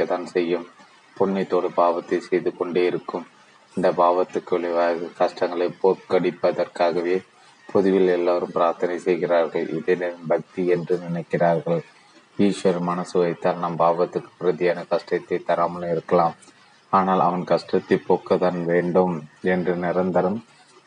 [0.00, 0.66] அதிகரிக்கத்தான் செய்யும்.
[1.16, 3.26] புண்ணியத்தோடு பாவத்தை செய்து கொண்டே இருக்கும்.
[3.76, 7.16] இந்த பாவத்துக்கு விளைவாக கஷ்டங்களை போக்கடிப்பதற்காகவே
[7.68, 9.66] பொதுவில் எல்லோரும் பிரார்த்தனை செய்கிறார்கள்.
[9.78, 9.96] இதே
[10.32, 11.82] பக்தி என்று நினைக்கிறார்கள்?
[12.38, 16.34] ஈஸ்வர் மனசு வைத்தால் நம் பாவத்துக்கு பிரதியான கஷ்டத்தை தராமல் இருக்கலாம்.
[16.92, 19.14] ஆனால் அவன் கஷ்டத்தை போக்கத்தான் வேண்டும்
[19.54, 20.40] என்று நிரந்தரம்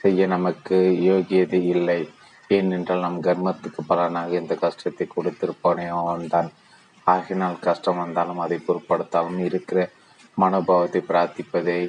[0.04, 0.78] செய்ய நமக்கு
[1.10, 2.00] யோகியது இல்லை.
[2.50, 6.50] ஏனென்றால் நம் கர்மத்துக்கு பலனாக இந்த கஷ்டத்தை கொடுத்திருப்பானே அவன்தான்.
[7.08, 9.80] ஆகினால் கஷ்டம் வந்தாலும் அதை பொருட்படுத்தாலும் இருக்கிற
[10.38, 11.82] மனோபாவத்தை பிரார்த்திப்பதை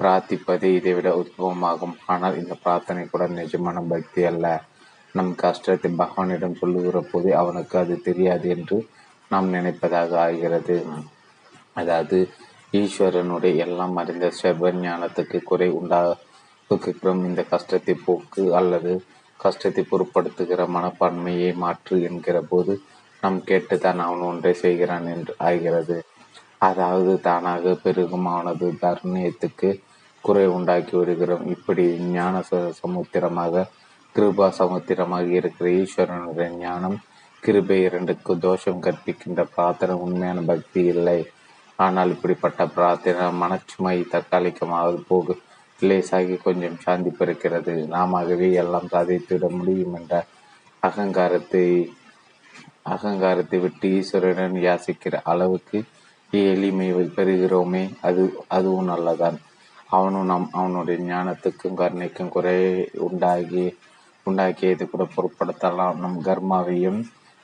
[0.00, 1.94] பிரார்த்திப்பதே இதைவிட உத்பவமாகும்.
[2.06, 4.46] ஆனால் இந்த பிரார்த்தனை கூட நிஜமான பக்தி அல்ல.
[5.14, 8.76] நம் கஷ்டத்தை பகவானிடம் சொல்லுகிற போது அவனுக்கு அது தெரியாது என்று
[9.30, 10.76] நாம் நினைப்பதாக ஆகிறது.
[11.72, 12.18] அதாவது
[12.72, 17.22] ஈஸ்வரனுடைய எல்லாம் அறிந்த சர்வ ஞானத்துக்கு குறை உண்டாக்குகிறோம்.
[17.30, 18.92] இந்த கஷ்டத்தை போக்கு அல்லது
[19.40, 22.72] கஷ்டத்தை பொருட்படுத்துகிற மனப்பான்மையை மாற்று என்கிற போது
[23.22, 25.96] நாம் கேட்டுத்தான் அவன் ஒன்றை செய்கிறான் என்று ஆகிறது.
[26.68, 29.70] அதாவது தானாக பெருகும் அவனது தர்ணியத்துக்கு
[30.24, 32.42] குறை உண்டாக்கி விடுகிறோம் இப்படி ஞான
[32.82, 33.66] சமுத்திரமாக
[34.16, 36.96] கிருபா சமுத்திரமாக இருக்கிற ஈஸ்வரனுடைய ஞானம்
[37.42, 41.20] கிருபை இரண்டுக்கு தோஷம் கற்பிக்கின்ற பிரார்த்தனை உண்மையான பக்தி இல்லை.
[41.78, 45.34] ஆனால் இப்படிப்பட்ட பிரார்த்தனை மனச்சுமை தற்காலிகமாக போகு
[45.80, 50.14] லேசாகி கொஞ்சம் சாந்தி பிறக்கிறது நாமவே எல்லாம் சாதித்துவிட முடியும் என்ற
[50.82, 51.66] அகங்காரத்தை
[52.94, 55.78] அகங்காரத்தை விட்டு ஈஸ்வரனுடன் யாசிக்கிற அளவுக்கு
[56.30, 58.22] எளிமை பெறுகிறோமே அது
[58.56, 59.36] அதுவும் நல்லதான்.
[59.96, 62.56] அவனும் நம் அவனுடைய ஞானத்துக்கும் கருணைக்கும் குறை
[63.06, 63.64] உண்டாகி
[64.26, 65.98] உண்டாக்கியது கூட பொருட்படுத்தலாம்.
[66.04, 67.00] நம் கர்மாவையும்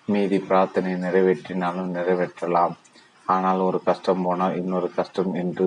[0.08, 2.74] மீதி பிரார்த்தனை நிறைவேற்றினாலும் நிறைவேற்றலாம்.
[3.26, 5.66] ஆனால் ஒரு கஷ்டம் போனால் இன்னொரு கஷ்டம் என்று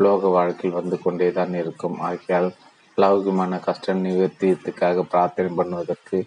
[0.00, 1.96] லோக வாழ்க்கையில் வந்து கொண்டே தான் இருக்கும்.
[2.08, 2.48] ஆகையால்
[2.98, 6.18] லௌகிமான கஷ்டம் நிவர்த்தியத்துக்காக பிரார்த்தனை பண்ணுவதற்கு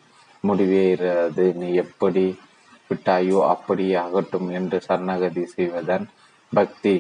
[0.44, 1.46] முடிவே இராது.
[1.62, 2.26] நீ எப்படி
[2.90, 6.06] விட்டாயோ அப்படியே ஆகட்டும் என்று சரணாகதி செய்வதன்
[6.52, 6.96] பக்தி.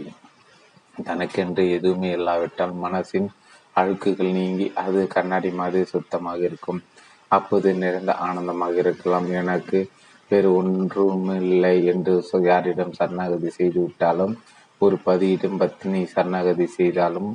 [1.08, 3.30] தனக்கென்று எதுவுமே இல்லாவிட்டால் மனசின்
[3.76, 6.80] அழுக்குகள் நீங்கி அது கண்ணாடி மாதிரி சுத்தமாக இருக்கும்.
[7.32, 9.28] அப்போது நிறைந்த ஆனந்தமாக இருக்கலாம்.
[9.42, 9.80] எனக்கு
[10.32, 12.14] வேறு ஒன்றுமில்லை என்று
[12.52, 14.34] யாரிடம் சரணாகதி செய்து விட்டாலும்
[14.82, 17.30] ஒரு பதியிடம் பத்தினி சரணாகதி செய்தாலும்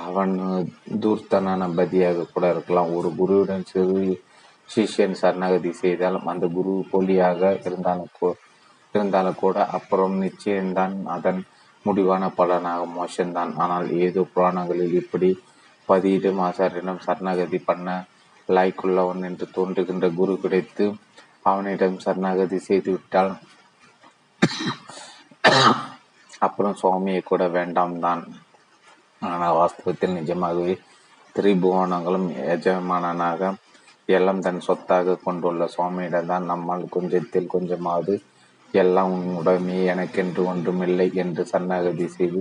[0.00, 0.34] அவன்
[1.02, 2.90] தூர்த்தனான பதியாக கூட இருக்கலாம்.
[2.98, 4.00] ஒரு குருவுடன் சிறு
[4.68, 8.12] சிஷ்யன் சரணாகதி செய்தாலும் அந்த குரு போலியாக இருந்தாலும்
[8.94, 11.40] இருந்தாலும் கூட அப்புறம் நிச்சயம்தான் அதன்
[11.84, 13.52] முடிவான பலனாக மோசம்தான்.
[13.56, 15.28] ஆனால் ஏதோ புராணங்களில் இப்படி
[15.88, 17.88] பதியிடம் ஆசாரியிடம் சரணாகதி பண்ண
[18.48, 20.84] லாய்க்குள்ளவன் என்று தோன்றுகின்ற குரு கிடைத்து
[21.42, 23.32] அவனிடம் சரணாகதி செய்துவிட்டால்
[26.38, 28.22] அப்புறம் சுவாமியை கூட வேண்டாம் தான்
[29.22, 30.74] ஆனால் வாஸ்தவத்தில் நிஜமாகவே
[31.36, 33.50] திரிபுவனங்களும் எஜமானனாக
[34.08, 38.14] எல்லாம் தன் சொத்தாக கொண்டுள்ள சுவாமியிடம் தான் நம்மால் கொஞ்சத்தில் கொஞ்சமாவது
[38.74, 42.40] எல்லாம் உன் உடனே எனக்கென்று ஒன்றுமில்லை என்று சன்னகதி செய்து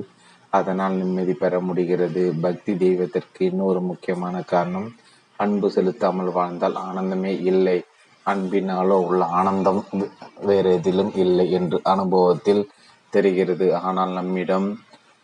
[0.53, 2.23] அதனால் நிம்மதி பெற முடிகிறது.
[2.41, 4.87] பக்தி தெய்வத்திற்கு இன்னொரு முக்கியமான காரணம்
[5.39, 7.77] அன்பு செலுத்தாமல் வாழ்ந்தால் ஆனந்தமே இல்லை.
[8.25, 9.81] அன்பினாலோ உள்ள ஆனந்தம்
[10.41, 12.63] வேறு எதிலும் இல்லை என்று அனுபவத்தில்
[13.13, 13.67] தெரிகிறது.
[13.81, 14.67] ஆனால் நம்மிடம்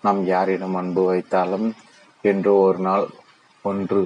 [0.03, 1.67] நாம் யாரிடம் அன்பு வைத்தாலும்
[2.23, 3.05] என்று ஒரு நாள்
[3.65, 4.01] ஒன்று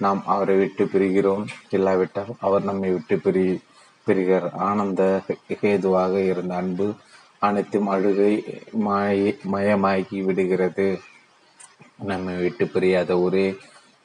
[0.00, 1.44] நாம் அவரை விட்டு பிரிகிறோம்.
[1.76, 3.44] இல்லாவிட்டால் அவர் நம்மை விட்டு பிரி
[4.06, 4.48] பிரிகிறார்.
[4.68, 5.02] ஆனந்த
[5.60, 6.86] ஹேதுவாக இருந்த அன்பு
[7.38, 8.32] அனைத்தும் அழுகை
[8.86, 10.88] மாய மயமாகி விடுகிறது.
[12.10, 13.46] நம்மை விட்டு பிரியாத ஒரே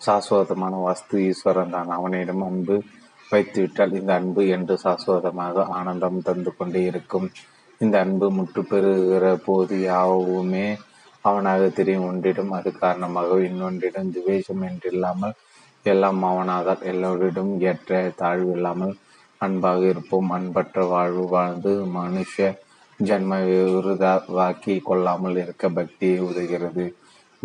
[0.02, 1.90] சாஸ்வதமான வஸ்து ஈஸ்வரன் தான்.
[1.98, 2.76] அவனிடம் அன்பு
[3.32, 7.28] வைத்துவிட்டால் இந்த அன்பு என்று சாஸ்வதமாக ஆனந்தம் தந்து கொண்டே இருக்கும்.
[7.82, 10.68] இந்த அன்பு முற்று பெறுகிற போது யாவுமே
[11.22, 12.08] அவனாக தெரியும்.
[12.10, 15.38] ஒன்றிடம் அது காரணமாக இன்னொன்றிடம் துவேஷம் என்றில்லாமல்
[15.84, 18.96] எல்லாம் அவனாதால் எல்லோரிடம் ஏற்ற தாழ்வு இல்லாமல்
[19.38, 20.30] அன்பாக இருப்போம்.
[20.30, 22.58] அன்பற்ற வாழ்வு வாழ்ந்து மனுஷ
[23.04, 26.94] ஜன்ம விருதாவாக்கி கொள்ளாமல் இருக்க பக்தியை உதவுகிறது.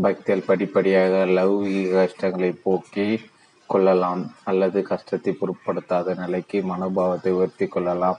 [0.02, 3.20] பக்தியில் படிப்படியாக லௌகிக கஷ்டங்களை போக்கி
[3.66, 4.32] கொள்ளலாம்.
[4.44, 8.18] அல்லது கஷ்டத்தை பொருட்படுத்தாத நிலைக்கு மனோபாவத்தை உயர்த்தி கொள்ளலாம்.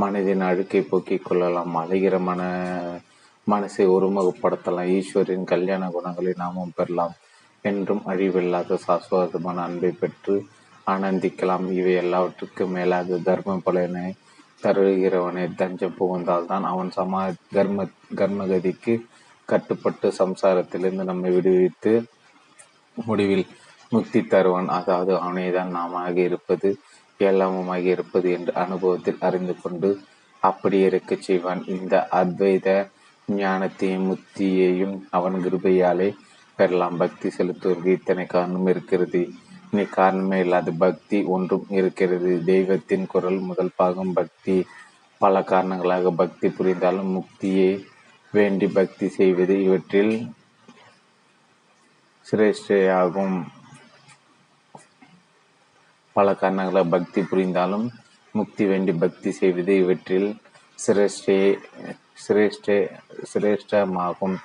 [0.00, 1.76] மனதின் அழுக்கை போக்கிக் கொள்ளலாம்.
[1.76, 2.42] அழகிற மன
[3.50, 4.90] மனசை ஒருமுகப்படுத்தலாம்.
[4.96, 7.12] ஈஸ்வரின் கல்யாண குணங்களை நாமும் பெறலாம்.
[7.70, 10.34] என்றும் அழிவில்லாத சாஸ்வதமான அன்பை பெற்று
[10.86, 11.66] ஆனந்திக்கலாம்.
[11.78, 14.06] இவை எல்லாவற்றுக்கும் மேலாக தர்ம பலனை
[14.62, 15.44] தருகிறவனை.
[15.60, 17.22] தஞ்சம் புகுந்தால் தான் அவன் சமா
[17.56, 17.86] கர்ம
[18.20, 18.94] கர்மகதிக்கு
[19.48, 21.92] கட்டுப்பட்டு சம்சாரத்திலிருந்து நம்மை விடுவித்து
[22.96, 23.46] முடிவில்
[23.92, 24.68] முக்தி தருவான்.
[24.78, 26.70] அதாவது அவனைதான் நாமாக இருப்பது
[27.20, 29.90] எல்லாமுமாக இருப்பது என்று அனுபவத்தில் அறிந்து கொண்டு
[30.42, 31.60] அப்படி இருக்கச் செய்வான்.
[31.74, 32.68] இந்த அத்வைத
[33.28, 36.08] ஞானத்தையும் முக்தியையும் அவன் கிருபையாலே
[36.56, 36.96] பெறலாம்.
[36.96, 39.20] பக்தி செலுத்துவதற்கு இத்தனை காரணம் இருக்கிறது.
[39.70, 42.30] இனி காரணமே இல்லாத பக்தி ஒன்றும் இருக்கிறது.
[42.44, 44.56] தெய்வத்தின் குரல் முதல் பாகம் பக்தி.
[45.18, 47.70] பல காரணங்களாக பக்தி புரிந்தாலும் முக்தியை
[48.32, 50.14] வேண்டி பக்தி செய்வது இவற்றில்
[52.30, 53.36] சிரேஷ்டையாகும்.
[56.12, 57.90] பல காரணங்களால் பக்தி புரிந்தாலும்
[58.32, 60.28] முக்தி வேண்டி பக்தி செய்வது இவற்றில்
[60.86, 61.38] சிரேஷ்டே
[62.24, 62.78] சிரேஷ்டே
[63.32, 64.36] சிரேஷ்டமாகும்.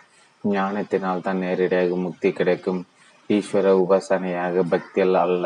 [0.44, 2.82] ஞானத்தினால் தான் நேரடியாக முக்தி கிடைக்கும்.
[3.30, 5.46] ஈஸ்வர உபாசனையாக பக்தியல் அல்ல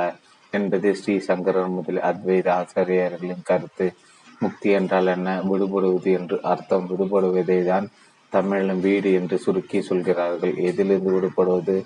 [0.54, 3.88] என்பது ஸ்ரீ சங்கரர் முதல் அத்வைத ஆசிரியர்களின் கருத்து.
[4.42, 5.30] முக்தி என்றால் என்ன?
[5.44, 6.88] விடுபடுவது என்று அர்த்தம்.
[6.92, 7.86] விடுபடுவதை தான்
[8.34, 10.56] தமிழிலும் வீடு என்று சுருக்கி சொல்கிறார்கள்.
[10.70, 11.78] எதிலிருந்து விடுபடுவது?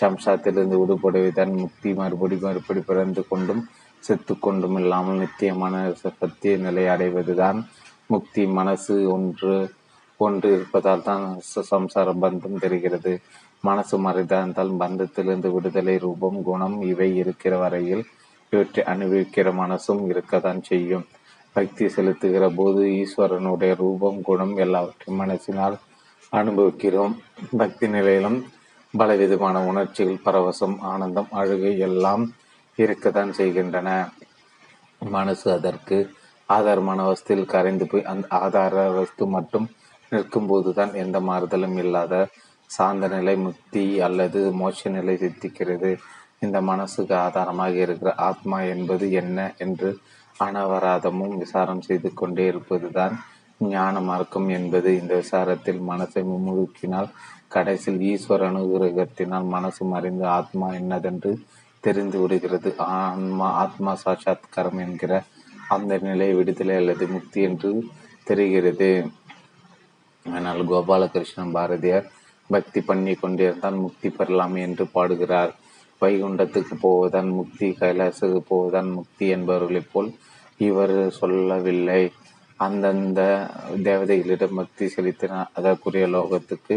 [0.00, 1.90] சம்சாத்திலிருந்து விடுபடுவதுதான் முக்தி.
[1.92, 3.62] மறுபடி மறுபடி பிறந்து கொண்டும்
[4.04, 7.58] செத்து கொண்டும் இல்லாமல் நித்தியமான சத்திய நிலை அடைவதுதான்
[8.06, 8.46] முக்தி.
[8.46, 9.54] மனசு ஒன்று
[10.26, 11.24] ஒன்று இருப்பதால் தான்
[11.70, 13.12] சம்சார பந்தம் தெரிகிறது.
[13.68, 18.04] மனசு மறைந்தால் பந்தத்திலிருந்து விடுதலை ரூபம் குணம் இவை இருக்கிற வரையில்
[18.52, 21.04] இவற்றை அனுபவிக்கிற மனசும் இருக்கத்தான் செய்யும்.
[21.56, 25.76] பக்தி செலுத்துகிற போது ஈஸ்வரனுடைய ரூபம் குணம் எல்லாவற்றையும் மனசினால்
[26.32, 27.14] அனுபவிக்கிறோம்.
[27.62, 28.38] பக்தி நிலையிலும்
[28.94, 32.24] பலவிதமான உணர்ச்சிகள் பரவசம் ஆனந்தம் அழுகை எல்லாம்
[32.78, 33.88] இருக்கத்தான் செய்கின்றன.
[35.16, 35.96] மனசு அதற்கு
[36.48, 39.66] ஆதாரமான வஸ்தில் கரைந்து போய் அந்த ஆதார வஸ்து மட்டும்
[40.12, 42.14] நிற்கும்போதுதான் எந்த மாறுதலும் இல்லாத
[42.70, 45.90] சாந்த நிலை முக்தி அல்லது மோட்ச நிலை சித்திக்கிறது.
[46.40, 49.90] இந்த மனசுக்கு ஆதாரமாக இருக்கிற ஆத்மா என்பது என்ன என்று
[50.36, 53.14] அனவராதமும் விசாரம் செய்து கொண்டே இருப்பதுதான்
[53.72, 54.88] ஞான மார்க்கம் என்பது.
[55.00, 57.10] இந்த விசாரத்தில் மனசை முழுக்கினால்
[57.48, 61.32] கடைசியில் ஈஸ்வர அனுகிரகத்தினால் மனசு மறைந்து ஆத்மா என்னதென்று
[61.84, 62.70] தெரிந்து விடுகிறது.
[62.98, 65.12] ஆன்மா ஆத்மா சாட்சாத்காரம் என்கிற
[65.68, 67.70] அந்த நிலை விடுதலை அல்லது முக்தி என்று
[68.24, 68.90] தெரிகிறது.
[70.26, 72.06] ஆனால் கோபாலகிருஷ்ணன் பாரதியார்
[72.50, 75.52] பக்தி பண்ணி கொண்டிருந்தால் முக்தி பெறலாம் என்று பாடுகிறார்.
[76.00, 80.10] வைகுண்டத்துக்கு போவதான் முக்தி கைலாசுக்கு போவதான் முக்தி என்பவர்களைப் போல்
[80.68, 82.02] இவர் சொல்லவில்லை.
[82.60, 83.20] அந்தந்த
[83.88, 86.74] தேவதைகளிடம் பக்தி செலுத்தின அதற்குரிய லோகத்துக்கு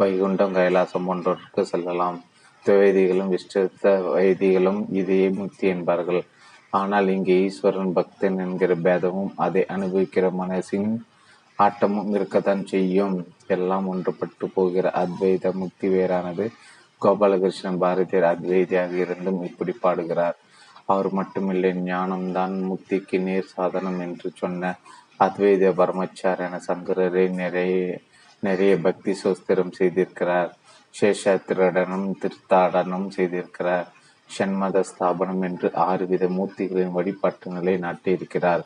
[0.00, 2.18] வைகுண்டம் கைலாசம் போன்றவற்றுக்கு செல்லலாம்.
[2.64, 6.22] துவைதிகளும் விஷ்ட வைதிகளும் இதையே முக்தி என்பார்கள்.
[6.72, 10.90] ஆனால் இங்கே ஈஸ்வரன் பக்தன் என்கிற பேதமும் அதை அனுபவிக்கிற மனசின்
[11.64, 13.16] ஆட்டமும் இருக்கத்தான் செய்யும்.
[13.56, 16.46] எல்லாம் ஒன்றுபட்டு போகிற அத்வைத முக்தி வேறானது.
[17.02, 20.36] கோபாலகிருஷ்ணன் பாரதியர் அத்வைதியாக இருந்தும் இப்படி பாடுகிறார்.
[20.92, 24.72] அவர் மட்டுமில்லை ஞானம்தான் முக்திக்கு நேர் சாதனம் என்று சொன்ன
[25.20, 27.76] அத்வைத பரமச்சாரியன சங்கரரை நிறைய
[28.42, 30.50] நிறைய பக்தி சோஸ்திரம் செய்திருக்கிறார்.
[30.94, 33.86] சேஷாத்திரடனம் திருத்தாடனும் செய்திருக்கிறார்.
[34.30, 38.62] ஷண்மத ஸ்தாபனம் என்று ஆறு வித மூர்த்திகளின் வழிபாட்டு நிலை நாட்டியிருக்கிறார்.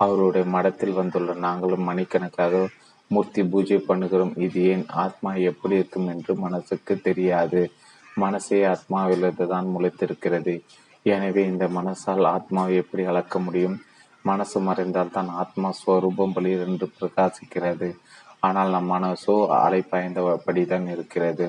[0.00, 2.68] அவருடைய மடத்தில் வந்துள்ள நாங்களும் மணிக்கணக்காக
[3.08, 4.32] மூர்த்தி பூஜை பண்ணுகிறோம்.
[4.36, 4.84] இது ஏன்?
[4.88, 7.70] ஆத்மா எப்படி இருக்கும் என்று மனசுக்கு தெரியாது.
[8.16, 10.54] மனசே ஆத்மாவிலிருந்து தான் முளைத்திருக்கிறது.
[11.02, 13.76] எனவே இந்த மனசால் ஆத்மாவை எப்படி அளக்க முடியும்?
[14.22, 17.96] மனசு மறைந்தால் தான் ஆத்மா ஸ்வரூபம் என்று பிரகாசிக்கிறது.
[18.40, 21.46] ஆனால் நம் மனசோ அலை பாய்ந்தபடிதான் இருக்கிறது.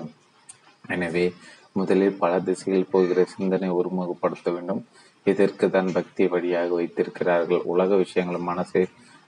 [0.87, 1.33] எனவே
[1.73, 4.85] முதலில் பல திசையில் போகிற சிந்தனை ஒருமுகப்படுத்த வேண்டும்.
[5.25, 7.61] இதற்கு தான் பக்தி வழியாக வைத்திருக்கிறார்கள்?
[7.73, 8.83] உலக விஷயங்கள் மனசை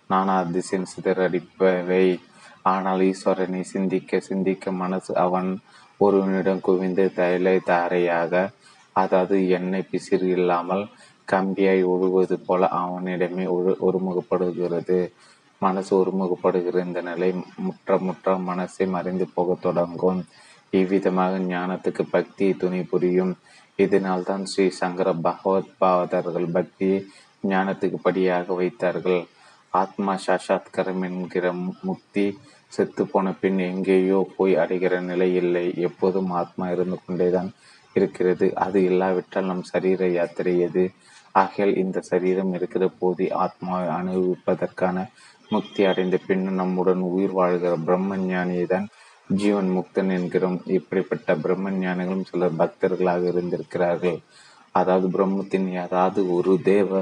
[0.09, 2.05] நானா திசையின் சிதறடிப்பவை.
[2.71, 5.49] ஆனால் ஈஸ்வரனை சிந்திக்க சிந்திக்க மனசு அவன்
[5.99, 8.33] ஒருவனிடம் குவிந்து தலை தாரையாக
[8.95, 10.83] அதாவது எண்ணெய் பிசிறு இல்லாமல்
[11.27, 13.45] கம்பியாய் ஒழுகுவது போல அவனிடமே
[13.87, 14.97] ஒருமுகப்படுகிறது.
[15.61, 17.29] மனசு ஒருமுகப்படுகிற இந்த நிலை
[17.65, 20.19] முற்ற முற்ற மனசை மறைந்து போக தொடங்கும்.
[20.73, 23.33] இவ்விதமாக ஞானத்துக்கு பக்தி துணை புரியும்.
[23.79, 26.97] இதனால் தான் ஸ்ரீ சங்கர பகவத் பாவதர்கள் பக்தியை
[27.43, 29.21] ஞானத்துக்கு படியாக வைத்தார்கள்.
[29.73, 31.45] ஆத்மா சாஷாத்கரம் என்கிற
[31.83, 32.25] முக்தி
[32.73, 35.65] செத்து போன பின் எங்கேயோ போய் அடைகிற நிலை இல்லை.
[35.87, 37.49] எப்போதும் ஆத்மா இருந்து கொண்டேதான்
[37.95, 38.45] இருக்கிறது.
[38.55, 40.85] அது இல்லாவிட்டால் நம் சரீர யாத்திரை எது?
[41.35, 44.97] ஆகையால் இந்த சரீரம் இருக்கிற போது ஆத்மாவை அனுபவிப்பதற்கான
[45.49, 48.87] முக்தி அடைந்த பின் நம்முடன் உயிர் வாழ்கிற பிரம்ம ஞானியை தான்
[49.29, 50.57] ஜீவன் முக்தன் என்கிறோம்.
[50.77, 54.17] இப்படிப்பட்ட பிரம்ம ஞானிகளும் சிலர் பக்தர்களாக இருந்திருக்கிறார்கள்.
[54.71, 57.01] அதாவது பிரம்மத்தின் ஏதாவது ஒரு தேவ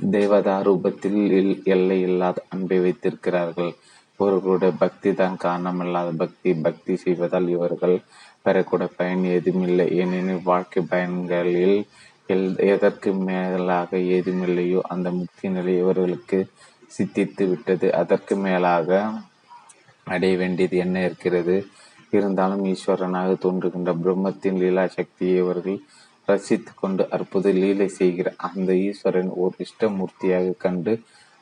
[0.00, 1.20] தேவதா ரூபத்தில்
[1.64, 3.70] எல்லை இல்லாத அன்பை வைத்திருக்கிறார்கள்.
[4.20, 6.50] இவர்களுடைய பக்தி தான் காரணமில்லாத பக்தி.
[6.66, 7.96] பக்தி செய்வதால் இவர்கள்
[8.44, 9.86] பெறக்கூட பயன் ஏதுமில்லை.
[10.00, 11.78] ஏனெனில் வாழ்க்கை பயன்களில்
[12.28, 16.38] எல் எதற்கு மேலாக ஏதுமில்லையோ அந்த முக்தி நிலை இவர்களுக்கு
[16.96, 17.88] சித்தித்து விட்டது.
[17.94, 18.88] அதற்கு மேலாக
[20.06, 21.56] அடைய வேண்டியது என்ன இருக்கிறது?
[22.10, 25.78] இருந்தாலும் ஈஸ்வரனாக தோன்றுகின்ற பிரம்மத்தின் லீலா சக்தியை இவர்கள்
[26.28, 30.92] ரசித்து கொண்டு அற்புத லீலை செய்கிற அந்த ஈஸ்வரன் ஓர் இஷ்டமூர்த்தியாக கண்டு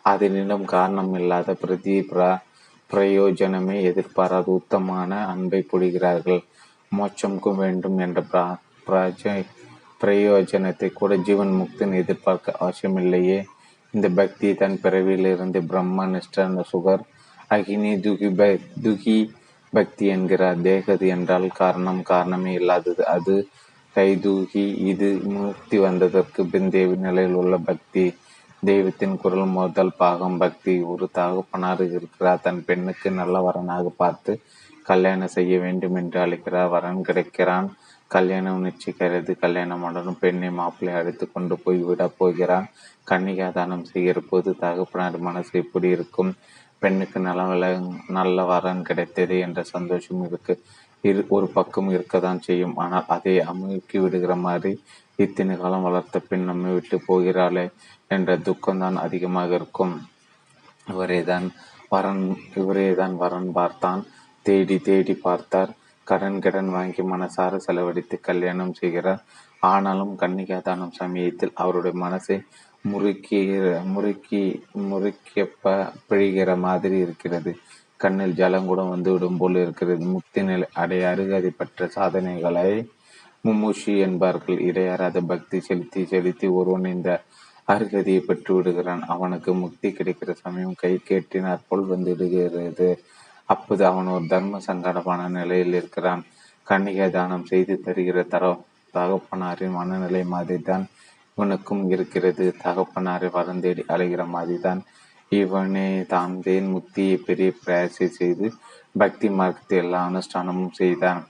[0.05, 1.97] அதனிடம் காரணம் இல்லாத பிரதி
[2.91, 6.43] பிரயோஜனமே எதிர்பாராத உத்தமான அன்பை பொழிகிறார்கள்.
[6.93, 8.21] மோட்சம்க்கும் வேண்டும் என்ற
[10.01, 13.39] பிரயோஜனத்தை கூட ஜீவன் முக்தன் எதிர்பார்க்க அவசியமில்லையே.
[13.95, 17.05] இந்த பக்தி தன் பிறவியிலிருந்து பிரம்ம நிஷ்ட சுகர்
[17.55, 18.29] அகினி துகி
[18.83, 19.19] துகி
[19.73, 23.03] பக்தி என்கிறார் தேகது என்றால் காரணம் காரணமே இல்லாதது.
[23.07, 23.35] அது
[23.97, 28.05] கைதூகி இது முக்தி வந்ததற்கு பின் நிலையில் உள்ள பக்தி.
[28.63, 30.75] தெய்வத்தின் குரல் முதல் பாகம் பக்தி.
[30.83, 32.43] ஒரு தகப்பனார் இருக்கிறார்.
[32.43, 34.33] தன் பெண்ணுக்கு நல்ல வரனாக பார்த்து
[34.83, 36.69] கல்யாணம் செய்ய வேண்டும் என்று அழைக்கிறார்.
[36.69, 37.69] வரன் கிடைக்கிறான்.
[38.11, 39.33] கல்யாணம் நிச்சயிக்கிறது.
[39.41, 42.67] கல்யாணமுடன் பெண்ணை மாப்பிள்ளை அழைத்து கொண்டு போய் விட போகிறான்.
[43.11, 46.33] கன்னிகா தானம் செய்கிற போது தகப்பனார் மனசு எப்படி இருக்கும்?
[46.85, 47.69] பெண்ணுக்கு நல்ல
[48.19, 50.55] நல்ல வரன் கிடைத்தது என்ற சந்தோஷம் இருக்கு.
[51.09, 52.75] இரு ஒரு பக்கம் இருக்கத்தான் செய்யும்.
[52.83, 54.73] ஆனால் அதை அமுக்கி விடுகிற மாதிரி
[55.25, 57.65] இத்தனை காலம் வளர்த்த பெண் நம்மை விட்டு போகிறாளே
[58.15, 59.95] என்ற துக்கம்தான் அதிகமாக இருக்கும்.
[60.93, 61.47] இவரே தான்
[61.93, 62.25] வரன்
[62.61, 64.03] இவரே தான் வரன் பார்த்தான்.
[64.47, 65.71] தேடி தேடி பார்த்தார்.
[66.07, 69.23] கடன் கடன் வாங்கி மனசார செலவழித்து கல்யாணம் செய்கிறார்.
[69.73, 72.37] ஆனாலும் கன்னிகா தானம் சமயத்தில் அவருடைய மனசை
[72.85, 73.41] முறுக்கி
[73.85, 77.57] முறுக்கி முறுக்கியப்ப பிழிகிற மாதிரி இருக்கிறது.
[77.97, 80.05] கண்ணில் ஜலம் கூட வந்துவிடும் போல் இருக்கிறது.
[80.05, 82.91] முக்தி நிலை அடைய அருகதை பெற்ற சாதனைகளை
[83.45, 84.59] மும்முஷி என்பார்கள்.
[84.59, 87.23] இடையறாத பக்தி செலுத்தி செலுத்தி ஒருவன் இந்த
[87.69, 92.89] அருகதியை பெற்று விடுகிறான் அவனுக்கு முக்தி கிடைக்கிற சமயம் கை கேட்டினார் போல் வந்துவிடுகிறது.
[93.45, 96.23] அப்போது அவன் ஒரு தர்ம சங்கடமான நிலையில் இருக்கிறான்.
[96.67, 98.45] கன்னிகை தானம் செய்து தருகிற தர
[98.95, 100.63] தகப்பனாரின் மனநிலை மாதிரி
[101.39, 104.81] உனக்கும் இவனுக்கும் இருக்கிறது தகப்பனாரை வரந்தேடி அலைகிற மாதிரி தான்
[105.33, 106.69] இவனே தான் தேன்
[107.27, 108.49] பெரிய பிரயாசை செய்து
[108.95, 111.23] பக்தி மார்க்கத்தை எல்லா அனுஷ்டானமும் செய்தான்.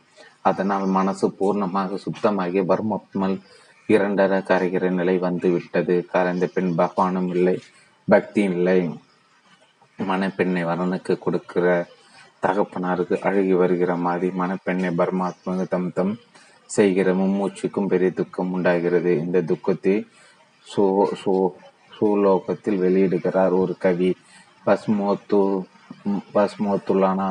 [0.42, 3.36] அதனால் மனசு பூர்ணமாக சுத்தமாகி பர்மப்மல்
[3.88, 7.56] இரண்டர கரைகிற நிலை வந்து விட்டது கரைந்த பெண் பகவானும் இல்லை
[8.08, 8.78] பக்தி இல்லை.
[9.98, 11.66] மணப்பெண்ணை வரனுக்கு கொடுக்கிற
[12.42, 16.14] தகப்பனாருக்கு அழுகி வருகிற மாதிரி மணப்பெண்ணை பர்மாத்மக தம் தம்
[16.76, 19.12] செய்கிற மும்மூச்சுக்கும் பெரிய துக்கம் உண்டாகிறது.
[19.24, 19.96] இந்த துக்கத்தை
[20.66, 20.84] சோ
[21.22, 21.34] சோ
[21.96, 24.10] சூலோகத்தில் வெளியிடுகிறார் ஒரு கவி.
[24.66, 25.40] பஸ்மோத்து
[26.34, 27.30] பஸ்மோத்துலானா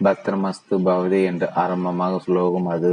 [0.00, 2.92] பத்ரமஸ்து பவதி என்று ஆரம்பமாக ஸ்லோகம் அது.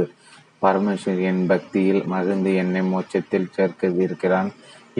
[0.62, 4.50] பரமேஸ்வரியின் பக்தியில் மகிழ்ந்து என்னை மோட்சத்தில் சேர்க்கவிருக்கிறான்.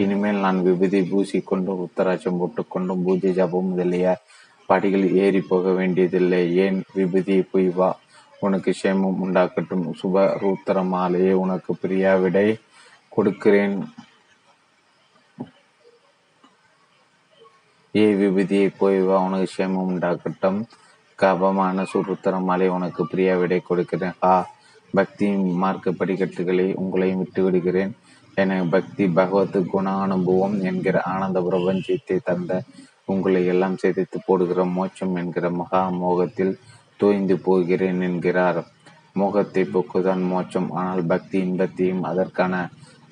[0.03, 4.07] இனிமேல் நான் விபூதி பூசிக்கொண்டும் உத்தராட்சம் போட்டுக்கொண்டும் பூஜை ஜபம் முதலிய
[4.69, 6.41] படிகள் ஏறி போக வேண்டியதில்லை.
[6.63, 7.89] ஏன் விபூதி போய் வா
[8.39, 9.91] உனக்கு க்ஷேமம் உண்டாக்கட்டும்.
[10.01, 12.57] சுப ரூத்திர மாலையை உனக்கு பிரியா விடை
[13.09, 13.87] கொடுக்கிறேன்.
[17.95, 20.63] ஏ விபதியை போய் வா உனக்கு க்ஷேமம் உண்டாக்கட்டும்.
[21.19, 24.13] கபமான சுருத்திர மாலை உனக்கு பிரியா விடை கொடுக்கிறேன்.
[24.23, 24.47] ஆ
[24.91, 27.95] பக்தி மார்க்க படிக்கட்டுகளை உங்களையும் விட்டு விடுகிறேன்
[28.35, 32.61] என பக்தி பகவத் குண அனுபவம் என்கிற ஆனந்த பிரபஞ்சத்தை தந்த
[33.05, 36.59] உங்களை எல்லாம் சிதைத்து போடுகிற மோட்சம் என்கிற மகா மோகத்தில்
[36.97, 38.59] தோய்ந்து போகிறேன் என்கிறார்.
[39.13, 40.69] மோகத்தை போக்குதான் மோட்சம்.
[40.71, 42.53] ஆனால் பக்தி இன்பத்தையும் அதற்கான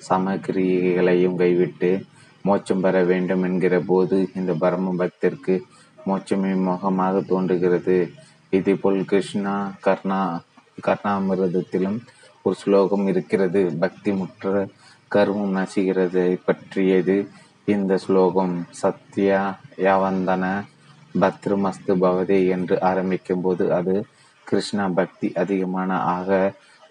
[0.08, 1.90] சமக்கிரியைகளையும் கைவிட்டு
[2.42, 5.54] மோட்சம் பெற வேண்டும் என்கிற போது இந்த பரம பக்தருக்கு
[6.06, 7.96] மோட்சமே மோகமாக தோன்றுகிறது.
[8.50, 9.54] இதேபோல் கிருஷ்ணா
[9.86, 10.20] கர்ணா
[10.86, 11.98] கர்ணாமிரதத்திலும்
[12.42, 13.62] ஒரு ஸ்லோகம் இருக்கிறது.
[13.78, 14.68] பக்தி முற்ற
[15.14, 17.16] கர்மம் நசுகிறது பற்றியது
[17.64, 18.54] இந்த ஸ்லோகம்.
[18.70, 19.40] சத்யா
[19.78, 20.44] யாவந்தன
[21.14, 23.94] பத்ருமஸ்து பவதே என்று ஆரம்பிக்கும் போது அது
[24.46, 26.30] கிருஷ்ணா பக்தி அதிகமான ஆக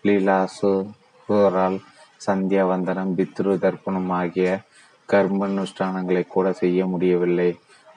[0.07, 1.77] லீலாசுரால்
[2.25, 4.47] சந்தியா வந்தனம் பித்ரு தர்ப்பணம் ஆகிய
[5.09, 7.49] கர்மனுஷ்டானங்களை கூட செய்ய முடியவில்லை.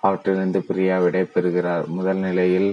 [0.03, 1.85] அவற்றிலிருந்து பிரியா விடை பெறுகிறார்.
[1.89, 2.71] முதல் நிலையில்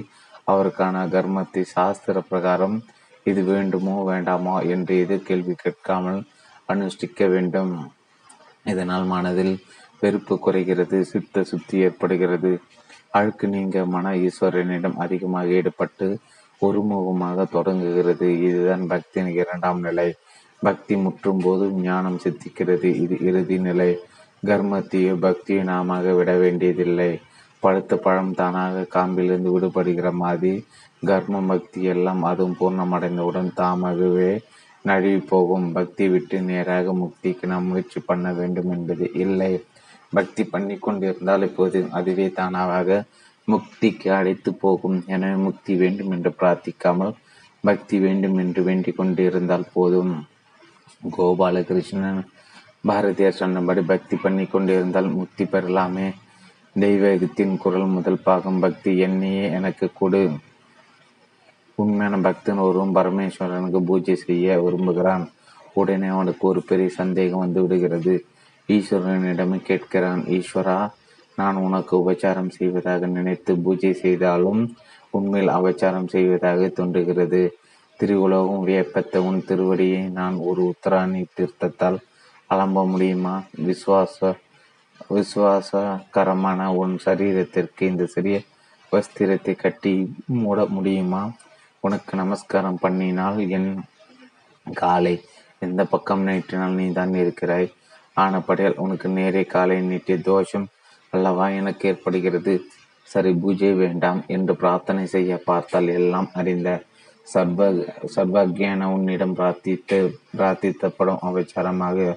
[0.52, 2.78] அவருக்கான கர்மத்தை சாஸ்திர பிரகாரம்
[3.26, 6.20] இது வேண்டுமோ வேண்டாமோ என்று எதிர்கேள்வி கேட்காமல்
[6.70, 7.74] அனுஷ்டிக்க வேண்டும்.
[8.72, 9.56] இதனால் மனதில்
[10.02, 12.52] வெறுப்பு குறைகிறது சித்த சுத்தி ஏற்படுகிறது.
[13.14, 16.08] அழுக்கு நீங்க மன ஈஸ்வரனிடம் அதிகமாக ஈடுபட்டு
[16.62, 18.28] ஒருமுகமாக தொடங்குகிறது.
[18.48, 20.08] இதுதான் பக்தியின் இரண்டாம் நிலை.
[20.62, 22.90] பக்தி முற்றும் போது ஞானம் சித்திக்கிறது.
[23.04, 23.92] இது இறுதி நிலை.
[24.46, 27.12] கர்மத்தையோ பக்தியோ நாம விட வேண்டியதில்லை.
[27.64, 30.54] பழுத்த பழம் தானாக காம்பிலிருந்து விடுபடுகிற மாதிரி
[31.06, 34.32] கர்மம் பக்தி எல்லாம் அதுவும் பூர்ணமடைந்தவுடன் தாமாகவே
[34.86, 35.68] நழுவி போகும்.
[35.72, 39.54] பக்தி விட்டு நேராக முக்திக்கு நாம் முயற்சி பண்ண வேண்டும் என்பது இல்லை.
[40.14, 43.04] பக்தி பண்ணி கொண்டிருந்தால் இப்போது அதுவே தானாக
[43.48, 44.98] முக்திக்கு அழைத்து போகும்.
[45.08, 47.14] எனவே முக்தி வேண்டும் என்று பிரார்த்திக்காமல்
[47.62, 50.14] பக்தி வேண்டும் என்று வேண்டிக் கொண்டிருந்தால் போதும்.
[51.18, 52.22] கோபாலகிருஷ்ணன்
[52.88, 56.08] பாரதியார் சொன்னபடி பக்தி பண்ணி கொண்டிருந்தால் முக்தி பெறலாமே.
[56.80, 60.24] தெய்வத்தின் குரல் முதல் பாகம் பக்தி என்னையே எனக்கு கொடு.
[61.76, 65.26] உண்மையான பக்தன் ஒருவன் பரமேஸ்வரனுக்கு பூஜை செய்ய விரும்புகிறான்.
[65.74, 68.16] உடனே அவனுக்கு ஒரு பெரிய சந்தேகம் வந்து விடுகிறது.
[68.70, 70.78] ஈஸ்வரனிடமே கேட்கிறான் ஈஸ்வரா
[71.38, 74.62] நான் உனக்கு உபச்சாரம் செய்வதாக நினைத்து பூஜை செய்தாலும்
[75.10, 77.42] உண்மையில் அபச்சாரம் செய்வதாக தோன்றுகிறது.
[78.00, 82.00] திருவுலகம் வியப்பத்த உன் திருவடியை நான் ஒரு உத்தராணி தீர்த்தத்தால்
[82.50, 83.36] அலம்ப முடியுமா?
[83.68, 84.34] விசுவாச
[85.12, 88.36] விசுவாசகரமான உன் சரீரத்திற்கு இந்த சிறிய
[88.92, 89.94] வஸ்திரத்தை கட்டி
[90.42, 91.24] மூட முடியுமா?
[91.80, 93.72] உனக்கு நமஸ்காரம் பண்ணினால் என்
[94.66, 95.16] காலை
[95.60, 97.68] எந்த பக்கம் நீட்டினால் நீ தான் இருக்கிறாய்?
[98.18, 100.66] ஆனப்படியால் உனக்கு நேரே காலை நீட்டிய தோஷம்
[101.14, 102.54] அல்லவா எனக்கு ஏற்படுகிறது?
[103.10, 106.70] சரி பூஜை வேண்டாம் என்று பிரார்த்தனை செய்ய பார்த்தால் எல்லாம் அறிந்த
[107.28, 107.68] சர்வ
[108.16, 109.98] சர்வக்யான உன்னிடம் பிரார்த்தித்து
[110.38, 112.08] பிரார்த்தித்தப்படும் அபச்சாரமாக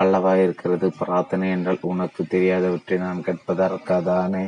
[0.00, 0.86] அல்லவா இருக்கிறது?
[0.98, 4.44] பிரார்த்தனை என்றால் உனக்கு தெரியாதவற்றை நான் கேட்பதற்காதானே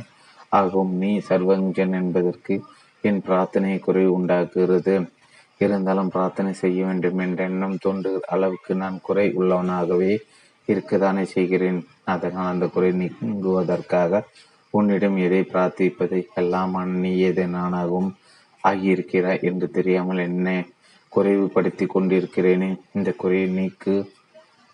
[0.48, 0.92] ஆகும்.
[1.02, 2.54] நீ சர்வஞ்சன் என்பதற்கு
[3.04, 4.94] என் பிரார்த்தனை குறைவு உண்டாக்குகிறது.
[5.60, 10.12] இருந்தாலும் பிரார்த்தனை செய்ய வேண்டும் என்ற எண்ணம் தோன்றுகிற அளவுக்கு நான் குறை உள்ளவனாகவே
[10.68, 11.80] இருக்கதானே செய்கிறேன்.
[12.04, 14.22] அதனால் அந்த குறை நீங்குவதற்காக
[14.74, 17.12] உன்னிடம் எதை பிரார்த்திப்பதை எல்லாம் நீ
[17.56, 18.10] நானாகவும்
[18.64, 20.48] ஆகியிருக்கிறாய் என்று தெரியாமல் என்ன
[21.12, 22.68] குறைவுபடுத்தி கொண்டிருக்கிறேனே.
[22.96, 23.94] இந்த குறையை நீக்கு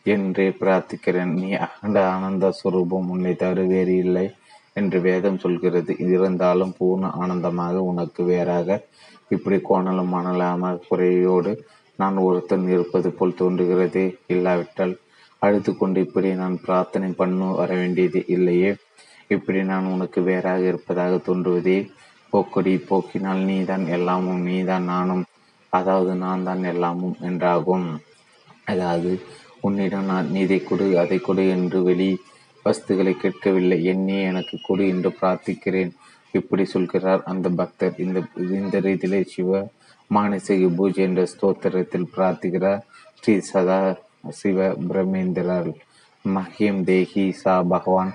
[0.07, 1.33] என்றே பிரார்த்திக்கிறேன்.
[1.41, 4.27] நீ அகண்ட ஆனந்த சுரூபம் உன்னை தவிர வேறு இல்லை
[4.73, 5.93] என்று வேதம் சொல்கிறது.
[5.99, 8.79] இருந்தாலும் பூர்ண ஆனந்தமாக உனக்கு வேறாக
[9.29, 11.53] இப்படி கோணலும் மணலாம குறையோடு
[11.99, 14.07] நான் ஒருத்தன் இருப்பது போல் தோன்றுகிறதே.
[14.27, 14.95] இல்லாவிட்டால்
[15.43, 18.71] அழுது கொண்டு இப்படி நான் பிரார்த்தனை பண்ண வர வேண்டியது இல்லையே.
[19.29, 21.79] இப்படி நான் உனக்கு வேறாக இருப்பதாக தோன்றுவதே.
[22.33, 25.25] போக்கொடி போக்கினால் நீதான் எல்லாமும் நீதான் நானும்.
[25.73, 27.89] அதாவது நான் தான் எல்லாமும் என்றாகும்.
[28.65, 29.11] அதாவது
[29.61, 32.11] உன்னிடம் நான் இதை கொடு அதை கொடு என்று வெளி
[32.65, 33.79] வஸ்துகளை கேட்கவில்லை.
[33.85, 35.93] என்னே எனக்கு கொடு என்று பிரார்த்திக்கிறேன்.
[36.35, 37.95] இப்படி சொல்கிறார் அந்த பக்தர்.
[38.05, 38.19] இந்த
[38.59, 39.61] இந்த ரீதியிலே சிவ
[40.11, 42.83] மானசிக பூஜை என்ற ஸ்தோத்திரத்தில் பிரார்த்திக்கிறார்
[43.21, 43.79] ஸ்ரீ சதா
[44.31, 45.71] சிவ பிரமேந்திரர்
[46.25, 48.15] மஹியம் தேஹி சா பகவான்.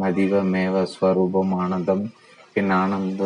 [0.00, 2.10] மதிவ மேவ ஸ்வரூபம் ஆனந்தம்.
[2.52, 3.24] என் ஆனந்த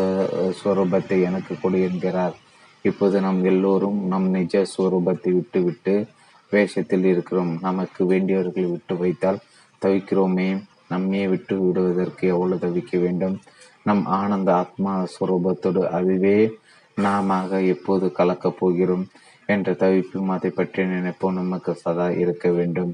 [0.64, 2.36] ஸ்வரூபத்தை எனக்கு கொடு என்கிறார்.
[2.82, 6.06] இப்போது நாம் எல்லோரும் நம் நிஜ ஸ்வரூபத்தை விட்டுவிட்டு
[6.50, 7.58] வேஷத்தில் இருக்கிறோம்.
[7.60, 9.38] நமக்கு வேண்டியவர்களை விட்டு வைத்தால்
[9.86, 10.62] தவிக்கிறோமே.
[10.88, 13.40] நம்மையே விட்டு விடுவதற்கு எவ்வளவு தவிக்க வேண்டும்?
[13.82, 16.58] நம் ஆனந்த ஆத்மா ஸ்வரூபத்தோடு அதுவே
[16.94, 19.06] நாம எப்போது கலக்கப் போகிறோம்?
[19.46, 21.38] என்ற தவிப்பும் அதை பற்றி நினைப்போம்.
[21.40, 22.92] நமக்கு சதா இருக்க வேண்டும்.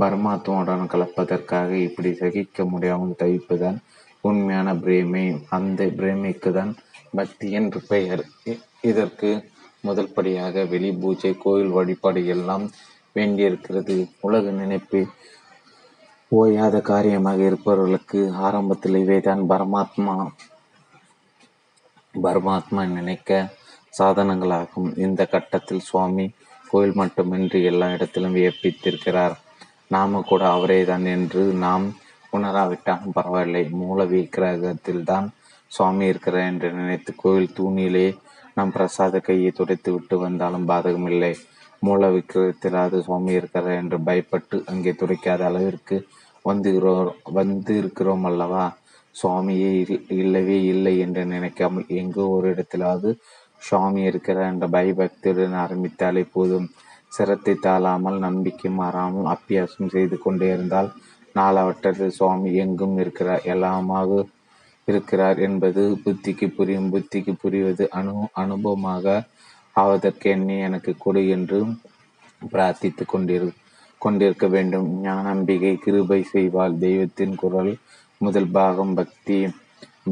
[0.00, 3.78] பரமாத்மாவுடன் கலப்பதற்காக இப்படி சகிக்க முடியாமல் தவிப்புதான்
[4.20, 5.26] உண்மையான பிரேமை.
[5.48, 6.72] அந்த பிரேமைக்கு தான்
[7.10, 8.24] பக்தி என்று பெயர்.
[8.80, 9.30] இதற்கு
[9.80, 12.70] முதல் படியாக வெளி பூஜை கோயில் வழிபாடு எல்லாம்
[13.12, 13.96] வேண்டியிருக்கிறது.
[14.20, 15.00] உலக நினைப்பு
[16.36, 20.14] ஓயாத காரியமாக இருப்பவர்களுக்கு ஆரம்பத்தில் இவைதான் பரமாத்மா.
[22.22, 23.30] பரமாத்மா நினைக்க
[23.98, 24.88] சாதனங்களாகும்.
[25.04, 26.26] இந்த கட்டத்தில் சுவாமி
[26.70, 29.34] கோயில் மட்டுமின்றி எல்லா இடத்திலும் வியப்பித்திருக்கிறார்.
[29.94, 31.86] நாம கூட அவரே தான் என்று நாம்
[32.32, 33.64] உணராவிட்டாலும் பரவாயில்லை.
[33.82, 35.26] மூல விக்கிரகத்தில் தான்
[35.72, 38.06] சுவாமி இருக்கிறார் என்று நினைத்து கோயில் தூணிலே
[38.56, 41.32] நாம் பிரசாத கையை துடைத்து விட்டு வந்தாலும் பாதகமில்லை.
[41.82, 45.96] மூல விக்கிரகத்தில் அது சுவாமி இருக்கிறார் என்று பயப்பட்டு அங்கே துடைக்காத அளவிற்கு
[46.44, 48.64] வந்துகிறோம் வந்து இருக்கிறோம் அல்லவா?
[49.14, 49.72] சுவாமியே
[50.22, 53.10] இல்லவே இல்லை என்று நினைக்காமல் எங்கோ ஒரு இடத்திலாவது
[53.66, 56.66] சுவாமி இருக்கிறார் என்ற பயபக்தியுடன் ஆரம்பித்தாலே போதும்.
[57.16, 60.88] சிரத்தை தாழாமல் நம்பிக்கை மாறாமல் அப்பியாசம் செய்து கொண்டே இருந்தால்
[61.34, 63.44] நாலாவட்டத்தில் சுவாமி எங்கும் இருக்கிறார்.
[63.54, 64.10] எல்லாமாக
[64.88, 66.88] இருக்கிறார் என்பது புத்திக்கு புரியும்.
[66.94, 69.06] புத்திக்கு புரிவது அனு அனுபவமாக
[69.76, 71.58] ஆவதற்கு என்னை எனக்கு கொடு என்று
[72.42, 73.48] பிரார்த்தித்து கொண்டிரு
[74.00, 74.88] கொண்டிருக்க வேண்டும்.
[75.04, 76.74] ஞானம்பிகை கிருபை செய்வாள்.
[76.84, 77.72] தெய்வத்தின் குரல்
[78.20, 79.38] முதல் பாகம் பக்தி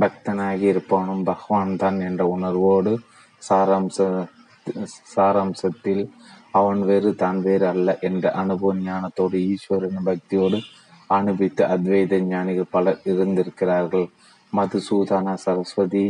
[0.01, 2.93] பக்தனாகி இருப்பவனும் பகவான் தான் என்ற உணர்வோடு
[3.48, 3.96] சாராம்ச
[5.14, 6.05] சாராம்சத்தில்
[6.50, 10.59] அவன் வேறு தான் வேறு அல்ல என்ற அனுபவ ஞானத்தோடு ஈஸ்வரன் பக்தியோடு
[11.11, 14.07] அனுபவித்த அத்வைத ஞானிகள் பலர் இருந்திருக்கிறார்கள்.
[14.52, 16.07] மதுசூதனா சரஸ்வதி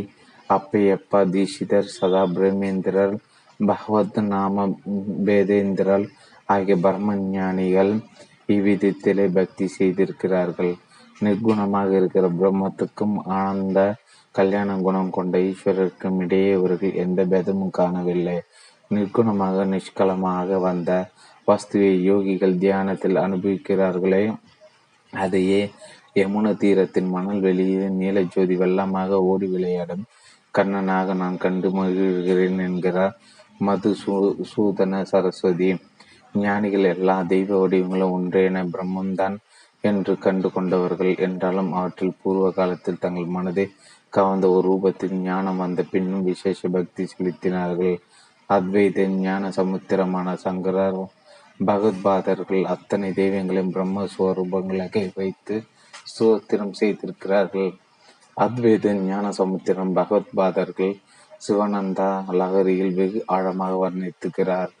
[0.49, 3.15] அப்பையப்பா தீஷிதர் சதா பிரம்மேந்திரர்
[3.59, 4.65] பகவத் நாம
[5.25, 6.05] பேதேந்திரல்
[6.49, 7.91] ஆகிய பிரம்ம ஞானிகள்
[8.55, 10.73] இவ்விதத்திலே பக்தி செய்திருக்கிறார்கள்.
[11.21, 13.79] நிர்குணமாக இருக்கிற பிரம்மத்துக்கும் ஆனந்த
[14.35, 18.37] கல்யாண குணம் கொண்ட ஈஸ்வரருக்கும் இடையே இவர்கள் எந்த பேதமும் காணவில்லை.
[18.91, 20.91] நிற்குணமாக நிஷ்கலமாக வந்த
[21.47, 24.23] வஸ்துவை யோகிகள் தியானத்தில் அனுபவிக்கிறார்களே
[25.13, 25.61] அதையே
[26.19, 30.03] யமுன தீரத்தின் மணல் வெளியே நீலஜோதி வெள்ளமாக ஓடி விளையாடும்
[30.53, 33.15] கண்ணனாக நான் கண்டு மகிழ்கிறேன் என்கிறார்
[33.59, 34.13] மது சூ
[34.51, 35.69] சூதன சரஸ்வதி.
[36.35, 39.35] ஞானிகள் எல்லா தெய்வ வடிவங்களும் ஒன்றேன பிரம்மந்தான்
[39.83, 43.65] என்று கண்டு கொண்டவர்கள் என்றாலும் அவற்றில் பூர்வ காலத்தில் தங்கள் மனதை
[44.13, 47.95] கவர்ந்த ஒரு ரூபத்தில் ஞானம் வந்த பின்னும் விசேஷ பக்தி செலுத்தினார்கள்.
[48.49, 50.99] அத்வைத ஞான சமுத்திரமான சங்கரர்
[51.59, 55.55] பகவத்பாதர்கள் அத்தனை தெய்வங்களையும் பிரம்மஸ்வரூபங்களாக வைத்து
[56.13, 57.71] சுத்திரம் செய்திருக்கிறார்கள்.
[58.37, 60.93] அத்வைத ஞான சமுத்திரம் பகவத்பாதர்கள்
[61.41, 64.71] சிவனந்தா லகரியில் வெகு ஆழமாக வர்ணித்துக்கிறார்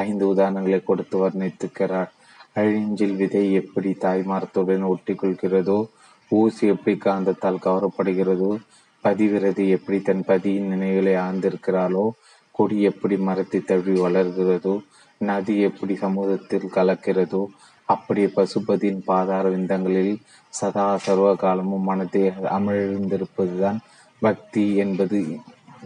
[0.00, 2.10] ஐந்து உதாரணங்களை கொடுத்து வர்ணித்துக்கிறார்
[2.56, 5.78] அழிஞ்சில் விதை எப்படி தாய்மாரத்துடன் ஒட்டி கொள்கிறதோ
[6.28, 8.58] ஊசி எப்படி காந்தத்தால் கவரப்படுகிறதோ?
[9.04, 12.10] பதிவிரதி எப்படி தன் பதியின் நினைவுகளை ஆழ்ந்திருக்கிறாளோ?
[12.50, 14.80] கொடி எப்படி மரத்தை தழுவி வளர்கிறதோ?
[15.18, 17.46] நதி எப்படி சமூகத்தில் கலக்கிறதோ?
[17.84, 20.16] அப்படியே பசுபதியின் பாதார விந்தங்களில்
[20.48, 23.78] சதா சர்வ காலமும் மனத்தை அமிழ்ந்திருப்பதுதான்
[24.20, 25.38] பக்தி என்பது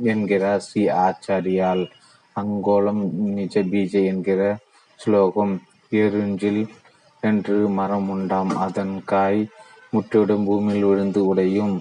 [0.03, 1.91] என்கிறார் ஸ்ரீ ஆச்சாரியால்.
[2.41, 4.59] அங்கோலம் நிஜ பீஜ என்கிற
[4.97, 5.63] ஸ்லோகம்.
[5.91, 6.69] எருஞ்சில்
[7.21, 8.57] என்று மரம் உண்டாம்.
[8.57, 9.49] அதன் காய்
[9.93, 11.75] முற்றிடும் பூமியில் விழுந்து உடையும்.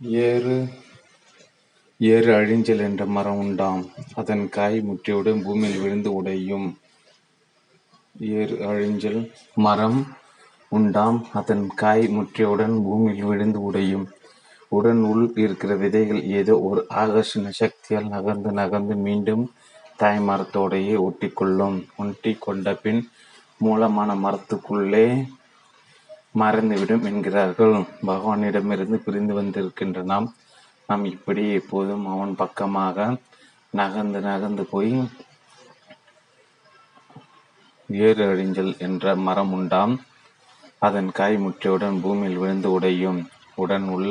[0.00, 0.68] ஏறு
[1.98, 3.86] ஏறு அழிஞ்சல் என்ற மரம் உண்டாம்.
[4.14, 6.78] அதன் காய் முற்றியுடன் பூமியில் விழுந்து உடையும்.
[8.20, 10.06] ஏறு அழிஞ்சல் மரம்
[10.68, 11.26] உண்டாம்.
[11.32, 14.06] அதன் காய் முற்றியவுடன் பூமியில் விழுந்து உடையும்.
[14.68, 19.52] உடன் உள் இருக்கிற விதைகள் ஏதோ ஒரு ஆகர்ஷண சக்தியால் நகர்ந்து நகர்ந்து மீண்டும்
[19.96, 21.86] தாய் மரத்தோடையே ஒட்டிக்கொள்ளும்.
[21.96, 23.08] ஒட்டி கொண்ட பின்
[23.58, 25.06] மூலமான மரத்துக்குள்ளே
[26.38, 27.74] மறைந்துவிடும் என்கிறார்கள்.
[28.06, 30.34] பகவானிடமிருந்து பிரிந்து வந்திருக்கின்ற நாம்
[30.86, 33.16] நாம் இப்படி எப்போதும் அவன் பக்கமாக
[33.70, 34.92] நகர்ந்து நகர்ந்து போய்
[37.88, 39.94] ஏறு அழிஞ்சல் என்ற மரம் உண்டாம்.
[40.78, 43.20] அதன் காய் முற்றியவுடன் பூமியில் விழுந்து உடையும்
[43.54, 44.10] உடன் உள்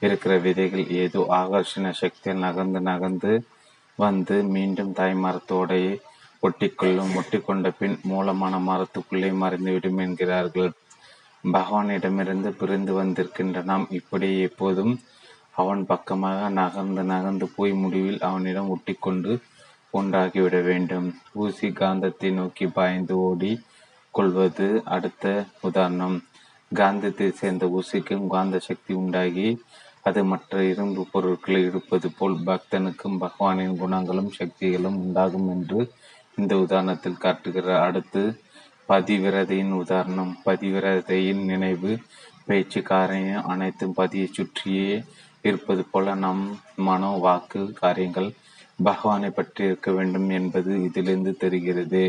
[0.00, 3.32] இருக்கிற விதைகள் ஏதோ ஆகர்ஷண சக்தியில் நகர்ந்து நகர்ந்து
[3.98, 5.92] வந்து மீண்டும் தாய் மரத்தோடையே
[6.42, 10.70] ஒட்டிக்கொள்ளும் ஒட்டிக்கொண்ட பின் மூலமான மரத்துக்குள்ளே மறைந்துவிடும் என்கிறார்கள்.
[11.44, 14.92] பகவானிடமிருந்து பிரிந்து வந்திருக்கின்ற நாம் இப்படி எப்போதும்
[15.52, 19.32] அவன் பக்கமாக நகர்ந்து நகர்ந்து போய் முடிவில் அவனிடம் ஒட்டிக்கொண்டு
[19.94, 21.08] ஒன்றாகிவிட வேண்டும்.
[21.34, 23.52] ஊசி காந்தத்தை நோக்கி பாய்ந்து ஓடி
[24.14, 25.26] கொள்வது அடுத்த
[25.60, 26.16] உதாரணம்.
[26.72, 29.48] காந்தத்தை சேர்ந்த ஊசிக்கும் காந்த சக்தி உண்டாகி
[30.00, 35.80] அது மற்ற இரும்பு பொருட்களை இழுப்பது போல் பக்தனுக்கும் பகவானின் குணங்களும் சக்திகளும் உண்டாகும் என்று
[36.38, 38.22] இந்த உதாரணத்தில் காட்டுகிறார் அடுத்து
[38.88, 40.32] பதிவிரதையின் உதாரணம்.
[40.44, 41.98] பதிவிரதையின் நினைவு
[42.44, 42.82] பேச்சு
[43.42, 45.04] அனைத்தும் பதியை சுற்றியே
[45.40, 48.30] இருப்பது போல நம் மனோ வாக்கு காரியங்கள்
[48.84, 52.02] பகவானை பற்றி இருக்க வேண்டும் என்பது இதிலிருந்து தெரிகிறது.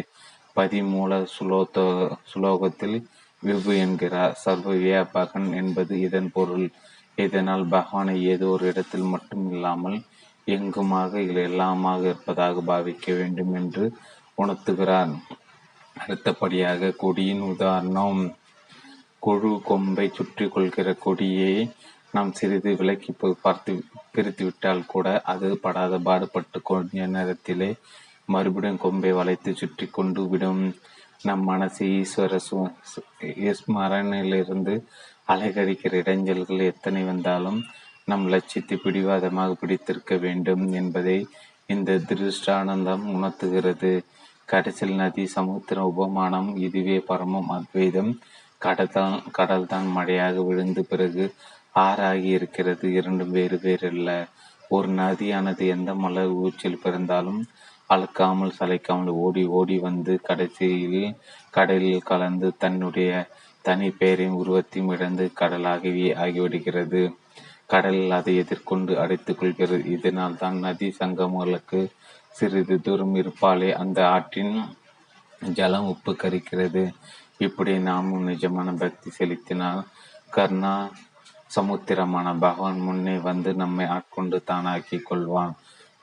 [0.56, 2.98] பதிமூல சுலோத்தோ சுலோகத்தில்
[3.44, 4.34] விபு என்கிறார்.
[4.34, 6.72] சர்வ வியாபகன் என்பது இதன் பொருள்.
[7.16, 10.02] இதனால் பகவானை ஏதோ ஒரு இடத்தில் மட்டும் இல்லாமல்
[10.48, 11.12] எங்குமாக
[11.44, 13.86] எல்லாமாக இருப்பதாக பாவிக்க வேண்டும் என்று
[14.38, 15.14] உணர்த்துகிறார்
[16.04, 18.22] அடுத்தபடியாக கொடியின் உதாரணம்
[19.26, 21.54] கொழு கொம்பை சுற்றி கொள்கிற கொடியை
[22.16, 23.12] நாம் சிறிது விலக்கி
[23.44, 23.74] பார்த்து
[24.16, 27.70] பிரித்துவிட்டால் கூட அது படாத பாடுபட்டு கொஞ்ச நேரத்திலே
[28.34, 30.64] மறுபடியும் கொம்பை வளைத்து சுற்றி கொண்டு விடும்.
[31.28, 32.34] நம் மனசு ஈஸ்வர
[33.60, 34.74] ஸ்மரணிலிருந்து
[35.34, 37.60] அலைகழிக்கிற இடைஞ்சல்கள் எத்தனை வந்தாலும்
[38.12, 41.18] நம் லட்சியத்தை பிடிவாதமாக பிடித்திருக்க வேண்டும் என்பதை
[41.74, 43.94] இந்த திருஷ்டானந்தம் உணர்த்துகிறது.
[44.46, 48.12] கடைசியில் நதி சமுத்திர உபமானம் இதுவே பரமம் அத்வைதம்.
[48.58, 48.92] கடல்
[49.38, 51.34] கடல்தான் மழையாக விழுந்து பிறகு
[51.76, 52.92] ஆறாகி இருக்கிறது.
[52.92, 54.10] இரண்டும் வேறு வேறல்ல.
[54.70, 57.42] ஒரு நதியானது எந்த மலர் ஊச்சில் பிறந்தாலும்
[57.90, 61.16] அழுக்காமல் சளைக்காமல் ஓடி ஓடி வந்து கடைசியில்
[61.50, 63.12] கடலில் கலந்து தன்னுடைய
[63.62, 67.02] தனி பெயரின் உருவத்தையும் இழந்து கடலாகவே ஆகிவிடுகிறது.
[67.66, 69.86] கடலில் அதை எதிர்கொண்டு அடைத்துக் கொள்கிறது.
[69.90, 71.82] இதனால் தான் நதி சங்கமங்களுக்கு
[72.38, 74.56] சிறிது தூரம் இருப்பாலே அந்த ஆற்றின்
[75.58, 76.84] ஜலம் உப்பு கரிக்கிறது.
[77.38, 79.82] இப்படி நாமும் நிஜமான பக்தி செலுத்தினால்
[80.32, 80.76] கர்ணா
[81.52, 85.54] சமுத்திரமான பகவான் முன்னே வந்து நம்மை ஆட்கொண்டு தானாக்கி கொள்வான்.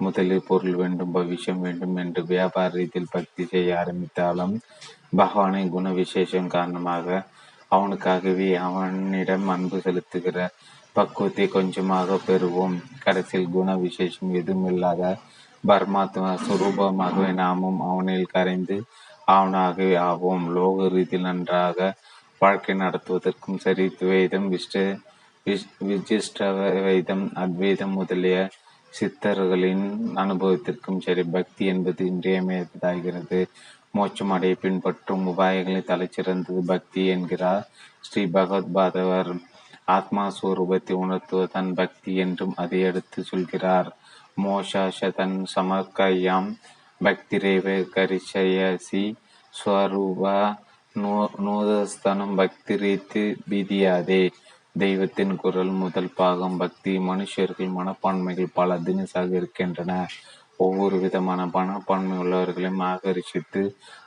[0.01, 4.55] முதலில் பொருள் வேண்டும் பவிஷ்யம் வேண்டும் என்று வியாபார ரீதியில் பக்தி செய்ய ஆரம்பித்தாலும்
[5.17, 7.07] பகவானின் குண விசேஷம் காரணமாக
[7.77, 10.39] அவனுக்காகவே அவனிடம் அன்பு செலுத்துகிற
[10.97, 12.77] பக்குவத்தை கொஞ்சமாக பெறுவோம்.
[13.05, 15.03] கடைசியில் குண விசேஷம் எதுவும் இல்லாத
[15.67, 18.85] பரமாத்மா சுரூபமாகவே நாமும் அவனில் கரைந்து
[19.27, 20.47] அவனாகவே ஆவோம்.
[20.47, 21.95] லோக ரீதியில் நன்றாக
[22.39, 24.99] வாழ்க்கை நடத்துவதற்கும் சரி துவைதம் விஷ்ட
[25.89, 26.39] விசிஷ்ட
[26.83, 28.49] வைதம் அத்வைதம் முதலிய
[29.01, 33.47] சித்தர்களின் அனுபவத்திற்கும் சரி பக்தி என்பது இன்றியமையதாகிறது
[33.91, 37.69] மோட்சம் அடைய பின்பற்றும் உபாயங்களை தலைச்சிறந்தது பக்தி என்கிறார்
[38.01, 39.41] ஸ்ரீ பகவத் பாதவர்
[39.85, 43.97] ஆத்மா ஸ்வரூபத்தை உணர்த்துவதன் பக்தி என்றும் அதை எடுத்து சொல்கிறார்.
[44.45, 46.51] மோஷாஷதன் சமர்க்கயாம்.
[47.01, 49.05] பக்திரேவ கரிஷயசி
[49.55, 50.23] ஸ்வரூப
[51.47, 54.23] நூதஸ்தனம் பக்தி ரீத்து பீதியாதே.
[54.79, 59.95] தெய்வத்தின் குரல் முதல் பாகம் பக்தி மனுஷர்கள் மனப்பான்மைகள் பல தினசாக இருக்கின்றன.
[60.57, 63.63] ஒவ்வொரு விதமான மனப்பான்மை உள்ளவர்களையும் ஆகர்ஷித்து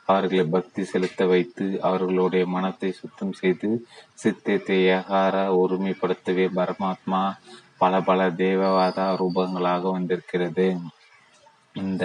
[0.05, 3.69] அவர்களை பக்தி செலுத்த வைத்து அவர்களுடைய மனத்தை சுத்தம் செய்து
[4.13, 7.21] சித்தத்தை ஏகார ஒருமைப்படுத்தவே பரமாத்மா
[7.83, 10.67] பல பல தேவவாத ரூபங்களாக வந்திருக்கிறது.
[11.75, 12.03] இந்த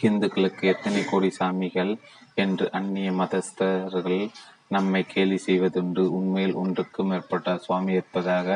[0.00, 1.92] ஹிந்துக்களுக்கு எத்தனை கோடி சாமிகள்
[2.34, 4.20] என்று அந்நிய மதஸ்தர்கள்
[4.68, 6.02] நம்மை கேலி செய்வதுண்டு.
[6.18, 8.48] உண்மையில் ஒன்றுக்கும் மேற்பட்ட சுவாமி இருப்பதாக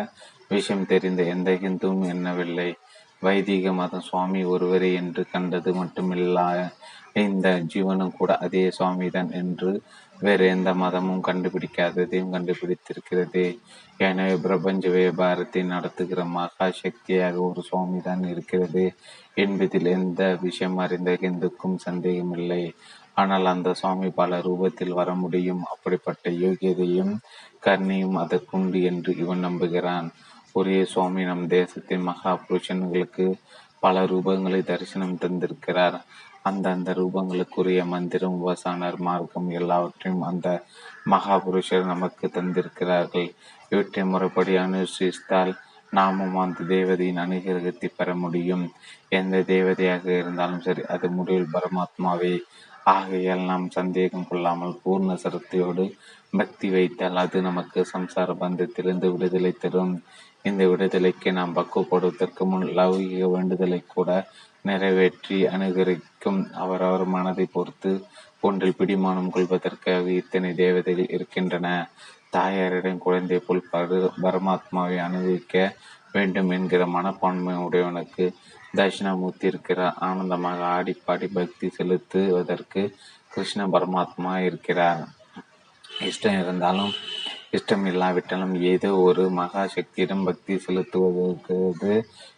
[0.48, 2.70] விஷயம் தெரிந்த எந்த ஹிந்துவும் எண்ணவில்லை.
[3.22, 6.48] வைதிக மதம் சுவாமி ஒருவரே என்று கண்டது மட்டுமில்லா.
[7.24, 9.70] இந்த ஜீவனும் கூட அதே சுவாமிதான் என்று
[10.20, 13.44] வேறு எந்த மதமும் கண்டுபிடிக்காததையும் கண்டுபிடித்திருக்கிறது.
[14.08, 18.84] எனவே பிரபஞ்ச வியாபாரத்தை நடத்துகிற மகா சக்தியாக ஒரு சுவாமி தான் இருக்கிறது.
[19.34, 22.62] என்பதில் எந்த விஷயம் அறிந்த இந்துக்கும் சந்தேகமில்லை
[23.20, 25.62] ஆனால் அந்த சுவாமி பல ரூபத்தில் வர முடியும்.
[25.72, 27.14] அப்படிப்பட்ட யோகியதையும்
[27.66, 30.08] கர்ணியும் அதற்குண்டு என்று இவன் நம்புகிறான்.
[30.52, 33.26] ஒரே சுவாமி நம் தேசத்தின் மகா புருஷன்களுக்கு
[33.84, 35.98] பல ரூபங்களை தரிசனம் தந்திருக்கிறார்.
[36.44, 40.48] அந்தந்த ரூபங்களுக்குரிய மந்திரம் உபாசனர் மார்க்கம் எல்லாவற்றையும் அந்த
[41.10, 43.28] மகாபுருஷர் நமக்கு தந்திருக்கிறார்கள்.
[43.68, 45.52] இவற்றை முறைப்படி அனுசரித்தால்
[45.92, 48.64] நாமும் அந்த தேவதையின் அனுகிரகத்தை பெற முடியும்.
[49.08, 52.34] எந்த தேவதையாக இருந்தாலும் சரி அது முடிவில் பரமாத்மாவே.
[52.86, 55.84] ஆகையால் நாம் சந்தேகம் கொள்ளாமல் பூர்ண சரத்தையோடு
[56.30, 59.94] பக்தி வைத்தால் அது நமக்கு சம்சார பந்தத்திலிருந்து விடுதலை தரும்.
[60.42, 64.10] இந்த விடுதலைக்கு நாம் பக்குவப்படுவதற்கு முன் லௌகிக வேண்டுதலை கூட
[64.62, 67.92] நிறைவேற்றி அனுகரிக்கும் அவரவர் மனதை பொறுத்து
[68.40, 71.68] ஒன்றில் பிடிமானம் கொள்வதற்காக இத்தனை தேவதைகள் இருக்கின்றன.
[72.30, 75.74] தாயாரிடம் குழந்தை போல் பரு பரமாத்மாவை அனுபவிக்க
[76.12, 78.24] வேண்டும் என்கிற மனப்பான்மை உடையவனுக்கு
[78.76, 79.96] தட்சிணாமூர்த்தி இருக்கிறார்.
[79.98, 82.82] ஆனந்தமாக ஆடிப்பாடி பக்தி செலுத்துவதற்கு
[83.28, 85.02] கிருஷ்ண பரமாத்மா இருக்கிறார்.
[86.00, 86.92] இஷ்டம் இருந்தாலும்
[87.52, 91.94] இஷ்டம் இல்லாவிட்டாலும் ஏதோ ஒரு மகா சக்தியிடம் பக்தி செலுத்துவது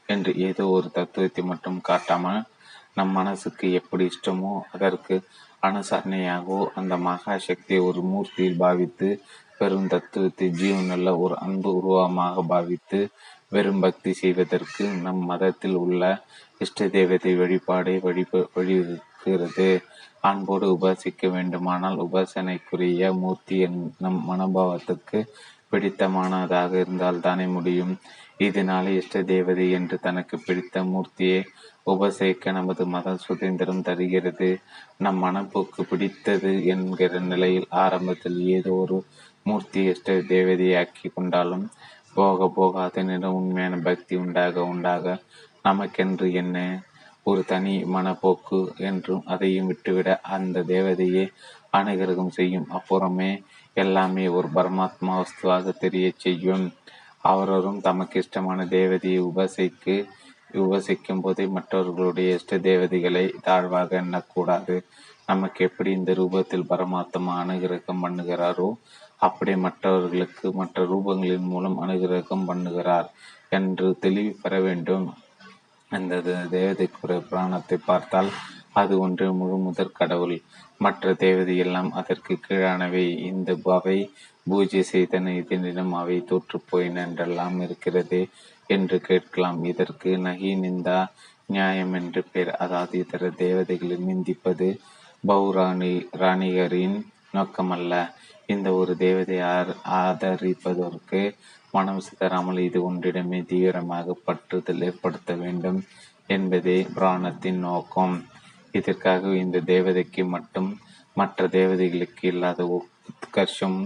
[0.08, 2.40] என்று ஏதோ ஒரு தத்துவத்தை மட்டும் காட்டாமல்
[2.94, 5.14] நம் மனசுக்கு எப்படி இஷ்டமோ அதற்கு
[5.62, 9.08] அனுசரணையாகவோ அந்த மகா சக்தியை ஒரு மூர்த்தியில் பாவித்து
[9.58, 13.00] பெரும் தத்துவத்தை ஜீவனுள்ள ஒரு அன்பு உருவமாக பாவித்து
[13.48, 16.02] வெறும் பக்தி செய்வதற்கு நம் மதத்தில் உள்ள
[16.60, 19.68] இஷ்ட தேவதை வழிபாடை வழிப வழிவகுக்கிறது.
[20.20, 23.56] அன்போடு உபாசிக்க வேண்டுமானால் உபாசனைக்குரிய மூர்த்தி
[24.04, 25.20] நம் மனோபாவத்துக்கு
[25.70, 27.94] பிடித்தமானதாக இருந்தால் தானே முடியும்.
[28.46, 31.40] இதனாலே இஷ்ட தேவதை என்று தனக்கு பிடித்த மூர்த்தியை
[31.86, 34.48] உபசரிக்க நமது மத சுதந்திரம் தருகிறது.
[34.98, 38.98] நம் மனப்போக்கு பிடித்தது என்கிற நிலையில் ஆரம்பத்தில் ஏதோ ஒரு
[39.42, 41.66] மூர்த்தி இஷ்ட தேவதையாக்கி கொண்டாலும்
[42.14, 45.14] போக போக அதனிடம் உண்மையான பக்தி உண்டாக உண்டாக
[45.64, 46.56] நமக்கென்று என்ன?
[47.22, 51.26] ஒரு தனி மனப்போக்கு என்றும் அதையும் விட்டுவிட அந்த தேவதையை
[51.72, 52.68] அனுகிரகம் செய்யும்.
[52.70, 53.30] அப்புறமே
[53.76, 56.64] எல்லாமே ஒரு பரமாத்மா வஸ்துவாக தெரிய செய்யும்.
[57.22, 59.96] அவரவரும் தமக்கு இஷ்டமான தேவதையை உபசைக்கு
[60.62, 64.74] உபசிக்கும் போதே மற்றவர்களுடைய இஷ்ட தேவதைகளை தாழ்வாக எண்ணக்கூடாது.
[65.26, 68.68] நமக்கு எப்படி இந்த ரூபத்தில் பரமாத்மா அனுகிரகம் பண்ணுகிறாரோ
[69.26, 73.08] அப்படி மற்றவர்களுக்கு மற்ற ரூபங்களின் மூலம் அனுகிரகம் பண்ணுகிறார்
[73.58, 75.06] என்று தெளிவு பெற வேண்டும்.
[75.90, 76.20] அந்த
[76.56, 78.30] தேவதைக்குரிய புராணத்தை பார்த்தால்
[78.80, 80.36] அது ஒன்று முழு முதற் கடவுள்.
[80.76, 83.06] மற்ற தேவதை எல்லாம் அதற்கு கீழானவை.
[83.30, 83.98] இந்த அவை
[84.46, 88.20] பூஜை செய்தன இதனிடம் அவை தோற்றுப்போயின என்றெல்லாம் இருக்கிறது
[88.66, 89.60] என்று கேட்கலாம்.
[89.64, 90.98] இதற்கு நகி நிந்தா
[91.46, 92.50] நியாயம் என்று பெயர்.
[92.56, 94.68] அதாவது இதர தேவதைகளை நிந்திப்பது
[95.24, 96.96] பௌராணி ராணிகரின்
[97.34, 97.94] நோக்கமல்ல.
[98.46, 99.38] இந்த ஒரு தேவதை
[100.00, 101.20] ஆதரிப்பதற்கு
[101.74, 105.78] மனம் சிதறாமல் இது ஒன்றிடமே தீவிரமாக பற்றுதல் ஏற்படுத்த வேண்டும்
[106.26, 108.16] என்பதே புராணத்தின் நோக்கம்.
[108.72, 110.70] இதற்காக இந்த தேவதைக்கு மட்டும்
[111.16, 112.60] மற்ற தேவதைகளுக்கு இல்லாத
[113.08, 113.78] உத்கர்ஷம்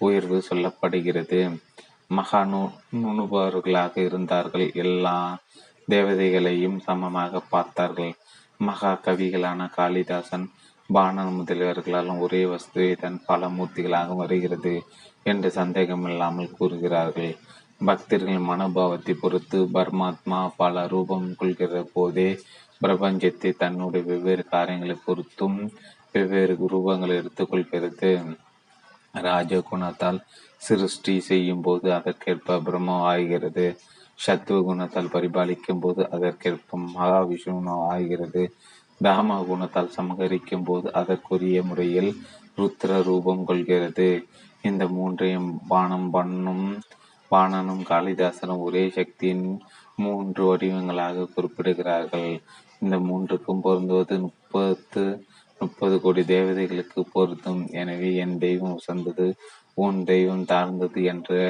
[0.00, 1.40] உயர்வு சொல்லப்படுகிறது.
[2.06, 2.60] மகா நு
[3.02, 4.66] நுணுபவர்களாக இருந்தார்கள்.
[4.74, 5.16] எல்லா
[5.88, 8.12] தேவதைகளையும் சமமாக பார்த்தார்கள்.
[8.60, 10.46] மகா கவிகளான காளிதாசன்
[10.90, 14.82] பாணன் முதலியவர்களாலும் ஒரே வஸ்துவை தன் பல மூர்த்திகளாக வருகிறது
[15.22, 17.32] என்று சந்தேகமில்லாமல் கூறுகிறார்கள்.
[17.84, 22.28] பக்தர்கள் மனோபாவத்தை பொறுத்து பரமாத்மா பல ரூபம் கொள்கிற போதே
[22.82, 25.58] பிரபஞ்சத்தை தன்னுடைய வெவ்வேறு காரியங்களை பொறுத்தும்
[26.12, 28.10] வெவ்வேறு ரூபங்களை எடுத்துக்கொள்கிறது
[29.22, 30.20] ராஜ குணத்தால்
[30.56, 33.78] சிருஷ்டி செய்யும் போது அதற்கேற்ப பிரம்மம் ஆகிறது.
[34.14, 38.54] சத்துவ குணத்தால் பரிபாலிக்கும் போது அதற்கேற்ப மகாவிஷ்ணு ஆகிறது.
[39.02, 42.16] தாம குணத்தால் சமகரிக்கும் போது அதற்குரிய முறையில்
[42.56, 44.26] ருத்ர ரூபம் கொள்கிறது.
[44.62, 46.78] இந்த மூன்றையும் பானம் பண்ணும்
[47.30, 49.60] பாணனும் காளிதாசனும் ஒரே சக்தியின்
[49.96, 52.40] மூன்று வடிவங்களாக குறிப்பிடுகிறார்கள்.
[52.80, 55.26] இந்த மூன்றுக்கும் பொருந்துவது முப்பத்து
[55.64, 57.62] முப்பது கோடி தேவதைகளுக்கு பொருந்தும்.
[57.82, 59.26] எனவே என் தெய்வம் உசந்தது
[59.84, 61.40] உன் தெய்வம் தாழ்ந்தது என்று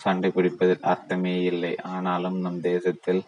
[0.00, 1.74] சண்டை பிடிப்பதில் அர்த்தமே இல்லை.
[1.94, 3.22] ஆனாலும் நம் தேசத்தில்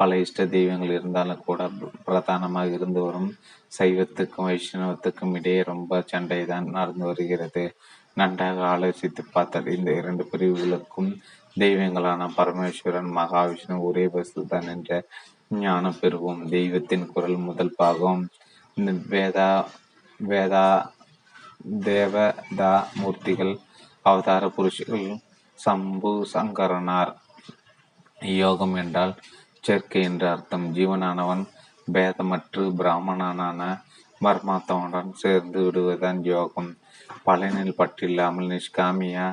[0.00, 1.62] பல இஷ்ட தெய்வங்கள் இருந்தாலும் கூட
[2.06, 3.30] பிரதானமாக இருந்து வரும்
[3.78, 7.64] சைவத்துக்கும் வைஷ்ணவத்துக்கும் இடையே ரொம்ப சண்டை தான் நடந்து வருகிறது.
[8.20, 11.10] நன்றாக ஆலோசித்து பார்த்தால் இந்த இரண்டு பிரிவுகளுக்கும்
[11.56, 14.90] தெய்வங்களான பரமேஸ்வரன் மகாவிஷ்ணு ஒரே வசுதான் என்ற
[15.64, 16.42] ஞானம் பெறுவோம்.
[16.56, 18.22] தெய்வத்தின் குரல் முதல் பாகம்.
[18.76, 19.48] இந்த வேதா
[20.28, 20.66] வேதா
[21.80, 23.54] தேவதா மூர்த்திகள்
[24.02, 25.18] அவதார புருஷர்கள்
[25.54, 27.12] சம்பு சங்கரனார்.
[28.20, 29.14] யோகம் என்றால்
[29.60, 30.74] சேர்க்கை என்று அர்த்தம்.
[30.74, 31.44] ஜீவனானவன்
[31.92, 33.60] பேதமற்று பிராமணனான
[34.20, 36.70] பரமாத்மாவுடன் சேர்ந்து விடுவதுதான் யோகம்.
[37.26, 39.26] பலனில் பற்றில்லாமல் நிஷ்காமியா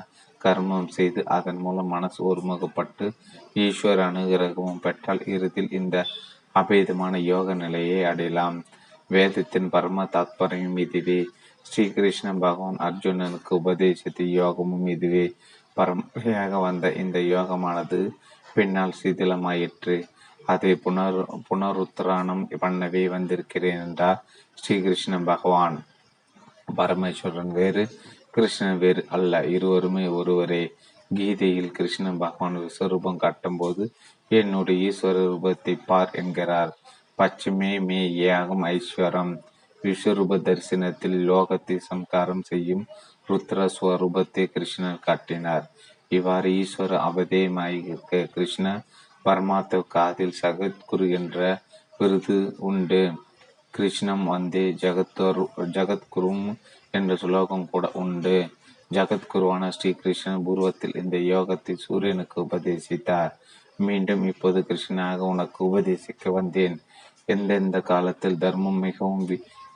[0.45, 3.05] கர்மம் செய்து அதன் மூலம் மனசு ஒருமுகப்பட்டு
[3.53, 6.05] ஈஸ்வர அனுகிரகமும் பெற்றால் இறுதியில் இந்த
[6.55, 8.57] அபேதமான யோக நிலையை அடையலாம்.
[9.09, 11.19] வேதத்தின் பரம தாத்பரியம் இதுவே
[11.65, 15.25] ஸ்ரீகிருஷ்ண பகவான் அர்ஜுனனுக்கு உபதேசித்த யோகமும் இதுவே
[15.77, 17.99] பரம்பரையாக வந்த இந்த யோகமானது
[18.53, 19.95] பின்னால் சிதிலமாயிற்று.
[20.45, 24.21] அதை புனர் புனருத்தராணம் பண்ணவே வந்திருக்கிறேன் என்றார்
[24.53, 25.77] ஸ்ரீகிருஷ்ண பகவான்.
[26.77, 27.83] பரமேஸ்வரன் வேறு
[28.31, 30.63] கிருஷ்ணன் வேறு அல்ல இருவருமே ஒருவரே.
[31.11, 33.83] கீதையில் கிருஷ்ண பகவான் விஸ்வரூபம் காட்டும்போது
[34.31, 36.73] என்னுடைய ஈஸ்வர ரூபத்தை பார் என்கிறார்.
[37.19, 39.33] பச்சுமே மேயாகும் ஐஸ்வரம்.
[39.81, 42.83] விஸ்வரூப தரிசனத்தில் லோகத்தை சம்காரம் செய்யும்
[43.29, 45.65] ருத்ர ஸ்வரூபத்தை கிருஷ்ணர் காட்டினார்.
[46.17, 48.65] இவ்வாறு ஈஸ்வர அவதேமாயிருக்க கிருஷ்ண
[49.25, 51.37] பரமாத்ம காதில் சகத்குரு என்ற
[51.99, 52.37] விருது
[52.69, 53.01] உண்டு.
[53.73, 55.41] கிருஷ்ணம் வந்தே ஜகத்தோர்
[55.75, 56.45] ஜகத்குரும்
[56.97, 58.37] என்ற சுலோகம் கூட உண்டு.
[58.91, 63.33] ஜகத்குருவான ஸ்ரீ கிருஷ்ணன் பூர்வத்தில் இந்த யோகத்தை சூரியனுக்கு உபதேசித்தார்.
[63.79, 66.77] மீண்டும் இப்போது கிருஷ்ணனாக உனக்கு உபதேசிக்க வந்தேன்.
[67.33, 69.25] எந்தெந்த காலத்தில் தர்மம் மிகவும்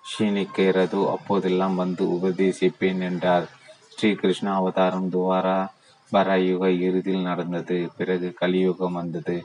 [0.06, 1.02] க்ஷீணிக்கிறதோ?
[1.16, 3.46] அப்போதெல்லாம் வந்து உபதேசிப்பேன் என்றார்.
[3.90, 5.60] ஸ்ரீ கிருஷ்ண அவதாரம் துவாரா
[6.12, 7.78] பராயுக இறுதியில் நடந்தது.
[7.98, 9.38] பிறகு கலியுகம் வந்தது.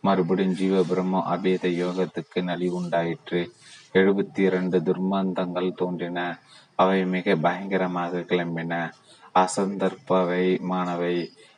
[0.00, 3.40] மறுபடியும் ஜீவ பிரம்ம அபேத யோகத்துக்கு நலிவுண்டாயிற்று
[3.92, 6.18] எழுபத்தி இரண்டு துர்மந்தங்கள் தோன்றின.
[6.78, 8.72] அவை மிக பயங்கரமாக கிளம்பின.
[9.34, 11.14] அசந்தர்ப்பவை மாணவை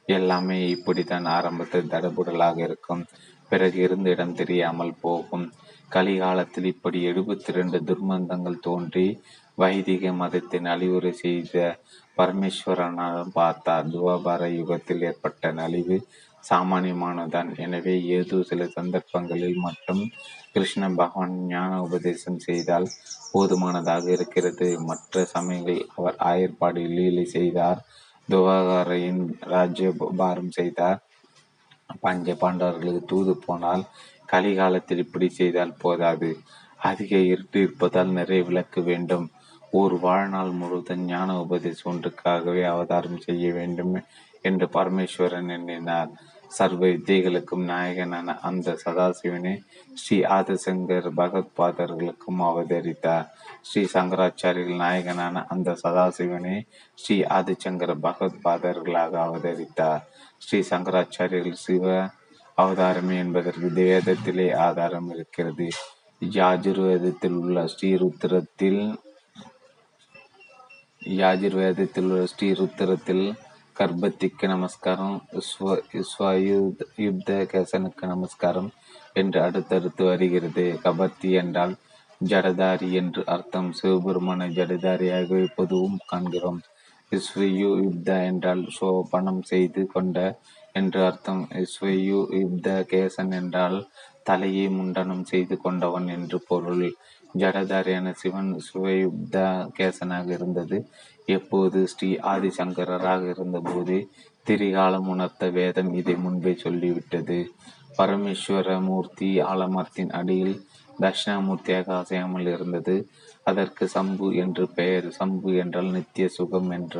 [0.06, 3.02] எல்லாமே இப்படித்தான் ஆரம்பத்தில் தடபுடலாக இருக்கும்.
[3.48, 5.46] பிறகு இருந்த இடம் தெரியாமல் போகும்.
[5.88, 9.06] கலிகாலத்தில் இப்படி எழுபத்தி இரண்டு துர்மந்தங்கள் தோன்றி
[9.58, 11.54] வைதிக மதத்தின் அழிவுரை செய்த
[12.18, 15.96] பரமேஸ்வரனாலும் பார்த்தார் துவாபார யுகத்தில் ஏற்பட்ட நலிவு
[16.44, 20.02] சாமானியமானதான் எனவே ஏதோ சில சந்தர்ப்பங்களில் மட்டும்
[20.52, 22.86] கிருஷ்ண பகவான் ஞான உபதேசம் செய்தால்
[23.32, 24.68] போதுமானதாக இருக்கிறது.
[24.80, 27.80] மற்ற சமயங்களில் அவர் ஆயர்பாடு லீலை செய்தார்
[28.28, 29.22] துவாகாரையின்
[29.52, 30.98] ராஜ்யபாரம் செய்தார்.
[32.00, 33.84] பஞ்ச பாண்டவர்களுக்கு தூது போனால்
[34.32, 36.30] கலிகாலத்தில் இப்படி செய்தால் போதாது.
[36.80, 39.30] அதிக இருட்டு இருப்பதால் நிறைய விளக்க வேண்டும்.
[39.70, 43.94] ஒரு வாழ்நாள் முழுவதும் ஞான உபதேசம் ஒன்றுக்காகவே அவதாரம் செய்ய வேண்டும்
[44.42, 46.10] என்று பரமேஸ்வரன் எண்ணினார்.
[46.48, 49.54] சர்வ வித்தைகளுக்கும் நாயகனான அந்த சதாசிவனே
[49.94, 53.26] ஸ்ரீ ஆதிசங்கர் பகத்பாதர்களுக்கும் அவதரித்தார்.
[53.62, 56.56] ஸ்ரீ சங்கராச்சாரியர்கள் நாயகனான அந்த சதாசிவனே
[56.94, 60.02] ஸ்ரீ ஆதிசங்கர பகவத்பாதர்களாக அவதரித்தார்.
[60.38, 61.84] ஸ்ரீ சங்கராச்சாரியர்கள் சிவ
[62.58, 65.68] அவதாரமே என்பதற்கு வேதத்திலே ஆதாரம் இருக்கிறது.
[66.22, 68.80] யாஜுர்வேதத்தில் உள்ள ஸ்ரீருத்திரத்தில்
[71.02, 73.26] யாஜுர்வேதத்தில் உள்ள ஸ்ரீருத்திரத்தில்
[73.76, 75.18] கர்ப்பத்திக்கு நமஸ்காரம்
[76.96, 78.70] யுத்த கேசனுக்கு நமஸ்காரம்
[79.12, 80.64] என்று அடுத்தடுத்து வருகிறது.
[80.84, 81.74] கபர்த்தி என்றால்
[82.20, 83.70] ஜடதாரி என்று அர்த்தம்.
[83.82, 86.60] சிவபெருமான ஜடதாரியாக பொதுவும் காண்கிறோம்.
[87.12, 87.70] ஸ்வயு
[88.26, 90.16] என்றால் சோபனம் செய்து கொண்ட
[90.78, 91.42] என்று அர்த்தம்.
[91.72, 93.78] ஸ்வயு யுப்த கேசன் என்றால்
[94.22, 96.86] தலையை முண்டனம் செய்து கொண்டவன் என்று பொருள்.
[97.34, 99.36] ஜடதாரியான சிவன் சுவயுப்த
[99.78, 100.78] கேசனாக இருந்தது.
[101.28, 103.96] எப்போது ஸ்ரீ ஆதிசங்கரராக இருந்தபோது
[104.46, 107.38] திரிகாலம் உணர்த்த வேதம் இதை முன்பே சொல்லிவிட்டது.
[107.98, 110.56] பரமேஸ்வர மூர்த்தி ஆலமரத்தின் அடியில்
[110.98, 112.94] தட்சிணாமூர்த்தியாக அசையாமல் இருந்தது.
[113.44, 115.08] அதற்கு சம்பு என்று பெயர்.
[115.10, 116.96] சம்பு என்றால் நித்திய சுகம் என்ற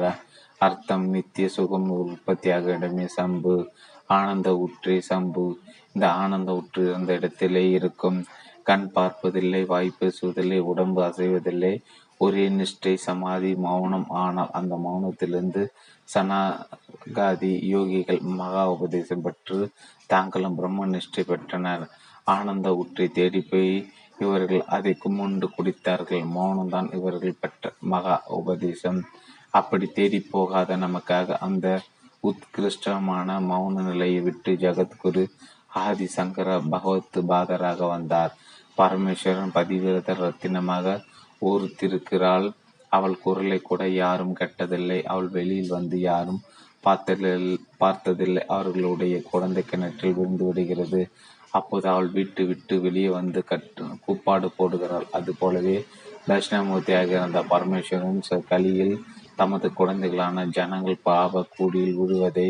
[0.67, 3.55] அர்த்தம் நித்திய சுகம் உற்பத்தியாக இடமே சம்பு
[4.17, 5.45] ஆனந்த உற்றி சம்பு.
[5.93, 8.19] இந்த ஆனந்த உற்று அந்த இடத்திலே இருக்கும்.
[8.69, 11.75] கண் பார்ப்பதில்லை வாய் பேசுவதில்லை உடம்பு அசைவதில்லை.
[12.21, 14.07] ஒரே நிஷ்டை சமாதி மௌனம்.
[14.23, 15.63] ஆனால் அந்த மௌனத்திலிருந்து
[16.09, 19.59] சனாகாதி யோகிகள் மகா உபதேசம் பெற்று
[20.13, 21.85] தாங்களும் பிரம்ம நிஷ்டை பெற்றனர்.
[22.35, 23.73] ஆனந்த ஊற்றை தேடி போய்
[24.25, 26.25] இவர்கள் அதை கும்முண்டு குடித்தார்கள்.
[26.37, 29.01] மௌனம்தான் இவர்கள் பெற்ற மகா உபதேசம்.
[29.51, 31.81] அப்படி தேடி போகாத நமக்காக அந்த
[32.23, 35.29] உத்கிருஷ்டமான மௌன நிலையை விட்டு ஜகத்குரு
[35.67, 38.37] ஆதி சங்கர பகவத் பாதராக வந்தார்.
[38.77, 41.01] பரமேஸ்வரன் பதிவிரத ரத்தினமாக
[41.41, 42.53] ஊர்த்திருக்கிறாள்
[42.89, 45.03] அவள் குரலை கூட யாரும் கெட்டதில்லை.
[45.03, 46.41] அவள் வெளியில் வந்து யாரும்
[46.85, 48.45] பார்த்ததில் பார்த்ததில்லை.
[48.47, 51.09] அவர்களுடைய குழந்தை கிணற்றில் விழுந்து விடுகிறது.
[51.51, 55.09] அப்போது அவள் வீட்டு விட்டு வெளியே வந்து கட்டு கூப்பாடு போடுகிறாள்.
[55.11, 55.87] அது போலவே
[56.29, 59.05] தட்சிணாமூர்த்தியாக இருந்த பரமேஸ்வரன் கலியில்
[59.41, 62.49] தமது குழந்தைகளான ஜனங்கள் பாவ கூடியில் விழுவதை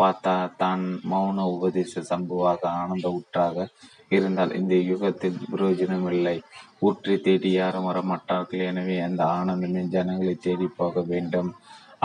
[0.00, 3.66] பார்த்தா தான் மௌன உபதேச சம்புவாக ஆனந்த உற்றாக
[4.16, 6.34] இருந்தால் இந்த யுகத்தில் பிரயோஜனமில்லை.
[6.86, 8.64] ஊற்றி தேடி யாரும் வரமாட்டார்கள்.
[8.70, 11.50] எனவே அந்த ஆனந்தமே ஜனங்களை தேடி போக வேண்டும்.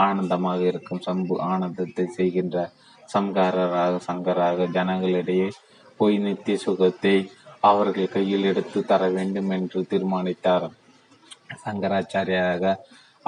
[0.06, 2.56] ஆனந்தமாக இருக்கும் சம்பு ஆனந்தத்தை செய்கின்ற
[3.14, 5.48] சம்காரராக சங்கராக ஜனங்களிடையே
[6.00, 7.16] போய் நித்திய சுகத்தை
[7.70, 10.66] அவர்கள் கையில் எடுத்து தர வேண்டும் என்று தீர்மானித்தார்.
[11.64, 12.74] சங்கராச்சாரியாக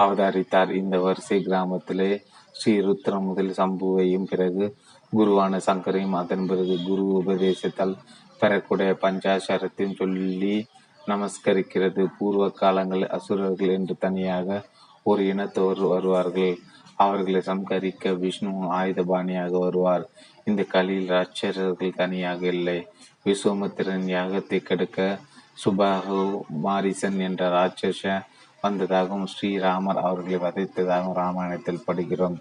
[0.03, 2.11] அவதரித்தார் இந்த வரிசை கிராமத்திலே.
[2.53, 4.65] ஸ்ரீ ருத்ர முதல் சம்புவையும் பிறகு
[5.13, 7.95] குருவான சங்கரையும் அதன் பிறகு குரு உபதேசத்தால்
[8.41, 10.67] பெறக்கூடிய பஞ்சாசரத்தையும் சொல்லி
[11.07, 12.03] நமஸ்கரிக்கிறது.
[12.19, 14.63] பூர்வ காலங்களில் அசுரர்கள் என்று தனியாக
[15.03, 16.55] ஒரு இனத்தவர் வருவார்கள்.
[16.97, 20.05] அவர்களை சம்கரிக்க விஷ்ணு ஆயுதபாணியாக வருவார்.
[20.45, 22.79] இந்த கலியில் ராட்சரர்கள் தனியாக இல்லை.
[23.25, 25.19] விஸ்வமித்திரன் யாகத்தை கெடுக்க
[25.65, 26.21] சுபாகு
[26.65, 28.23] மாரிசன் என்ற ராட்சச
[28.65, 32.37] வந்ததாகவும் ஸ்ரீராமர் அவர்களை வதைத்ததாகவும் ராமாயணத்தில் படுகிறோம்.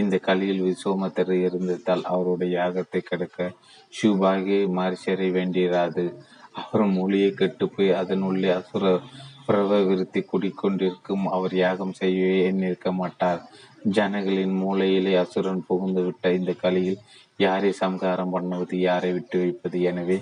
[0.00, 3.48] இந்த கலியில் விசோமத்தர் இருந்ததால் அவருடைய யாகத்தை கெடுக்க
[3.92, 6.04] சுபாகி மாரிசரை வேண்டியராது.
[6.60, 8.84] அவர் மொழியை கெட்டுப்போய் அதனுள்ளே அசுர
[9.46, 13.40] பிரவவிருத்தி குடிக்கொண்டிருக்கும் அவர் யாகம் செய்யவே எண்ணிருக்க மாட்டார்.
[13.96, 17.02] ஜனங்களின் மூளையிலே அசுரன் புகுந்து விட்ட இந்த கலியில்
[17.44, 19.78] யாரை சம்காரம் பண்ணுவது யாரை விட்டு வைப்பது?
[19.90, 20.18] எனவே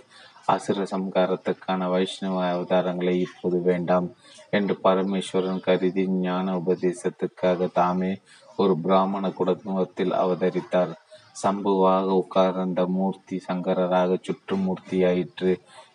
[0.49, 4.09] அசுர சம்காரத்துக்கான வைஷ்ணவ அவதாரங்களை இப்போது வேண்டாம்
[4.51, 8.13] என்று பரமேஸ்வரன் கருதி ஞான உபதேசத்துக்காக தாமே
[8.57, 10.93] ஒரு பிராமண குடும்பத்தில் அவதரித்தார்.
[11.43, 15.53] சம்புவாக உட்கார்ந்த மூர்த்தி சங்கரராக சுற்றுமூர்த்தியாயிற்று.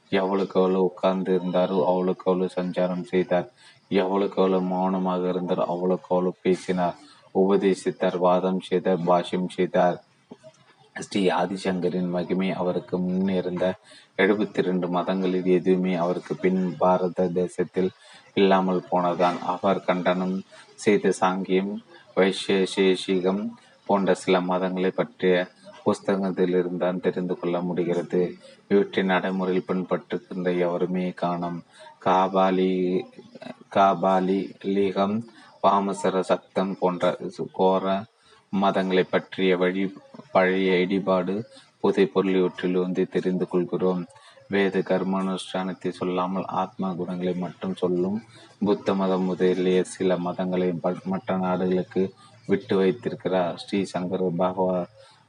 [0.10, 3.48] எவ்வளவுக்கு எவ்வளவு உட்கார்ந்து இருந்தாரோ அவ்வளவுக்கு அவ்வளவு சஞ்சாரம் செய்தார்.
[3.88, 6.98] எவ்வளவுக்கு எவ்வளவு மௌனமாக இருந்தாரோ அவ்வளவுக்கு அவ்வளவு பேசினார்.
[7.36, 9.98] உபதேசித்தார் வாதம் செய்தார் பாஷ்யம் செய்தார்.
[11.00, 13.66] ஸ்ரீ ஆதிசங்கரின் மகிமை அவருக்கு முன்னிருந்த
[14.18, 17.90] எழுபத்தி இரண்டு மதங்களில் எதுவுமே அவருக்கு பின் பாரத தேசத்தில்
[18.34, 20.44] இல்லாமல் போனதான் அவர் கண்டனம்
[20.76, 21.74] செய்த சாங்கியம்
[22.16, 23.44] வைசேஷிகம்
[23.86, 25.48] போன்ற சில மதங்களை பற்றிய
[25.86, 28.22] புஸ்தகத்திலிருந்தான் தெரிந்து கொள்ள முடிகிறது.
[28.68, 31.64] இவற்றை நடைமுறையில் பின்பற்றுகின்ற எவருமே காணும்.
[32.06, 32.74] காபாலி
[33.76, 35.18] காபாலி லீகம்
[35.64, 37.18] பாமசர சக்தம் போன்ற
[37.52, 38.04] கோர
[38.54, 39.96] மதங்களை பற்றிய வழி
[40.32, 41.44] பழைய இடிபாடு
[41.80, 44.06] புதை பொருளிவற்றிலிருந்து தெரிந்து கொள்கிறோம்.
[44.48, 48.24] வேத கர்மானுஷ்டானத்தை சொல்லாமல் ஆத்மா குணங்களை மட்டும் சொல்லும்
[48.60, 50.70] புத்த மதம் முதலிய சில மதங்களை
[51.04, 52.14] மற்ற நாடுகளுக்கு
[52.46, 53.58] விட்டு வைத்திருக்கிறார்.
[53.58, 54.86] ஸ்ரீ சங்கர் பகவா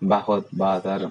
[0.09, 1.07] பகவத் பாதர்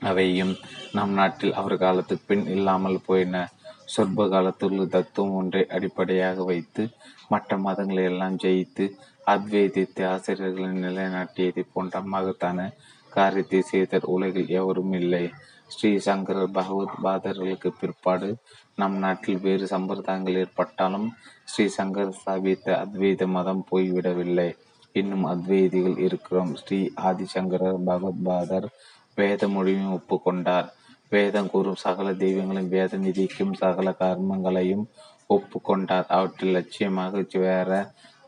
[0.00, 0.56] அவையும்
[0.92, 3.48] நம் நாட்டில் அவர் காலத்துக்கு பின் இல்லாமல் போயின.
[3.84, 6.88] சொற்ப காலத்துள்ள தத்துவம் ஒன்றை அடிப்படையாக வைத்து
[7.28, 8.84] மற்ற மதங்களை எல்லாம் ஜெயித்து
[9.28, 12.72] அத்வைதித்து ஆசிரியர்களின் நிலைநாட்டியதை போன்ற மகத்தான
[13.12, 14.04] காரியத்தை செய்தர்.
[14.04, 15.30] உலகில் எவரும் இல்லை.
[15.66, 18.36] ஸ்ரீ சங்கரர் பகவத் பாதர்களுக்கு பிற்பாடு
[18.76, 21.08] நம் நாட்டில் வேறு சம்பிரதாயங்கள் ஏற்பட்டாலும்
[21.44, 24.48] ஸ்ரீ சங்கர் ஸ்தாபித்த அத்வைத மதம் போய்விடவில்லை.
[24.92, 26.54] இன்னும் அத்வைதிகள் இருக்கிறோம்.
[26.54, 28.68] ஸ்ரீ ஆதிசங்கரர் பகவத் பாதர்
[29.14, 30.68] வேத மொழியும் ஒப்புக்கொண்டார்.
[31.08, 34.84] வேதம் கூறும் சகல தெய்வங்களையும் வேத நிதிக்கும் சகல கர்மங்களையும்
[35.28, 36.06] ஒப்புக்கொண்டார்.
[36.08, 37.70] அவற்றில் லட்சியமாக வேற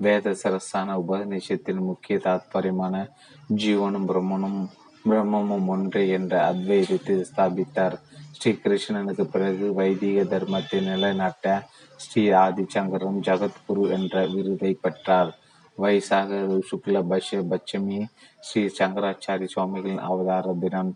[0.05, 2.95] வேத சரசான உபநிஷத்தின் முக்கிய தாத்பரியமான
[3.63, 4.61] ஜீவனும் பிரம்மனும்
[5.05, 7.97] பிரம்மமும் ஒன்றே என்ற அத்வைதத்தை ஸ்தாபித்தார்.
[8.37, 11.47] ஸ்ரீ கிருஷ்ணனுக்கு பிறகு வைதிக தர்மத்தை நிலைநாட்ட
[12.05, 15.31] ஸ்ரீ ஆதிசங்கரும் ஜகத்குரு என்ற விருதை பெற்றார்.
[15.79, 17.99] வயசாக சுக்ல பஷ பட்சமி
[18.47, 20.93] ஸ்ரீ சங்கராச்சாரி சுவாமிகளின் அவதார தினம்.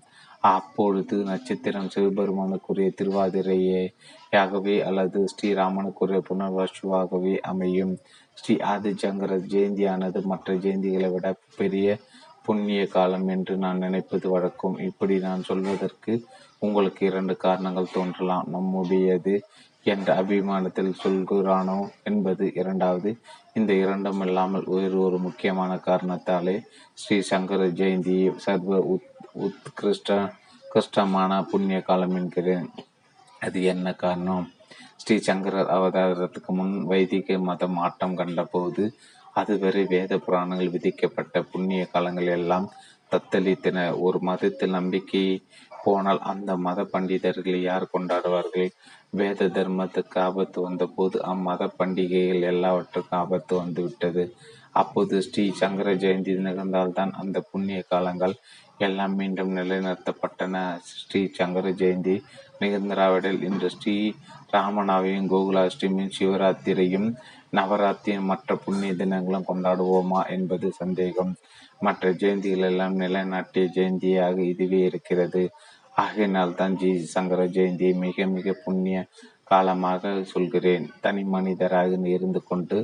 [0.55, 7.95] அப்பொழுது நட்சத்திரம் சிவபெருமானுக்குரிய திருவாதிரையாகவே அல்லது ஸ்ரீராமனுக்குரிய புனர்வசுவாகவே அமையும்.
[8.35, 11.97] ஸ்ரீ ஆதிச்சங்கர ஜெயந்தியானது மற்ற ஜெயந்திகளை விட பெரிய
[12.43, 14.79] புண்ணிய காலம் என்று நான் நினைப்பது வழக்கம்.
[14.79, 16.27] இப்படி நான் சொல்வதற்கு
[16.59, 18.47] உங்களுக்கு இரண்டு காரணங்கள் தோன்றலாம்.
[18.49, 19.43] நம்முடையது
[19.83, 23.19] என்ற அபிமானத்தில் சொல்கிறானோ என்பது இரண்டாவது.
[23.55, 26.63] இந்த இரண்டும் இல்லாமல் வேறு ஒரு முக்கியமான காரணத்தாலே
[26.95, 29.11] ஸ்ரீ சங்கர ஜெயந்தி சர்வ உத்
[29.41, 30.33] உத்கிருஷ்ட
[30.73, 32.69] கிருஷ்டமான புண்ணிய காலம் என்கிறேன்.
[33.41, 34.54] அது என்ன காரணம்?
[35.03, 38.85] ஸ்ரீ சங்கரர் அவதாரத்துக்கு முன் வைதிக மதம் ஆட்டம் கண்டபோது
[39.33, 42.67] அதுவரை வேத புராணங்கள் விதிக்கப்பட்ட புண்ணிய காலங்கள் எல்லாம்
[43.13, 43.79] தத்தளித்தன.
[43.99, 45.25] ஒரு மதத்தில் நம்பிக்கை
[45.85, 48.69] போனால் அந்த மத பண்டிதர்களை யார் கொண்டாடுவார்கள்?
[49.11, 54.25] வேத தர்மத்துக்கு ஆபத்து வந்தபோது அம்மத பண்டிகைகள் எல்லாவற்றுக்கும் ஆபத்து வந்துவிட்டது.
[54.73, 58.35] அப்போது ஸ்ரீ சங்கர ஜெயந்தி நிகழ்ந்தால்தான் அந்த புண்ணிய காலங்கள்
[58.79, 60.63] எல்லாம் மீண்டும் நிலைநிறுத்தப்பட்டன.
[61.01, 62.17] ஸ்ரீ சங்கர ஜெயந்தி
[62.61, 63.97] நிகழ்ந்திராவிடல் இன்று ஸ்ரீ
[64.57, 67.09] ராமநாவையும் கோகுலாஷ்டமியும் சிவராத்திரியும்
[67.59, 71.33] நவராத்திரியும் மற்ற புண்ணிய தினங்களும் கொண்டாடுவோமா என்பது சந்தேகம்.
[71.81, 75.43] மற்ற ஜெயந்திகள் எல்லாம் நிலைநாட்டிய ஜெயந்தியாக இதுவே இருக்கிறது.
[75.97, 78.99] ஆகையினால் தான் ஜி சங்கர ஜெயந்தியை மிக மிக புண்ணிய
[79.51, 80.87] காலமாக சொல்கிறேன்.
[81.05, 82.79] தனி மனிதராக இருந்து கொண்டு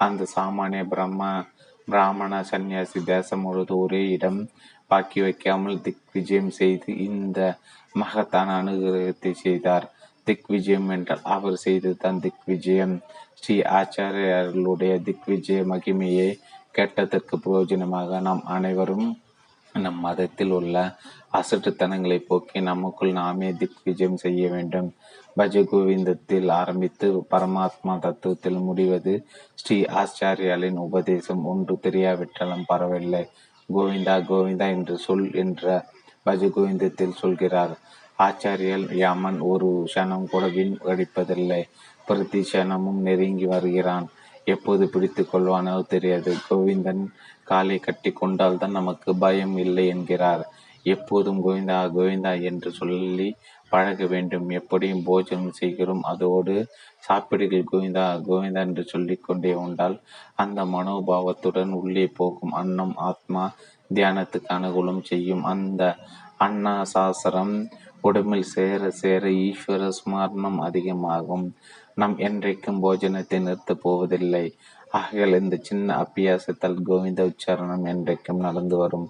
[0.00, 1.22] அந்த சாமானிய பிரம்ம
[1.88, 4.40] பிராமண சன்னியாசி தேசம் முழுவது ஒரே இடம்.
[4.90, 7.38] பாக்கி வைக்காமல் திக் விஜயம் செய்து இந்த
[7.94, 9.86] மகத்தான அனுகிரகத்தை செய்தார்.
[10.26, 12.94] திக் விஜயம் என்றால் அவர் செய்ததுதான் திக் விஜயம்
[13.40, 16.30] ஸ்ரீ ஆச்சாரியர்களுடைய திக் விஜய மகிமையை
[16.70, 19.06] கேட்டதற்கு பிரயோஜனமாக நாம் அனைவரும்
[19.74, 20.76] நம் மதத்தில் உள்ள
[21.32, 24.88] அசட்டுத்தனங்களை போக்கி நமக்குள் நாமே திக் விஜயம் செய்ய வேண்டும்.
[25.36, 29.14] பஜ கோவிந்தத்தில் ஆரம்பித்து பரமாத்மா தத்துவத்தில் முடிவது
[29.54, 31.42] ஸ்ரீ ஆச்சாரியாலின் உபதேசம்.
[31.44, 33.22] ஒன்று தெரியாவிட்டாலும் பரவாயில்லை.
[33.68, 35.64] கோவிந்தா கோவிந்தா என்று சொல் என்ற
[36.26, 37.74] பஜ கோவிந்தத்தில் சொல்கிறார்.
[38.18, 41.62] ஆச்சாரியல் யாமன் ஒரு க்ஷணம் கூட வீண் கடிப்பதில்லை
[42.06, 44.06] பிரதி க்ஷணமும் நெருங்கி வருகிறான்.
[44.44, 46.32] எப்போது பிடித்து கொள்வானோ தெரியாது.
[46.48, 47.02] கோவிந்தன்
[47.44, 50.44] காலை கட்டி கொண்டால்தான் நமக்கு பயம் இல்லை என்கிறார்.
[50.82, 53.28] எப்போதும் கோவிந்தா கோவிந்தா என்று சொல்லி
[53.68, 54.50] பழக வேண்டும்.
[54.50, 56.02] எப்படியும் போஜனம் செய்கிறோம்.
[56.02, 56.54] அதோடு
[56.98, 59.96] சாப்பிடுகள் கோவிந்தா கோவிந்தா என்று சொல்லி கொண்டே உண்டால்
[60.34, 62.52] அந்த மனோபாவத்துடன் உள்ளே போகும்.
[62.52, 63.54] அன்னம் ஆத்மா
[63.94, 65.44] தியானத்துக்கு அனுகூலம் செய்யும்.
[65.44, 65.96] அந்த
[66.38, 67.68] அன்னா சாஸ்திரம்
[68.06, 71.46] உடம்பில் சேர சேர ஈஸ்வர ஸ்மரணம் அதிகமாகும்.
[71.94, 74.46] நாம் என்றைக்கும் போஜனத்தை நிறுத்தப் போவதில்லை.
[74.90, 79.08] ஆகையால் இந்த சின்ன அப்பியாசத்தால் கோவிந்த உச்சாரணம் என்றைக்கும் நடந்து வரும்.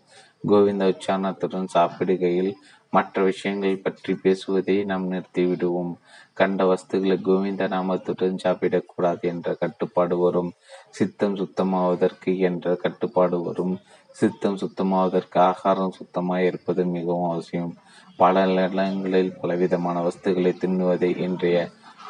[0.49, 2.53] கோவிந்த உச்சாரணத்துடன் சாப்பிடுகையில்
[2.93, 5.93] மற்ற விஷயங்கள் பற்றி பேசுவதை நாம் நிறுத்திவிடுவோம்
[6.33, 10.51] கண்ட வஸ்துகளை கோவிந்த நாமத்துடன் சாப்பிடக்கூடாது என்ற கட்டுப்பாடு வரும்.
[10.91, 13.75] சித்தம் சுத்தமாவதற்கு என்ற கட்டுப்பாடு வரும்.
[14.17, 17.75] சித்தம் சுத்தமாவதற்கு ஆகாரம் சுத்தமாக இருப்பது மிகவும் அவசியம்.
[18.19, 21.57] பல நிலங்களில் பலவிதமான வஸ்துகளை தின்னுவதை இன்றைய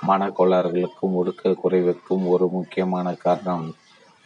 [0.09, 3.75] மனக்கோளாறுகளுக்கும் ஒடுக்க குறைவுக்கும் ஒரு முக்கியமான காரணம்.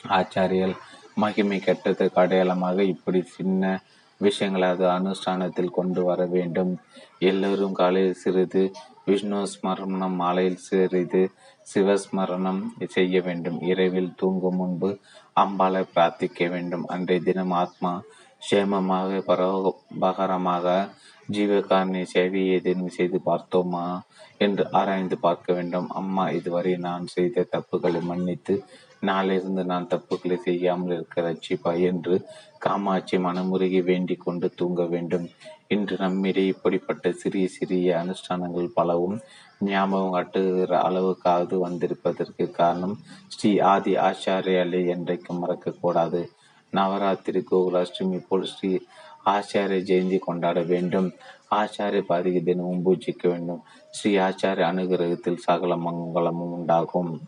[0.09, 0.75] ஆச்சாரியல்
[1.15, 3.83] மகிமை கெட்டதுக்கு அடையாளமாக இப்படி சின்ன
[4.21, 6.73] விஷயங்களாவது அனுஷ்டானத்தில் கொண்டு வர வேண்டும்.
[7.19, 8.73] எல்லோரும் காலையில் சிறிது
[9.05, 11.31] விஷ்ணு ஸ்மரணம் மாலையில் சிறிது
[11.75, 13.61] சிவஸ்மரணம் செய்ய வேண்டும்.
[13.61, 14.99] இரவில் தூங்கும் முன்பு
[15.37, 16.87] அம்பாலை பிரார்த்திக்க வேண்டும்.
[16.87, 18.03] அன்றைய தினம் ஆத்மா
[18.51, 20.89] சேமமாக பரோபகரமாக
[21.31, 23.87] ஜீவகாரணி சேவை ஏதேனும் செய்து பார்த்தோமா?
[24.39, 25.89] என்று ஆராய்ந்து பார்க்க வேண்டும்.
[25.91, 28.55] அம்மா இதுவரை நான் செய்த தப்புகளை மன்னித்து
[29.01, 32.15] நாளிலிருந்து நான் தப்புகளை செய்யாமல் இருக்க ரட்சிப்பா என்று
[32.59, 35.27] காமாட்சி மனமுருகி வேண்டிக் கொண்டு தூங்க வேண்டும்.
[35.69, 39.17] இன்று நம்மிடையே இப்படிப்பட்ட சிறிய சிறிய அனுஷ்டானங்கள் பலவும்
[39.61, 42.95] ஞாபகம் காட்டுகிற அளவுக்காவது வந்திருப்பதற்கு காரணம்
[43.29, 46.21] ஸ்ரீ ஆதி ஆச்சாரியாலே என்றைக்கும் மறக்கக்கூடாது.
[46.73, 48.71] நவராத்திரி கோகுலாஷ்டமி போல் ஸ்ரீ
[49.27, 51.13] ஆச்சாரிய ஜெயந்தி கொண்டாட வேண்டும்.
[51.51, 53.65] ஆச்சாரிய பாதிக்கு தினமும் பூஜிக்க வேண்டும்.
[53.91, 57.21] ஸ்ரீ ஆச்சாரிய அனுகிரகத்தில் சகல மங்களமும் உண்டாகும்.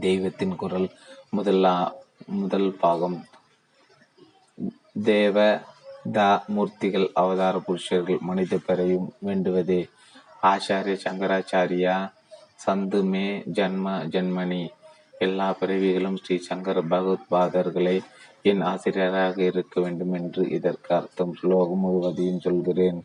[0.00, 0.90] தெய்வத்தின் குரல்
[1.30, 1.94] முதலா
[2.26, 3.24] முதல் பாகம்.
[5.04, 5.60] தேவ
[6.12, 9.88] தா மூர்த்திகள் அவதார புருஷர்கள் மனித பெறையும் வேண்டுவதே.
[10.42, 12.12] ஆச்சாரிய சங்கராச்சாரியா
[12.66, 14.68] சந்து மே ஜன்ம ஜன்மணி.
[15.26, 17.96] எல்லா பிறவிகளும் ஸ்ரீ சங்கர பகவத்பாதர்களை
[18.50, 21.32] என் ஆசிரியராக இருக்க வேண்டும் என்று இதற்கு அர்த்தம்.
[21.40, 23.00] ஸ்லோகம் முழுவதையும் சொல்கிறேன்.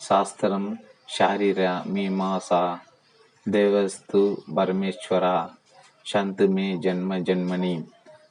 [0.00, 0.68] சாஸ்திரம்
[1.14, 2.64] ஷாரீரா மீமாசா
[3.46, 4.22] தேவஸ்து
[4.56, 5.38] பரமேஸ்வரா
[6.06, 7.74] சந்து மே ஜன்ம ஜன்மணி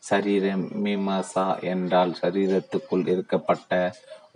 [0.10, 0.46] சரீர
[0.84, 3.72] மீமாசா என்றால் சரீரத்துக்குள் இருக்கப்பட்ட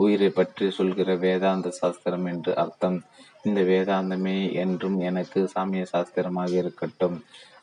[0.03, 2.97] உயிரை பற்றி சொல்கிற வேதாந்த சாஸ்திரம் என்று அர்த்தம்.
[3.43, 7.17] இந்த வேதாந்தமே என்றும் எனக்கு சாமிய சாஸ்திரமாக இருக்கட்டும்.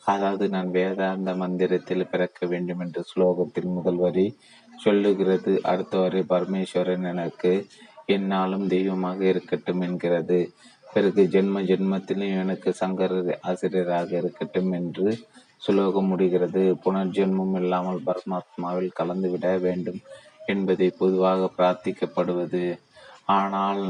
[0.04, 4.38] அதாவது நான் வேதாந்த மந்திரத்தில் பிறக்க வேண்டும் என்று ஸ்லோகத்தில் முதல் வரி
[4.84, 5.60] சொல்லுகிறது.
[5.62, 7.66] அடுத்த வரை பரமேஸ்வரன் எனக்கு
[8.06, 10.52] என்னாலும் தெய்வமாக இருக்கட்டும் என்கிறது.
[10.92, 15.18] பிறகு ஜென்ம ஜென்மத்திலும் எனக்கு சங்கர ஆசிரியராக இருக்கட்டும் என்று
[15.56, 16.76] சுலோகம் முடிகிறது.
[16.84, 20.00] புனர்ஜென்மம் இல்லாமல் பரமாத்மாவில் கலந்துவிட வேண்டும்
[20.46, 22.78] என்பதை பொதுவாக பிரார்த்திக்கப்படுவது.
[23.24, 23.82] ஆனால்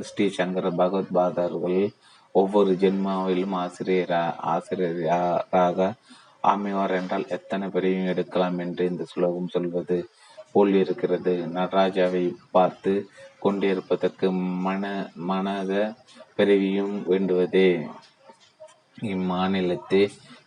[0.00, 1.80] ஸ்ரீ சங்கர பகவத்பாதர்கள்
[2.40, 4.22] ஒவ்வொரு ஜென்மாவிலும் ஆசிரியரா
[4.52, 5.88] ஆசிரியராக
[6.44, 9.96] அமைவார் என்றால் எத்தனை பேரையும் எடுக்கலாம் என்று இந்த சுலோகம் சொல்வது
[10.52, 11.34] போல் இருக்கிறது.
[11.56, 12.92] நடராஜாவை பார்த்து
[13.44, 14.28] கொண்டிருப்பதற்கு
[14.66, 14.84] மன
[15.30, 15.72] மனத
[16.36, 17.70] பிறவியும் வேண்டுவதே.
[19.12, 20.02] இம்மாநிலத்தே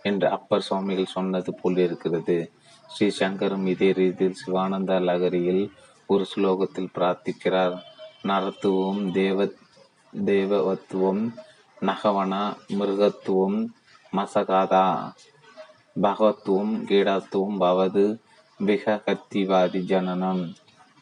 [0.08, 2.38] என்று அப்பர் சுவாமிகள் சொன்னது போல் இருக்கிறது.
[2.90, 5.64] ஸ்ரீ சங்கரும் இதே ரீதியில் சிவானந்த லகரியில்
[6.10, 7.76] ஒரு ஸ்லோகத்தில் பிரார்த்திக்கிறார்.
[8.30, 9.48] நரத்துவம் தேவ
[10.14, 11.24] தேவவத்துவம்
[11.82, 12.34] நகவன
[12.80, 13.60] மிருகத்துவம்
[14.14, 14.88] மசகாதா
[15.96, 18.06] பகவத்துவம் கீடாத்துவம் பவது
[18.60, 20.44] விககத்திவாதி ஜனனம்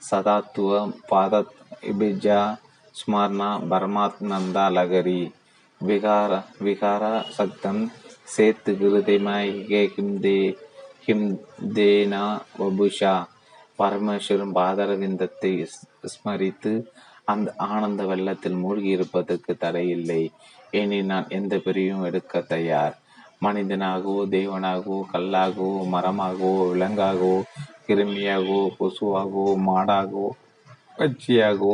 [0.02, 0.80] சதாத்துவ
[1.12, 1.42] பாத
[1.92, 2.40] இபிஜா
[2.96, 5.22] ஸ்மர்ணா பரமாத்மந்தா லகரி
[5.82, 6.32] விகார
[6.68, 7.04] விகார
[7.38, 7.82] சக்தம்
[8.34, 9.52] சேத்து ஹிருதயமாய்
[9.96, 10.38] ஹிம் தே
[11.06, 11.28] ஹிம்
[11.76, 12.24] தேனா
[12.60, 13.14] வபுஷா
[13.80, 15.52] பரமேஸ்வரன் பாதரவிந்தத்தை
[16.14, 16.74] ஸ்மரித்து
[17.32, 20.22] அந்த ஆனந்த வெள்ளத்தில் மூழ்கி இருப்பதற்கு தடையில்லை.
[20.72, 22.96] இனி நான் எந்த பிரிவும் எடுக்க தயார்?
[23.46, 27.38] மனிதனாகவோ தெய்வனாகவோ கல்லாகவோ மரமாகவோ விலங்காகவோ
[27.88, 30.28] கிருமியாகவோ கொசுவாகவோ மாடாகவோ
[30.98, 31.74] பட்சியாகவோ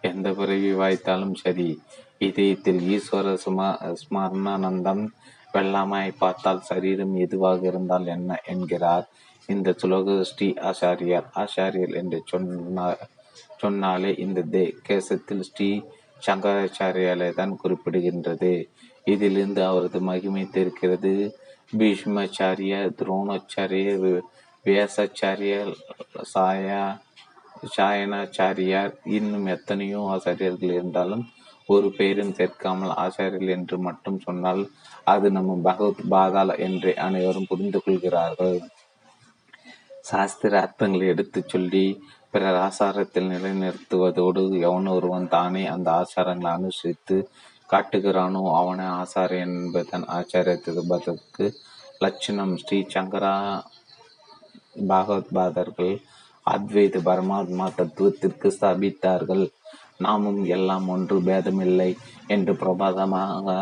[0.00, 1.68] எந்த பிறவி வாய்த்தாலும் சரி
[2.18, 3.60] இதயத்தில் ஈஸ்வர சும
[4.00, 5.04] ஸ்மரணானந்தம்
[5.54, 9.06] வெள்ளாமாய் பார்த்தால் சரீரம் எதுவாக இருந்தால் என்ன என்கிறார்?
[9.46, 11.26] இந்த சுலோக ஸ்ரீ ஆச்சாரியார்.
[11.34, 13.02] ஆச்சாரியர் என்று சொன்னார்
[13.56, 15.68] சொன்னாலே இந்த தே கேசத்தில் ஸ்ரீ
[16.26, 18.52] சங்கராச்சாரியாலே தான் குறிப்பிடுகின்றது.
[19.04, 21.14] இதிலிருந்து அவரது மகிமை தெரிகிறது.
[21.78, 24.22] பீஷ்மாச்சாரிய துரோணாச்சாரிய
[24.64, 25.72] வியாசாச்சாரியர்
[26.34, 26.84] சாயா
[27.76, 31.24] சாயனாச்சாரியார் இன்னும் எத்தனையோ ஆசாரியர்கள் இருந்தாலும்
[31.66, 34.62] ஒரு பெயரும் சேர்க்காமல் ஆச்சாரியர்கள் என்று மட்டும் சொன்னால்
[35.04, 38.58] அது நம்ம பகவத் பாதாள என்று அனைவரும் புரிந்து கொள்கிறார்கள்.
[40.00, 42.02] சாஸ்திர அர்த்தங்களை எடுத்துச் சொல்லி
[42.34, 47.16] பிறர் ஆசாரத்தில் நிலைநிறுத்துவதோடு எவன் ஒருவன் தானே அந்த ஆசாரங்களை அனுசரித்து
[47.70, 51.46] காட்டுகிறானோ அவனை ஆசாரியன் என்பதன் ஆச்சாரியத்திற்கு
[51.98, 52.54] லட்சணம்.
[52.62, 53.34] ஸ்ரீ சங்கரா
[54.88, 55.94] பாகவத்பாதர்கள்
[56.46, 59.44] அத்வைத பரமாத்மா தத்துவத்திற்கு ஸ்தாபித்தார்கள்.
[60.04, 61.90] நாமும் எல்லாம் ஒன்று பேதமில்லை
[62.26, 63.56] என்று பிரபாதமாக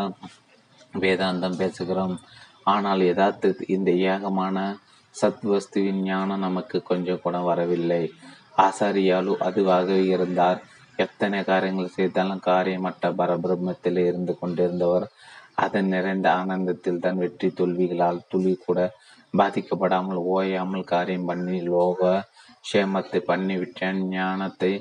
[1.03, 2.15] வேதாந்தம் பேசுகிறோம்.
[2.73, 4.57] ஆனால் யதார்த்த இந்த ஏகமான
[5.15, 8.03] சத்வஸ்துவின் ஞானம் நமக்கு கொஞ்சம் கூட வரவில்லை.
[8.67, 10.59] ஆசாரியாலு அதுவாக இருந்தார்.
[10.99, 15.05] எத்தனை காரியங்கள் செய்தாலும் காரியமற்ற பரபிரம்மத்தில் இருந்து கொண்டிருந்தவர்.
[15.63, 18.79] அதன் நிறைந்த ஆனந்தத்தில் தான் வெற்றி தோல்விகளால் துளி கூட
[19.33, 22.11] பாதிக்கப்படாமல் ஓயாமல் காரியம் பண்ணி லோக
[22.71, 24.71] சேமத்தை பண்ணிவிட்டான் ஞானத்தை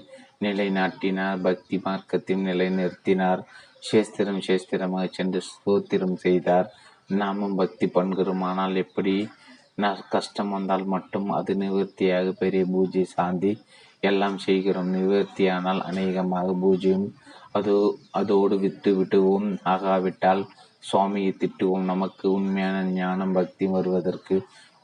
[0.44, 1.38] நிலைநாட்டினார்.
[1.48, 3.42] பக்தி மார்க்கத்தையும் நிலைநிறுத்தினார்.
[3.88, 6.68] சேஸ்திரம் சேஸ்திரமாக சென்று ஸ்தோத்திரம் செய்தார்.
[7.20, 8.44] நாமும் பக்தி பண்கிறோம்.
[8.50, 9.14] ஆனால் எப்படி
[10.14, 13.52] கஷ்டம் வந்தால் மட்டும் அது நிவர்த்தியாக பெரிய பூஜை சாந்தி
[14.00, 14.90] எல்லாம் செய்கிறோம்.
[14.94, 17.08] நிவர்த்தியானால் அநேகமாக பூஜையும்
[17.58, 17.72] அது
[18.10, 20.42] அதோடு விட்டு விட்டுவோம் ஆகாவிட்டால்
[20.84, 21.84] சுவாமியை திட்டுவோம்.
[21.84, 24.36] நமக்கு உண்மையான ஞானம் பக்தி வருவதற்கு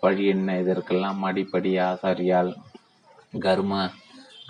[0.02, 0.48] வழி என்ன?
[0.62, 2.52] இதற்கெல்லாம் அடிப்படி ஆசாரியால்
[3.46, 3.72] கர்ம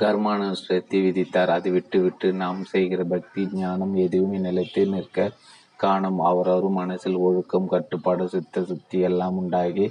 [0.02, 1.52] கர்மானுஷ்டத்தை விதித்தார்.
[1.56, 5.30] அதை விட்டுவிட்டு நாம் செய்கிற பக்தி ஞானம் எதுவுமே நிலைத்து நிற்க
[5.76, 6.20] காணும்.
[6.30, 9.86] அவரவரும் மனசில் ஒழுக்கம் கட்டுப்பாடு சித்த சுத்தி எல்லாம் உண்டாகி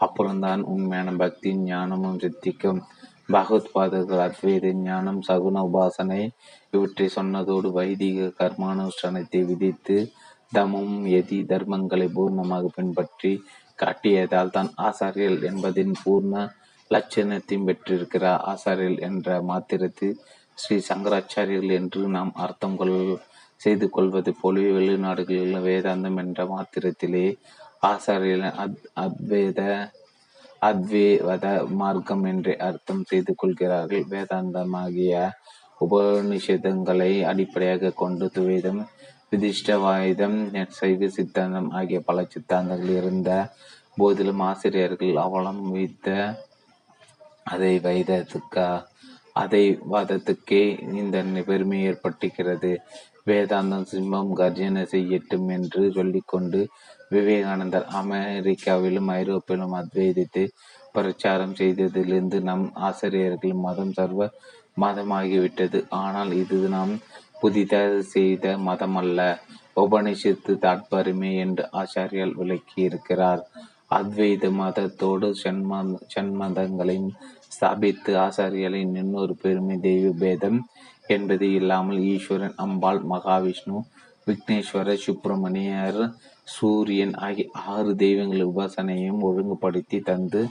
[0.00, 2.80] அப்புறம்தான் உண்மையான பக்தி ஞானமும் சித்திக்கும்.
[3.26, 6.22] பகவத் பாதர்கள் அத்வைத ஞானம் சகுன உபாசனை
[6.70, 9.96] இவற்றை சொன்னதோடு வைதிக கர்மானுஷ்டானத்தை விதித்து
[10.52, 13.32] தமும் எதி தர்மங்களை பூர்ணமாக பின்பற்றி
[13.78, 16.34] காட்டியதால் தான் ஆசாரியல் என்பதின் பூர்ண
[16.90, 20.16] லட்சணத்தையும் பெற்றிருக்கிறார் ஆசாரியல் என்ற மாத்திரத்தில்
[20.58, 22.94] ஸ்ரீ சங்கராச்சாரியர்கள் என்று நாம் அர்த்தம் கொள்
[23.60, 27.26] செய்து கொள்வது போலவே வெளிநாடுகளில் வேதாந்தம் என்ற மாத்திரத்திலே
[27.90, 29.60] ஆசாரியல் அத் அத்வேத
[30.62, 31.46] அத்வேத
[31.80, 34.04] மார்க்கம் என்று அர்த்தம் செய்து கொள்கிறார்கள்.
[34.10, 35.14] வேதாந்தமாகிய
[35.80, 38.82] உபநிஷதங்களை அடிப்படையாக கொண்டு துவேதம்
[39.30, 40.38] விதிஷ்டவாயுதம்
[40.78, 43.30] சைவ சித்தாந்தம் ஆகிய பல சித்தாந்தங்கள் இருந்த
[43.96, 46.08] போதிலும் ஆசிரியர்கள் அவலம் வைத்த
[47.44, 48.68] அதை வைதத்துக்கா
[49.42, 50.62] அதை வாதத்துக்கே
[50.94, 51.16] இந்த
[51.46, 52.72] பெருமை ஏற்பட்டிருக்கிறது.
[53.28, 56.60] வேதாந்தம் சிம்மம் கர்ஜனை செய்யட்டும் என்று சொல்லிக்கொண்டு
[57.16, 60.44] விவேகானந்தர் அமெரிக்காவிலும் ஐரோப்பிலும் அத்வைதத்தை
[60.96, 64.28] பிரச்சாரம் செய்ததிலிருந்து நம் ஆசிரியர்கள் மதம் சர்வ
[64.82, 65.78] மதமாகிவிட்டது.
[66.02, 66.94] ஆனால் இது நாம்
[67.40, 69.20] புதிதாக செய்த மதமல்ல.
[69.76, 73.42] உபனிஷத்து தாட்பரிமை என்று ஆச்சாரியால் விளக்கியிருக்கிறார்.
[73.98, 75.28] அத்வைத மதத்தோடு
[76.14, 77.12] சண்மதங்களையும்
[77.56, 80.58] ஸ்தாபித்து ஆசாரியர்களின் இன்னொரு பெருமை தெய்வ பேதம்
[81.14, 83.78] என்பது இல்லாமல் ஈஸ்வரன் அம்பாள் மகாவிஷ்ணு
[84.26, 86.00] விக்னேஸ்வர சுப்பிரமணியர்
[86.44, 90.42] சூரியன் ஆகிய ஆறு தெய்வங்கள் உபாசனையும் ஒழுங்குபடுத்தி தந்து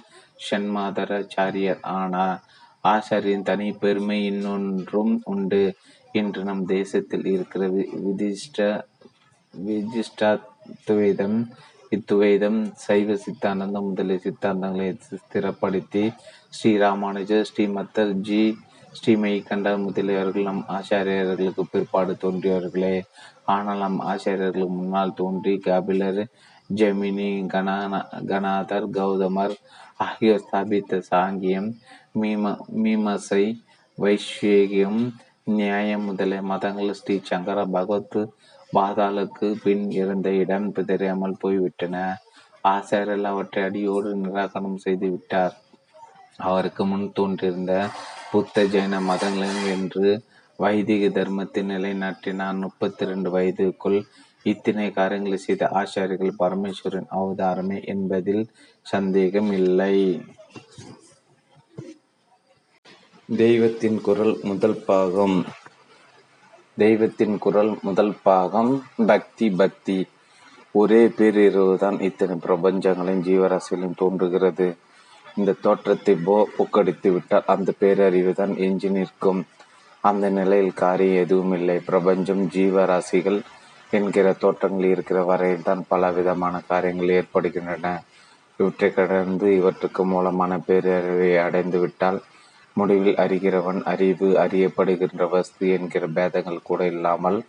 [0.49, 2.41] ஷண்மாதராச்சாரியர் ஆனார்.
[2.83, 5.75] ஆச்சாரியின் தனி பெருமை இன்னொன்றும் உண்டு
[6.11, 7.67] இன்று நம் தேசத்தில் இருக்கிற
[8.05, 8.85] விதிஷ்ட
[9.53, 11.37] விதிஷ்டத்துவேதம்
[11.91, 16.03] இத்துவேதம் சைவ சித்தாந்தம் முதலிய சித்தாந்தங்களை ஸ்திரப்படுத்தி
[16.57, 18.43] ஸ்ரீராமானுஜர் ஸ்ரீமத்தர் ஜி.
[18.99, 23.01] ஸ்ரீமையை கண்டார் முதலியவர்கள் நம் ஆச்சாரியர்களுக்கு பிற்பாடு தோன்றியவர்களே.
[23.43, 26.27] ஆனால் நம் ஆச்சாரியர்களுக்கு முன்னால் தோன்றி கபிலர்
[26.75, 27.93] ஜெமினி கணான
[28.25, 29.55] கணாதர் கௌதமர்
[29.97, 31.69] ஆகியோர் ஸ்தாபித்த சாங்கியம்
[32.21, 33.43] மீம மீமசை
[33.97, 35.01] வைஸ்வேகியம்
[35.43, 38.19] நியாயம் முதலிய மதங்கள் ஸ்ரீ சங்கர பகவத்
[38.73, 41.95] பாதாளுக்கு பின் இருந்த இடம் தெரியாமல் போய்விட்டன.
[42.63, 45.55] ஆசாரியர் அவற்றை அடியோடு நிராகரணம் செய்து விட்டார்.
[46.37, 47.73] அவருக்கு முன் தோன்றியிருந்த
[48.33, 50.23] புத்த ஜெயின மதங்களையும் என்று
[50.57, 52.59] வைதிக தர்மத்தை நிலைநாட்டினார்.
[52.59, 53.99] முப்பத்தி ரெண்டு வயதுக்குள்
[54.43, 58.43] இத்தனை காரியங்களை செய்த ஆச்சாரிகள் பரமேஸ்வரன் அவதாரமே என்பதில்
[58.81, 59.95] சந்தேகம் இல்லை.
[63.35, 65.37] தெய்வத்தின் குரல் முதல் பாகம்.
[66.77, 68.83] தெய்வத்தின் குரல் முதல் பாகம்.
[69.11, 70.07] பக்தி பக்தி.
[70.71, 74.67] ஒரே பேரிரவுதான் இத்தனை பிரபஞ்சங்களையும் ஜீவராசிகளையும் தோன்றுகிறது.
[75.37, 79.41] இந்த தோற்றத்தை போ புக்கடித்து விட்டால் அந்த பேரறிவு தான் எஞ்சி நிற்கும்.
[80.03, 83.39] அந்த நிலையில் காரியம் எதுவும் இல்லை பிரபஞ்சம் ஜீவராசிகள்
[83.91, 87.87] என்கிற தோற்றங்கள் இருக்கிற வரையில் தான் பல விதமான காரியங்கள் ஏற்படுகின்றன.
[88.59, 92.19] இவற்றை கடந்து இவற்றுக்கு மூலமான பேரறிவை அடைந்து விட்டால்
[92.75, 97.39] முடிவில் அறிகிறவன் அறிவு அறியப்படுகின்ற வஸ்து என்கிற பேதங்கள் கூட இல்லாமல்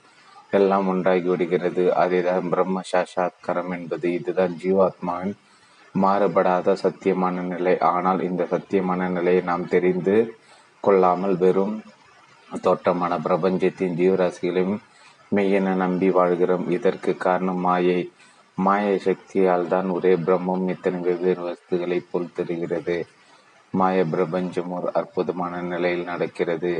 [0.51, 1.85] எல்லாம் ஒன்றாகி விடுகிறது.
[2.03, 4.07] அதேதான் பிரம்ம சாஷாத்கரம் என்பது.
[4.19, 5.35] இதுதான் ஜீவாத்மாவின்
[6.03, 7.75] மாறுபடாத சத்தியமான நிலை.
[7.79, 10.17] ஆனால் இந்த சத்தியமான நிலையை நாம் தெரிந்து
[10.81, 11.77] கொள்ளாமல் வெறும்
[12.65, 14.81] தோற்றமான பிரபஞ்சத்தின் ஜீவராசிகளையும்
[15.37, 16.67] மெய்யென நம்பி வாழ்கிறோம்.
[16.71, 18.01] இதற்கு காரணம் மாயை.
[18.59, 22.97] மாய சக்தியால் தான் ஒரே பிரம்மம் இத்தனை வெவ்வேறு வஸ்துகளை போல் தெரிகிறது.
[23.71, 26.73] மாய பிரபஞ்சம் ஒரு அற்புதமான நிலையில் நடக்கிறது.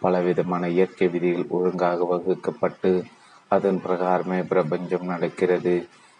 [0.00, 2.92] பலவிதமான இயற்கை விதிகள் ஒழுங்காக வகுக்கப்பட்டு
[3.48, 5.74] அதன் பிரகாரமே பிரபஞ்சம் நடக்கிறது.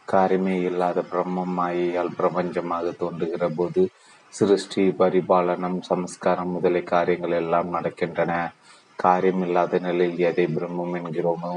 [0.09, 3.83] காரியமே இல்லாத பிரம்மம் மாயையால் பிரபஞ்சமாக தோன்றுகிற போது
[4.33, 8.33] சிருஷ்டி பரிபாலனம் சம்ஸ்காரம் முதலிய காரியங்கள் எல்லாம் நடக்கின்றன.
[8.99, 11.55] காரியம் இல்லாத நிலையில் எதை பிரம்மம் என்கிறோமோ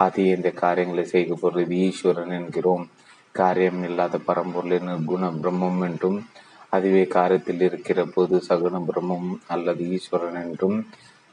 [0.00, 2.84] அது இந்த காரியங்களை செய்க பொருள் ஈஸ்வரன் என்கிறோம்.
[3.34, 6.18] காரியம் இல்லாத பரம்பொருளின் குண பிரம்மம் என்றும்
[6.76, 10.78] அதுவே காரியத்தில் இருக்கிற போது சகுன பிரம்மம் அல்லது ஈஸ்வரன் என்றும்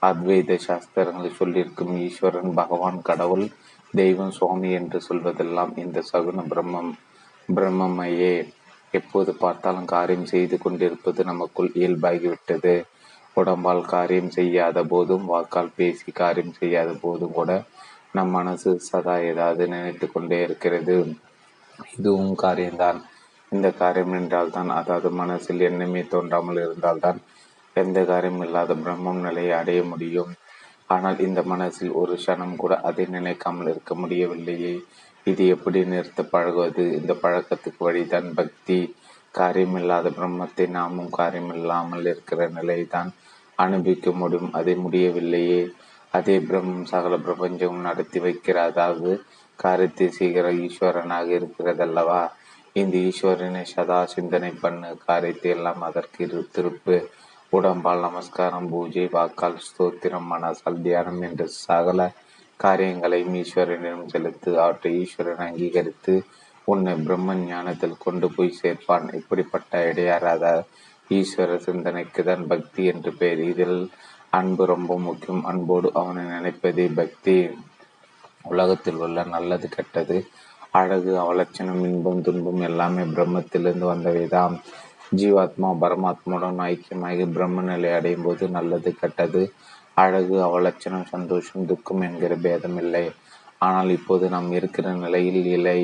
[0.01, 3.45] அத்வைத சாஸ்திரங்களை சொல்லியிருக்கும் ஈஸ்வரன் பகவான் கடவுள்
[3.94, 6.92] தெய்வம் சுவாமி என்று சொல்வதெல்லாம் இந்த சகுன பிரம்மம்
[7.50, 8.36] பிரம்மமையே.
[8.94, 12.76] எப்போது பார்த்தாலும் காரியம் செய்து கொண்டிருப்பது நமக்குள் இயல்பாகிவிட்டது.
[13.38, 17.52] உடம்பால் காரியம் செய்யாத போதும் வாக்கால் பேசி காரியம் செய்யாத போதும் கூட
[18.12, 20.96] நம் மனசு சதா ஏதாவது நினைத்து கொண்டே இருக்கிறது.
[21.96, 23.00] இதுவும் காரியம்தான்.
[23.52, 27.20] இந்த காரியம் என்றால்தான் அதாவது மனசில் எண்ணமே தோன்றாமல் இருந்தால்தான்
[27.76, 30.32] எந்த காரியம் இல்லாத பிரம்மம் நிலையை அடைய முடியும்.
[30.90, 34.74] ஆனால் இந்த மனசில் ஒரு க்ஷணம் கூட அதை நினைக்காமல் இருக்க முடியவில்லையே.
[35.28, 36.84] இது எப்படி நிறுத்த பழகுவது?
[37.00, 38.80] இந்த பழக்கத்துக்கு வழிதான் பக்தி.
[39.36, 43.10] காரியமில்லாத பிரம்மத்தை நாமும் காரியமில்லாமல் இருக்கிற நிலையை தான்
[43.60, 44.50] அனுபவிக்க முடியும்.
[44.52, 45.62] அதை முடியவில்லையே.
[46.14, 49.12] அதே பிரம்மம் சகல பிரபஞ்சமும் நடத்தி வைக்கிற அதாவது
[49.60, 52.22] காரியத்தை செய்கிற ஈஸ்வரனாக இருக்கிறதல்லவா?
[52.74, 54.90] இந்த ஈஸ்வரனை சதா சிந்தனை பண்ணு.
[55.08, 56.98] காரியத்தை எல்லாம் அதற்கு இரு திருப்பு
[57.52, 62.02] உடம்பால் நமஸ்காரம் பூஜை வாக்கால் ஸ்தோத்திரம் மனசால் தியானம் என்ற சகல
[62.60, 66.14] காரியங்களையும் ஈஸ்வரனிடம் செலுத்து அவற்றை ஈஸ்வரன் அங்கீகரித்து
[66.68, 69.08] உன்னை பிரம்ம ஞானத்தில் கொண்டு போய் சேர்ப்பான்.
[69.20, 70.45] இப்படிப்பட்ட இடையாராத
[71.10, 73.41] ஈஸ்வர சிந்தனைக்கு தான் பக்தி என்று பெயர்.
[73.52, 73.80] இதில்
[74.39, 75.43] அன்பு ரொம்ப முக்கியம்.
[75.52, 77.38] அன்போடு அவனை நினைப்பதே பக்தி.
[78.52, 80.18] உலகத்தில் உள்ள நல்லது கெட்டது
[80.80, 84.56] அழகு அவலட்சணம் இன்பம் துன்பம் எல்லாமே பிரம்மத்திலிருந்து வந்தவைதான்
[85.12, 89.41] ஜீவாத்மா பரமாத்மாவுடன் ஐக்கியமாகி பிரம்ம நிலை அடையும் போது நல்லது கெட்டது
[90.03, 93.05] அழகு அவலட்சணம் சந்தோஷம் துக்கம் என்கிற பேதம் இல்லை.
[93.68, 95.80] ஆனால் இப்போது நாம் இருக்கிற நிலையில் இல்லை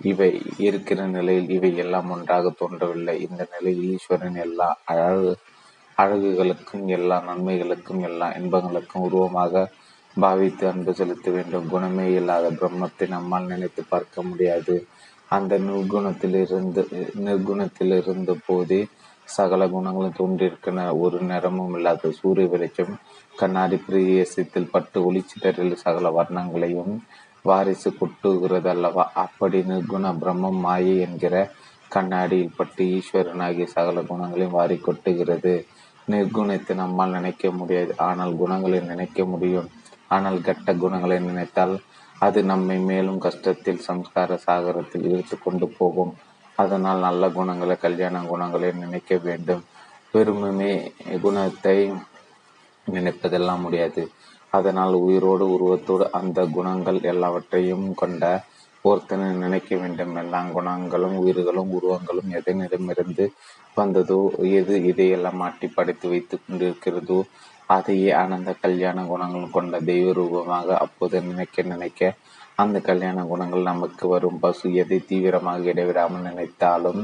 [0.00, 0.30] இவை
[0.66, 3.14] இருக்கிற நிலையில் இவை எல்லாம் ஒன்றாக தோன்றவில்லை.
[3.26, 5.32] இந்த நிலையில் ஈஸ்வரன் எல்லா அழகு
[5.98, 9.64] அழகுகளுக்கும் எல்லா நன்மைகளுக்கும் எல்லா இன்பங்களுக்கும் உருவமாக
[10.16, 11.66] பாவித்து அன்பு செலுத்த வேண்டும்.
[11.72, 14.76] குணமே இல்லாத பிரம்மத்தை நம்மால் நினைத்து பார்க்க முடியாது.
[15.28, 16.82] அந்த நிர்குணத்திலிருந்து
[17.26, 18.80] நிர்குணத்தில் இருந்த போதே
[19.28, 22.92] சகல குணங்களும் தோன்றியிருக்கின ஒரு நிறமும் இல்லாத சூரிய வெளிச்சம்
[23.34, 26.94] கண்ணாடி பிரதேசத்தில் பட்டு ஒளிச்சிதறில் சகல வர்ணங்களையும்
[27.44, 31.34] வாரிசு கொட்டுகிறது அல்லவா அப்படி நிர்குண பிரம்மம் மாயை என்கிற
[31.90, 35.54] கண்ணாடியில் பட்டு ஈஸ்வரனாகிய சகல குணங்களையும் வாரி கொட்டுகிறது.
[36.08, 37.92] நிர்குணத்தை நம்மால் நினைக்க முடியாது.
[37.98, 39.68] ஆனால் குணங்களை நினைக்க முடியும்.
[40.08, 41.74] ஆனால் கெட்ட குணங்களை நினைத்தால்
[42.18, 46.12] அது நம்மை மேலும் கஷ்டத்தில் சம்ஸ்கார சாகரத்தில் இழுத்து கொண்டு போகும்.
[46.56, 49.64] அதனால் நல்ல குணங்களை கல்யாண குணங்களை நினைக்க வேண்டும்.
[50.12, 50.70] பெருமைமே
[51.22, 51.76] குணத்தை
[52.86, 54.02] நினைப்பதெல்லாம் முடியாது.
[54.50, 58.44] அதனால் உயிரோடு உருவத்தோடு அந்த குணங்கள் எல்லாவற்றையும் கொண்ட
[58.82, 60.16] ஒருத்தனை நினைக்க வேண்டும்.
[60.16, 63.26] எல்லா குணங்களும் உயிர்களும் உருவங்களும் எதனிடமிருந்து
[63.74, 67.18] வந்ததோ எது இதையெல்லாம் மாட்டி படைத்து வைத்துக் கொண்டிருக்கிறதோ
[67.66, 72.10] அதையே ஆனந்த கல்யாண குணங்கள் கொண்ட தெய்வ ரூபமாக அப்போது நினைக்க நினைக்க
[72.62, 74.38] அந்த கல்யாண குணங்கள் நமக்கு வரும்.
[74.38, 77.00] பசு எதை தீவிரமாக இடைவிடாமல் நினைத்தாலும்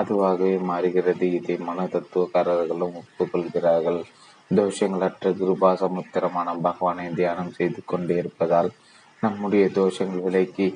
[0.00, 1.26] அதுவாகவே மாறுகிறது.
[1.38, 4.00] இதை மன தத்துவக்காரர்களும் ஒப்புக்கொள்கிறார்கள்.
[4.50, 8.70] தோஷங்களற்ற கிருபாசமுத்திரமான பகவானை தியானம் செய்து கொண்டே இருப்பதால்
[9.22, 10.66] நம்முடைய தோஷங்கள் விலைக்கு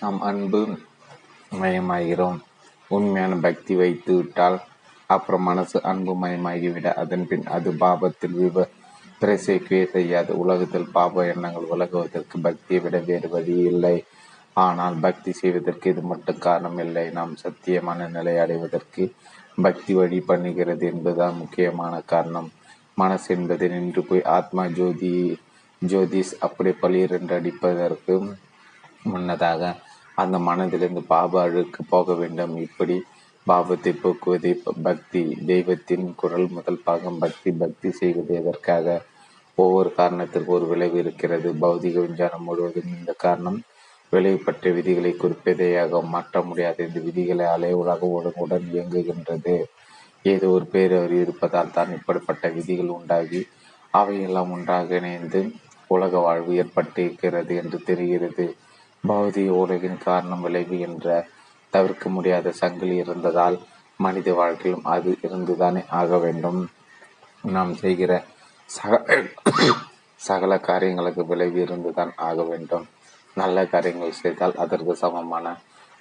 [0.00, 0.60] நம் அன்பு
[1.60, 2.38] மயமாகிறோம்
[2.90, 4.58] உண்மையான பக்தி வைத்து விட்டால்
[5.14, 8.66] அப்புறம் மனசு அன்பு மயமாகிவிட அதன் பின் அது பாபத்தில் விப
[9.22, 13.96] பிரசைக்கே செய்யாது உலகத்தில் பாப எண்ணங்கள் உலகுவதற்கு பக்தியை விட வேறு வழி இல்லை.
[14.64, 17.04] ஆனால் பக்தி செய்வதற்கு இது மட்டும் காரணம் இல்லை.
[17.18, 19.04] நாம் சத்தியமான நிலை அடைவதற்கு
[19.66, 22.48] பக்தி வழி பண்ணுகிறது என்பதுதான் முக்கியமான காரணம்.
[23.02, 25.12] மனசு என்பது நின்று போய் ஆத்மா ஜோதி
[25.82, 28.14] ஜோதிஷ் அப்படி பளிர் அடிப்பதற்கு
[29.10, 29.62] முன்னதாக
[30.22, 32.54] அந்த மனதிலிருந்து பாப அழுக்கு போக வேண்டும்.
[32.66, 32.96] இப்படி
[33.50, 34.50] பாவத்தை போக்குவதே
[34.82, 38.86] பக்தி தெய்வத்தின் குரல் முதல் பாகம் பக்தி பக்தி செய்வது எதற்காக?
[39.58, 41.48] ஒவ்வொரு காரணத்திற்கு ஒரு விளைவு இருக்கிறது.
[41.62, 43.58] பௌதிக விஞ்ஞானம் முழுவதும் இந்த காரணம்
[44.12, 49.56] விளைவு பற்றிய விதிகளை குறிப்பதேயாக மாற்ற முடியாத இந்த விதிகளை அலை உலக ஒழுங்குடன் இயங்குகின்றது.
[50.24, 53.42] ஏதோ ஒரு பேரறிவு இருப்பதால் தான் இப்படிப்பட்ட விதிகள் உண்டாகி
[53.94, 55.40] அவையெல்லாம் ஒன்றாக இணைந்து
[55.90, 58.46] உலக வாழ்வு ஏற்பட்டிருக்கிறது என்று தெரிகிறது.
[59.04, 61.06] பௌதிக உலகின் காரணம் விளைவு என்ற
[61.74, 63.56] தவிர்க்க முடியாத சங்கிலி இருந்ததால்
[64.04, 66.60] மனித வாழ்க்கையிலும் அது இருந்துதானே ஆக வேண்டும்.
[67.54, 68.12] நாம் செய்கிற
[68.70, 69.02] சக
[70.20, 72.86] சகல காரியங்களுக்கு விளைவு இருந்துதான் ஆக வேண்டும்.
[73.36, 75.46] நல்ல காரியங்கள் செய்தால் அதற்கு சமமான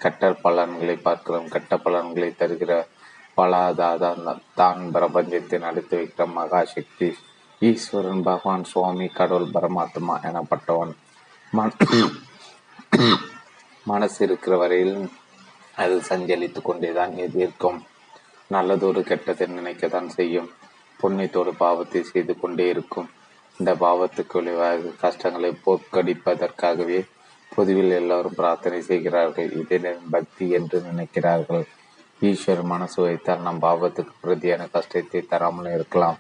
[0.02, 1.48] கெட்ட பலன்களை பார்க்கிறோம்.
[1.54, 2.74] கெட்ட பலன்களை தருகிற
[3.38, 4.24] பலாதாதான்
[4.60, 7.10] தான் பிரபஞ்சத்தை நடத்தி வைக்கிற மகாசக்தி.
[7.62, 10.94] ஈஸ்வரன் பகவான் சுவாமி கடவுள் பரமாத்மா எனப்பட்டவன்.
[13.86, 14.96] மனசு இருக்கிற வரையில்
[15.84, 17.14] அது சஞ்சலித்து கொண்டேதான்
[17.44, 17.80] இருக்கும்?
[18.56, 20.50] நல்லதோடு கெட்டதை நினைக்கத்தான் செய்யும்.
[21.00, 23.10] புண்ணியத்தோடு பாவத்தை செய்து கொண்டே இருக்கும்.
[23.60, 27.00] இந்த பாவத்துக்கு விளைவாக கஷ்டங்களை போக்கடிப்பதற்காகவே
[27.52, 29.52] பொதுவில் எல்லோரும் பிரார்த்தனை செய்கிறார்கள்.
[29.62, 31.64] இதே பக்தி என்று நினைக்கிறார்கள்.
[32.22, 36.18] ஈஸ்வர் மனசு வைத்தால் நம் பாவத்துக்கு பிரதியான கஷ்டத்தை தராமல் இருக்கலாம்.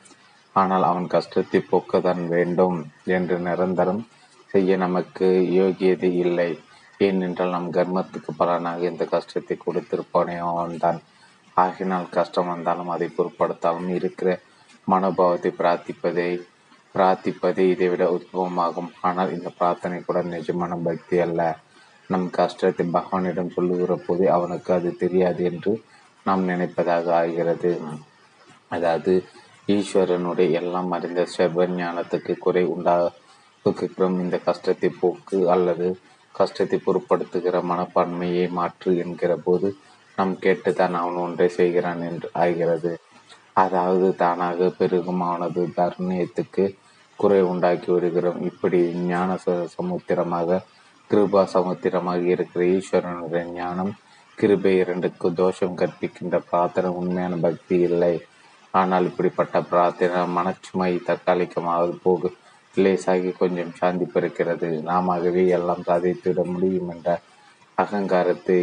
[0.55, 2.77] ஆனால் அவன் கஷ்டத்தை போக்கத்தான் வேண்டும்
[3.17, 4.01] என்று நிரந்தரம்
[4.51, 5.27] செய்ய நமக்கு
[5.59, 6.49] யோகியது இல்லை.
[6.99, 10.99] ஏனென்றால் நம் கர்மத்துக்கு பலனாக இந்த கஷ்டத்தை கொடுத்திருப்பானே அவன்தான்
[11.57, 14.29] ஆகினால் கஷ்டம் வந்தாலும் அதை பொருட்படுத்தாலும் இருக்கிற
[14.87, 16.29] மனோபாவத்தை பிரார்த்திப்பதை
[16.95, 21.41] பிரார்த்திப்பதே இதைவிட உத்தமமாகும் ஆனால் இந்த பிரார்த்தனை கூட நிஜமான பக்தி அல்ல.
[22.09, 25.73] நம் கஷ்டத்தை பகவானிடம் சொல்லுகிற போது அவனுக்கு அது தெரியாது என்று
[26.25, 27.71] நாம் நினைப்பதாக ஆகிறது.
[28.67, 29.13] அதாவது
[29.67, 35.87] ஈஸ்வரனுடைய எல்லாம் அறிந்த சர்வ ஞானத்துக்கு குறை உண்டாக்குகிறோம் இந்த கஷ்டத்தை போக்கு அல்லது
[36.39, 39.69] கஷ்டத்தை பொருட்படுத்துகிற மனப்பான்மையை மாற்று என்கிற போது
[40.17, 42.91] நாம் கேட்டுதான் அவன் ஒன்றை செய்கிறான் என்று ஆகிறது.
[43.63, 46.65] அதாவது தானாக பெருகும் அவனது தர்ணியத்துக்கு
[47.19, 48.41] குறை உண்டாக்கி விடுகிறோம்.
[48.49, 48.79] இப்படி
[49.11, 49.37] ஞான
[49.77, 50.59] சமுத்திரமாக
[51.11, 53.93] கிருபா சமுத்திரமாக இருக்கிற ஈஸ்வரனுடைய ஞானம்
[54.37, 58.13] கிருபை இரண்டுக்கு தோஷம் கற்பிக்கின்ற பிரார்த்தனை உண்மையான பக்தி இல்லை.
[58.73, 62.29] ஆனால் இப்படிப்பட்ட பிரார்த்தனை மனச்சுமை தற்காலிகமாக போகு
[62.75, 67.09] லேசாகி கொஞ்சம் சாந்தி பெறுகிறது நாமவே எல்லாம் சாதித்துவிட முடியும் என்ற
[67.77, 68.61] அகங்காரத்தை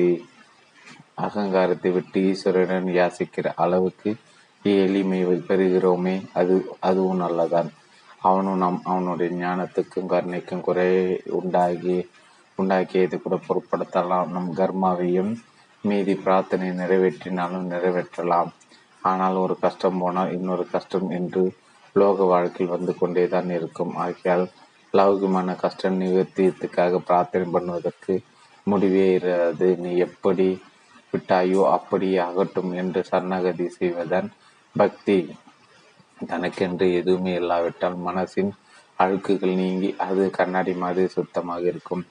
[1.26, 4.11] அகங்காரத்தை விட்டு ஈஸ்வரனுடன் யாசிக்கிற அளவுக்கு
[4.64, 7.68] எளிமை பெறுகிறோமே அது அதுவும் நல்லதான்.
[8.22, 10.88] அவனும் நம் அவனுடைய ஞானத்துக்கும் கருணைக்கும் குறை
[11.38, 11.96] உண்டாகி
[12.59, 14.28] உண்டாக்கியது கூட பொருட்படுத்தலாம்.
[14.28, 15.32] நம் கர்மாவையும்
[15.84, 18.50] மீதி பிரார்த்தனை நிறைவேற்றினாலும் நிறைவேற்றலாம்.
[19.02, 21.44] ஆனால் ஒரு கஷ்டம் போனால் இன்னொரு கஷ்டம் என்று
[22.01, 23.92] லோக வாழ்க்கையில் வந்து கொண்டேதான் இருக்கும்.
[24.05, 24.44] ஆகையால்
[24.99, 28.14] லௌகிமான கஷ்டம் நிவர்த்தியத்துக்காக பிரார்த்தனை பண்ணுவதற்கு
[28.70, 29.68] முடிவே இராது.
[29.84, 30.49] நீ எப்படி
[31.12, 34.28] விட்டாயோ அப்படியே ஆகட்டும் என்று சரணகதி செய்வதன்
[34.74, 35.18] பக்தி.
[36.30, 38.53] தனக்கென்று எதுவுமே இல்லாவிட்டால் மனசின்
[39.03, 42.03] அழுக்குகள் நீங்கி அது கண்ணாடி மாதிரி சுத்தமாக இருக்கும்.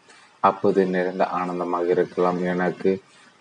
[0.49, 2.39] அப்போது நிறைந்த ஆனந்தமாக இருக்கலாம்.
[2.53, 2.91] எனக்கு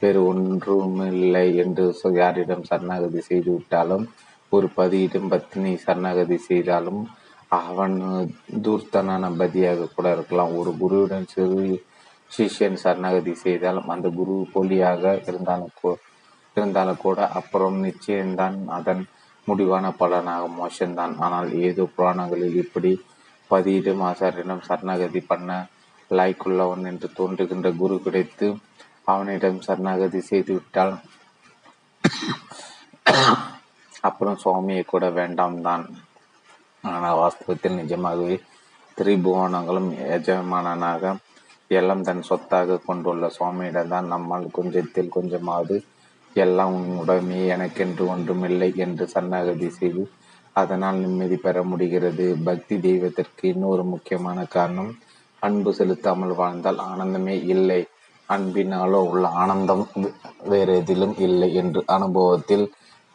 [0.02, 1.84] வேறு ஒன்றுமில்லை என்று
[2.20, 4.06] யாரிடம் சரணாகதி செய்து விட்டாலும்
[4.54, 7.02] ஒரு பதியிடும் பத்தினி சரணாகதி செய்தாலும்
[7.60, 7.96] அவன்
[8.64, 10.52] தூர்த்தனான பதியாக கூட இருக்கலாம்.
[10.60, 11.64] ஒரு குருவுடன் சிறு
[12.30, 15.72] சிஷ்யன் சரணாகதி செய்தாலும் அந்த குரு போலியாக இருந்தாலும்
[16.56, 19.02] இருந்தாலும் கூட அப்புறம் நிச்சயம்தான் அதன்
[19.46, 21.14] முடிவான பலனாக மோசம்தான்.
[21.24, 22.92] ஆனால் ஏதோ புராணங்களில் இப்படி
[23.50, 25.50] பதியிடும் ஆசாரியிடம் சரணாகதி பண்ண
[26.10, 28.48] லாய்க்குள்ளவன் என்று தோன்றுகின்ற குரு கிடைத்து
[29.12, 30.94] அவனிடம் சரணாகதி செய்துவிட்டால்
[34.04, 35.84] அப்புறம் சுவாமியை கூட வேண்டாம் தான்
[36.84, 38.36] ஆனால் வாஸ்தவத்தில் நிஜமாகவே
[38.96, 41.12] திரிபுவனங்களும் எஜமானனாக
[41.70, 45.76] எல்லாம் தன் சொத்தாக கொண்டுள்ள சுவாமியிடம் தான் நம்மால் கொஞ்சத்தில் கொஞ்சமாவது
[46.36, 50.04] எல்லாம் உன்னுடமே எனக்கென்று ஒன்றுமில்லை என்று சன்னகதி செய்து
[50.56, 52.26] அதனால் நிம்மதி பெற முடிகிறது.
[52.44, 54.90] பக்தி தெய்வத்திற்கு இன்னொரு முக்கியமான காரணம்
[55.42, 57.80] அன்பு செலுத்தாமல் வாழ்ந்தால் ஆனந்தமே இல்லை.
[58.28, 59.84] அன்பினாலோ உள்ள ஆனந்தம்
[60.52, 62.66] வேறு எதிலும் இல்லை என்று அனுபவத்தில்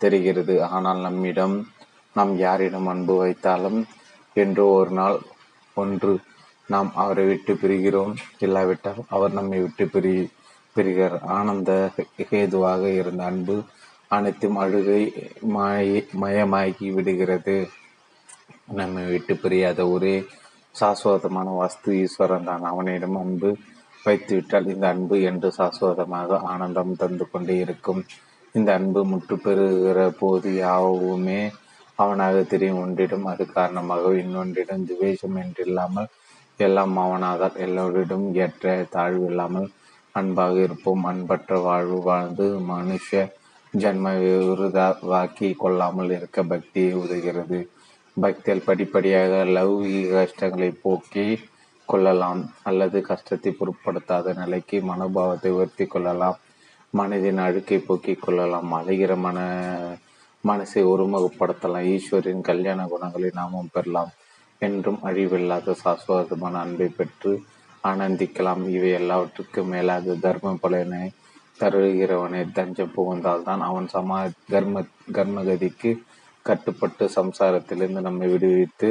[0.04, 0.56] தெரிகிறது.
[0.76, 1.56] ஆனால் நம்மிடம்
[2.16, 3.80] நாம் யாரிடம் அன்பு வைத்தாலும்
[4.36, 5.18] என்று ஒரு நாள்
[5.78, 6.14] ஒன்று
[6.70, 8.14] நாம் அவரை விட்டு பிரிகிறோம்.
[8.46, 10.14] இல்லாவிட்டால் அவர் நம்மை விட்டு பிரி
[10.76, 11.18] பிரிகிறார்.
[11.38, 11.72] ஆனந்த
[12.30, 13.56] ஹேதுவாக இருந்த அன்பு
[14.16, 15.02] அனைத்தும் அழுகை
[15.56, 17.58] மாய மயமாகி விடுகிறது.
[18.80, 20.16] நம்மை விட்டு பிரியாத ஒரே
[20.80, 22.64] சாஸ்வதமான வஸ்து ஈஸ்வரன் தான்.
[22.72, 23.50] அவனிடம் அன்பு
[24.06, 28.02] வைத்துவிட்டால் இந்த அன்பு என்று சாஸ்வதமாக ஆனந்தம் தந்து கொண்டே இருக்கும்.
[28.58, 31.42] இந்த அன்பு முற்று பெறுகிற போது யாவுமே
[31.96, 32.80] அவனாக தெரியும்.
[32.84, 36.10] ஒன்றிடம் அது காரணமாக இன்னொன்றிடம் துவேஷம் என்றில்லாமல்
[36.60, 39.68] எல்லாம் அவனாதால் எல்லோரிடம் ஏற்ற தாழ்வு இல்லாமல்
[40.16, 41.04] அன்பாக இருப்போம்.
[41.12, 43.10] அன்பற்ற வாழ்வு வாழ்ந்து மனுஷ
[43.74, 47.60] ஜன்ம விருதாவாக்கி கொள்ளாமல் இருக்க பக்தியை உதவுகிறது.
[48.18, 51.26] பக்தியால் படிப்படியாக லௌகிக கஷ்டங்களை போக்கி
[51.90, 52.42] கொள்ளலாம்.
[52.70, 56.38] அல்லது கஷ்டத்தை பொருட்படுத்தாத நிலைக்கு மனோபாவத்தை உயர்த்தி கொள்ளலாம்.
[56.98, 58.74] மனதின் அழுக்கை போக்கிக் கொள்ளலாம்.
[58.74, 59.40] அழகிற மன
[60.44, 61.88] மனசை ஒருமுகப்படுத்தலாம்.
[61.94, 64.12] ஈஸ்வரின் கல்யாண குணங்களை நாமும் பெறலாம்.
[64.62, 67.42] என்றும் அழிவில்லாத சாஸ்வதமான அன்பை பெற்று
[67.84, 68.64] ஆனந்திக்கலாம்.
[68.70, 71.04] இவை எல்லாவற்றுக்கும் மேலாக தர்ம பலனை
[71.60, 74.18] தருகிறவனை தஞ்சம் புகுந்தால்தான் அவன் சமா
[74.50, 74.84] கர்ம
[75.14, 75.92] கர்மகதிக்கு
[76.46, 78.90] கட்டுப்பட்டு சம்சாரத்திலிருந்து நம்மை விடுவித்து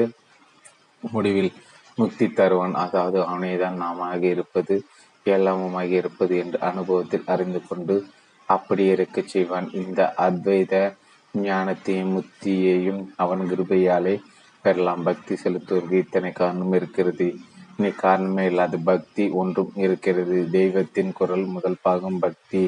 [1.13, 1.53] முடிவில்
[1.95, 2.75] முக்தி தருவான்.
[2.75, 4.77] அதாவது அவனை தான் நாமாக இருப்பது.
[5.31, 8.07] எல்லாமுமாக இருப்பது என்று அனுபவத்தில் அறிந்து கொண்டு
[8.47, 9.71] அப்படி இருக்கச் செய்வான்.
[9.73, 10.97] இந்த அத்வைத
[11.39, 14.15] ஞானத்தையும் முத்தியையும் அவன் கிருபையாலே
[14.63, 15.03] பெறலாம்.
[15.03, 17.35] பக்தி செலுத்துவதற்கு இத்தனை காரணம் இருக்கிறது.
[17.77, 20.49] இனி காரணமே இல்லாத பக்தி ஒன்றும் இருக்கிறது.
[20.51, 22.63] தெய்வத்தின் குரல் முதல் பாகம் பக்தி.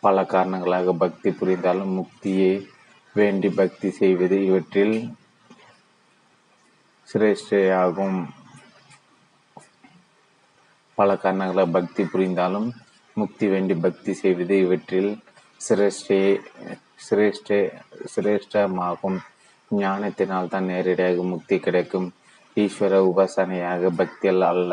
[0.00, 2.52] பல காரணங்களாக பக்தி புரிந்தாலும் முக்தியை
[3.14, 4.96] வேண்டி பக்தி செய்வது இவற்றில்
[7.08, 8.18] சிரேஷ்டையாகும்.
[10.98, 12.68] பல காரணங்களால் பக்தி புரிந்தாலும்
[13.16, 15.10] முக்தி வேண்டி பக்தி செய்வது இவற்றில்
[15.60, 16.20] சிரேஷ்டே
[17.06, 17.60] சிரேஷ்டே
[18.14, 19.18] சிரேஷ்டமாகும்.
[19.70, 22.08] ஞானத்தினால் தான் நேரடியாக முக்தி கிடைக்கும்.
[22.56, 24.72] ஈஸ்வர உபாசனையாக பக்தியல் அல்ல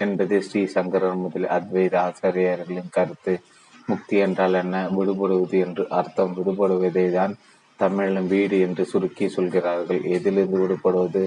[0.00, 3.34] என்பது ஸ்ரீ சங்கரர் முதல் அத்வைத ஆசிரியர்களின் கருத்து.
[3.86, 4.76] முக்தி என்றால் என்ன?
[4.96, 6.34] விடுபடுவது என்று அர்த்தம்.
[6.38, 7.34] விடுபடுவதை தான்
[7.80, 10.00] தமிழிலும் வீடு என்று சுருக்கி சொல்கிறார்கள்.
[10.16, 11.24] எதிலிருந்து விடுபடுவது?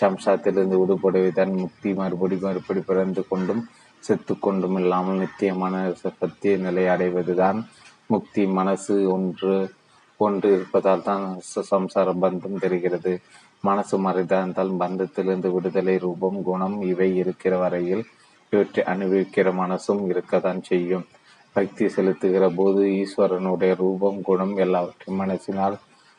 [0.00, 1.92] சம்சாத்திலிருந்து விடுபடுவதுதான் முக்தி.
[1.92, 3.62] மறுபடி மறுபடி பிறந்து கொண்டும்
[4.04, 7.58] செத்து கொண்டும் இல்லாமல் நித்தியமான சத்திய நிலை அடைவதுதான்
[8.06, 8.46] முக்தி.
[8.46, 9.70] மனசு ஒன்று
[10.16, 11.24] ஒன்று இருப்பதால் தான்
[11.70, 13.20] சம்சார பந்தம் தெரிகிறது.
[13.60, 18.04] மனசு மறைந்தால் பந்தத்திலிருந்து விடுதலை ரூபம் குணம் இவை இருக்கிற வரையில்
[18.52, 21.06] இவற்றை அனுபவிக்கிற மனசும் இருக்கத்தான் செய்யும்.
[21.52, 25.76] பக்தி செலுத்துகிற போது ஈஸ்வரனுடைய ரூபம் குணம் எல்லாவற்றையும் மனசினால்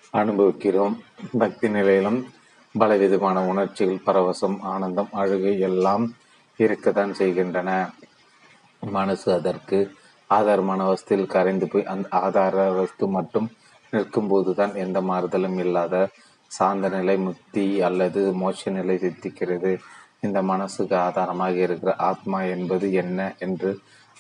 [0.10, 0.96] அனுபவிக்கிறோம்.
[1.38, 2.20] பக்தி நிலையிலும்
[2.80, 6.06] பலவிதமான உணர்ச்சிகள் பரவசம் ஆனந்தம் அழுகை எல்லாம்
[6.60, 7.70] இருக்கத்தான் செய்கின்றன.
[8.84, 9.80] மனசு அதற்கு
[10.30, 13.48] ஆதாரமான வஸ்தில் கரைந்து போய் அந்த ஆதார வஸ்து மட்டும்
[13.94, 15.96] நிற்கும் போதுதான் எந்த மாறுதலும் இல்லாத
[16.52, 19.72] சாந்த நிலை முக்தி அல்லது மோட்ச நிலை சித்திக்கிறது.
[20.26, 23.72] இந்த மனசுக்கு ஆதாரமாக இருக்கிற ஆத்மா என்பது என்ன என்று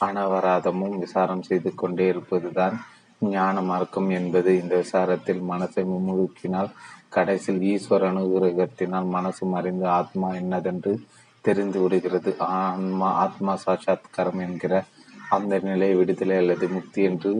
[0.01, 2.76] அனவராதமும் விசாரம் செய்து கொண்டே இருப்பதுதான்
[3.22, 6.70] ஞான மார்க்கம் என்பது இந்த விசாரத்தில் மனசை முழுக்கினால்
[7.09, 10.93] கடைசியில் ஈஸ்வர அனுகிரகத்தினால் மனசு மறைந்து ஆத்மா என்னதென்று
[11.41, 12.38] தெரிந்து விடுகிறது.
[12.38, 14.84] ஆன்மா ஆத்மா சாட்சாத்காரம் என்கிற
[15.30, 17.32] அந்த நிலை விடுதலை அல்லது முக்தி என்று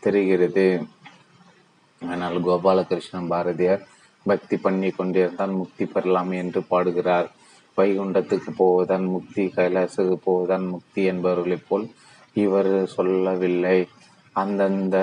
[0.00, 0.66] தெரிகிறது.
[2.02, 3.86] ஆனால் கோபாலகிருஷ்ணன் பாரதியார்
[4.26, 7.28] பக்தி பண்ணி கொண்டிருந்தால் முக்தி பெறலாம் என்று பாடுகிறார்.
[7.76, 11.86] வைகுண்டத்துக்கு போவதான் முக்தி கைலாசுக்கு போவதான் முக்தி என்பவர்களைப் போல்
[12.32, 13.88] இவர் சொல்லவில்லை.
[14.42, 14.96] அந்தந்த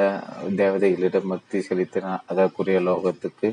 [0.60, 3.50] தேவதைகளிடம் பக்தி செலுத்தினார் அதற்குரிய லோகத்துக்கு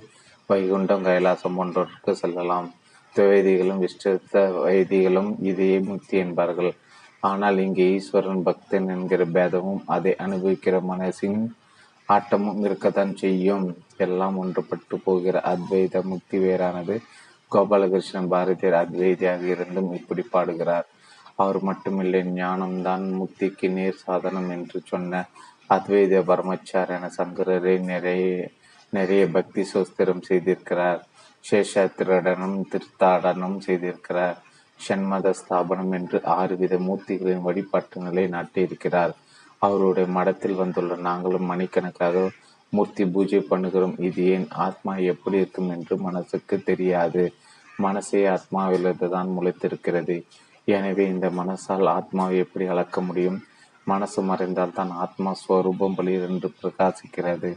[0.48, 2.68] வைகுண்டம் கைலாசம் போன்றவற்றுக்கு செல்லலாம்.
[3.14, 6.72] துவைதிகளும் விஷ்ட வைதிகளும் இதையே முக்தி என்பார்கள்.
[7.22, 11.40] ஆனால் இங்கே ஈஸ்வரன் பக்தன் என்கிற பேதமும் அதை அனுபவிக்கிற மனசின்
[12.08, 13.66] ஆட்டமும் இருக்கத்தான் செய்யும்.
[14.06, 16.96] எல்லாம் ஒன்றுபட்டு போகிற அத்வைத முக்தி வேறானது.
[17.50, 20.86] கோபாலகிருஷ்ணன் பாரதியர் அத்வைதியாக இருந்தும் இப்படி பாடுகிறார்.
[21.42, 25.20] அவர் மட்டுமில்லை ஞானம்தான் முக்திக்கு நேர் சாதனம் என்று சொன்ன
[25.70, 28.50] அத்வைத பரமச்சாரியான சங்கரரை நிறைய
[28.92, 31.00] நிறைய பக்தி சோஸ்திரம் செய்திருக்கிறார்.
[31.44, 34.36] சேஷாத்திரடனும் திருத்தாடனும் செய்திருக்கிறார்.
[34.80, 39.12] ஷண்மத ஸ்தாபனம் என்று ஆறு வித மூர்த்திகளின் வழிபாட்டு நிலை நாட்டியிருக்கிறார்.
[39.58, 42.28] அவருடைய மடத்தில் வந்துள்ள நாங்களும் மணிக்கணக்காக
[42.70, 43.94] மூர்த்தி பூஜை பண்ணுகிறோம்.
[43.98, 47.22] இது ஏன் ஆத்மா எப்படி இருக்கும் என்று மனசுக்கு தெரியாது.
[47.76, 50.16] மனசே ஆத்மாவிலிருந்து தான் முளைத்திருக்கிறது.
[50.64, 53.38] எனவே இந்த மனசால் ஆத்மாவை எப்படி அளக்க முடியும்?
[53.92, 57.50] மனசு மறைந்தால் தான் ஆத்மா ஸ்வரூபம் என்று பிரகாசிக்கிறது.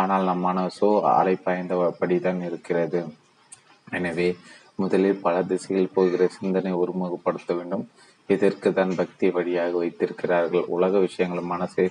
[0.00, 3.00] ஆனால் நம் மனசோ அலை பாய்ந்தபடிதான் இருக்கிறது.
[3.98, 4.28] எனவே
[4.82, 7.84] முதலில் பல திசையில் போகிற சிந்தனை ஒருமுகப்படுத்த வேண்டும்.
[8.28, 10.64] இதற்கு தான் பக்தி வழியாக வைத்திருக்கிறார்கள்.
[10.76, 11.86] உலக விஷயங்கள் மனசை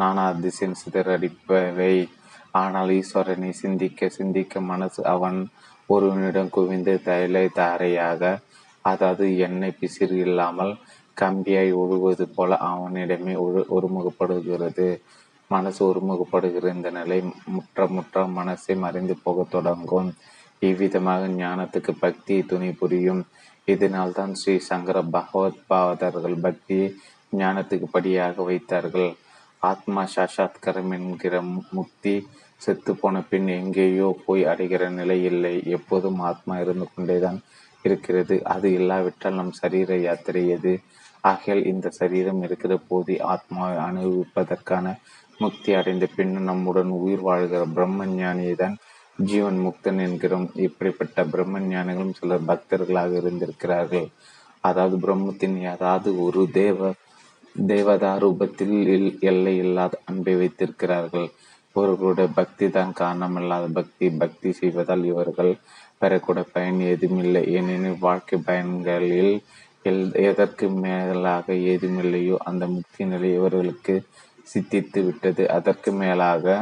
[0.00, 1.94] நானா திசையின் சிதறடிப்பவை.
[2.60, 5.38] ஆனால் ஈஸ்வரனை சிந்திக்க சிந்திக்க மனசு அவன்
[5.94, 8.22] ஒருவனிடம் குவிந்து தயலை தாரையாக
[8.84, 10.72] அதாவது எண்ணெய் பிசிறு இல்லாமல்
[11.20, 14.86] கம்பியாய் ஒழுகுவது போல அவனிடமே ஒழு ஒருமுகப்படுகிறது
[15.50, 20.10] மனசு ஒருமுகப்படுகிற இந்த நிலை முற்ற முற்ற மனசை மறைந்து போக தொடங்கும்.
[20.58, 23.22] இவ்விதமாக ஞானத்துக்கு பக்தி துணை புரியும்.
[23.68, 26.86] இதனால் தான் ஸ்ரீ சங்கர பகவத் பாவதர்கள் பக்தியை
[27.36, 29.10] ஞானத்துக்கு படியாக வைத்தார்கள்.
[29.62, 31.34] ஆத்மா சாஷாத்கரம் என்கிற
[31.70, 32.14] முக்தி
[32.56, 35.54] செத்து போன பின் எங்கேயோ போய் அடைகிற நிலை இல்லை.
[35.66, 37.40] எப்போதும் ஆத்மா இருந்து கொண்டேதான்
[37.84, 38.36] இருக்கிறது.
[38.44, 40.72] அது இல்லாவிட்டால் நம் சரீர யாத்திரை எது?
[41.30, 44.86] ஆகையால் இந்த சரீரம் இருக்கிற போது ஆத்மாவை அனுபவிப்பதற்கான
[45.40, 48.76] முக்தி அடைந்த பின் நம்முடன் உயிர் வாழ்கிற பிரம்ம ஞானியை தான்
[49.18, 50.48] ஜீவன் முக்தன் என்கிறோம்.
[50.66, 54.08] இப்படிப்பட்ட பிரம்ம ஞானிகளும் சிலர் பக்தர்களாக இருந்திருக்கிறார்கள்.
[54.64, 56.90] அதாவது பிரம்மத்தின் ஏதாவது ஒரு தேவ
[57.68, 58.74] தேவதா ரூபத்தில்
[59.30, 61.28] எல்லை இல்லாத அன்பை வைத்திருக்கிறார்கள்.
[61.76, 64.06] இவர்களுடைய பக்தி தான் காரணமில்லாத பக்தி.
[64.22, 65.52] பக்தி செய்வதால் இவர்கள்
[66.00, 69.34] பெறக்கூட பயன் ஏதுமில்லை ஏனெனில் வாழ்க்கை பயன்களில்
[70.12, 73.94] எதற்கு மேலாக ஏதுமில்லையோ அந்த முக்தி நிலை இவர்களுக்கு
[74.54, 75.50] சித்தித்து விட்டது.
[75.50, 76.58] அதற்கு மேலாக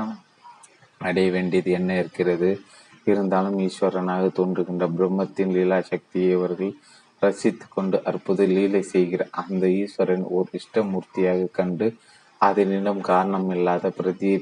[0.99, 2.61] அடைய வேண்டியது என்ன இருக்கிறது?
[3.05, 6.73] இருந்தாலும் ஈஸ்வரனாக தோன்றுகின்ற பிரம்மத்தின் லீலா சக்தியை இவர்கள்
[7.19, 11.97] ரசித்து கொண்டு அற்புத லீலை செய்கிற அந்த ஈஸ்வரன் ஓர் இஷ்டமூர்த்தியாக கண்டு
[12.39, 14.33] அதனிடம் காரணம் இல்லாத பிரதி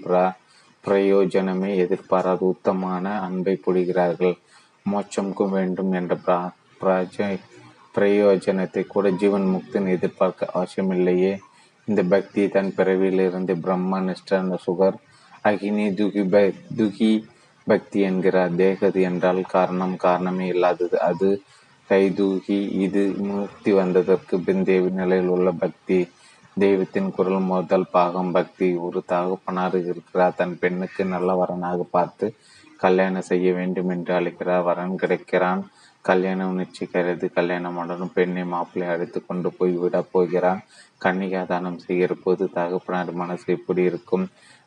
[0.85, 4.35] பிரயோஜனமே எதிர்பாராத உத்தமான அன்பை பொழிகிறார்கள்.
[4.91, 6.15] மோட்சம்க்கும் வேண்டும் என்ற
[7.95, 11.33] பிரயோஜனத்தை கூட ஜீவன் முக்தன் எதிர்பார்க்க அவசியமில்லையே.
[11.89, 14.97] இந்த பக்தி தன் பிறவியிலிருந்து பிரம்ம நிஷ்ட சுகர்
[15.45, 16.37] அகினி துகி ப
[16.77, 17.13] துகி
[17.67, 21.01] பக்தி என்கிறார் தேகது என்றால் காரணம் காரணமே இல்லாதது.
[21.01, 21.29] அது
[21.91, 25.99] கைதூகி இது முக்தி வந்ததற்கு பிந்தேவி நிலையில் உள்ள பக்தி.
[26.57, 28.69] தெய்வத்தின் குரல் மோதல் பாகம் பக்தி.
[28.77, 30.37] ஒரு தகப்பனார் இருக்கிறார்.
[30.37, 32.27] தன் பெண்ணுக்கு நல்ல வரனாக பார்த்து
[32.81, 34.63] கல்யாணம் செய்ய வேண்டும் என்று அழைக்கிறார்.
[34.63, 35.63] வரன் கிடைக்கிறான்.
[36.05, 37.79] கல்யாணம் நிச்சயிக்கிறது கல்யாணம்
[38.17, 40.61] பெண்ணை மாப்பிள்ளை அழைத்து கொண்டு போய் விட போகிறான்.
[41.05, 44.27] கன்னிகா தானம் செய்கிற போது தகப்பனார் மனசு இப்படி இருக்கும்?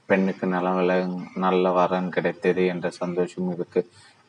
[0.10, 0.92] பெண்ணுக்கு நல்ல
[1.46, 3.82] நல்ல வரன் கிடைத்தது என்ற சந்தோஷம் இருக்கு.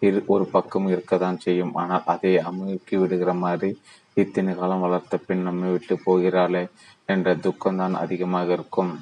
[0.03, 1.73] இரு ஒரு பக்கம் இருக்கத்தான் செய்யும்.
[1.83, 3.71] ஆனால் அதை அமுக்கி விடுகிற மாதிரி
[4.23, 6.63] இத்தனை காலம் வளர்த்த பெண் நம்மை விட்டு போகிறாளே
[7.15, 8.93] என்ற துக்கம்தான் அதிகமாக இருக்கும்.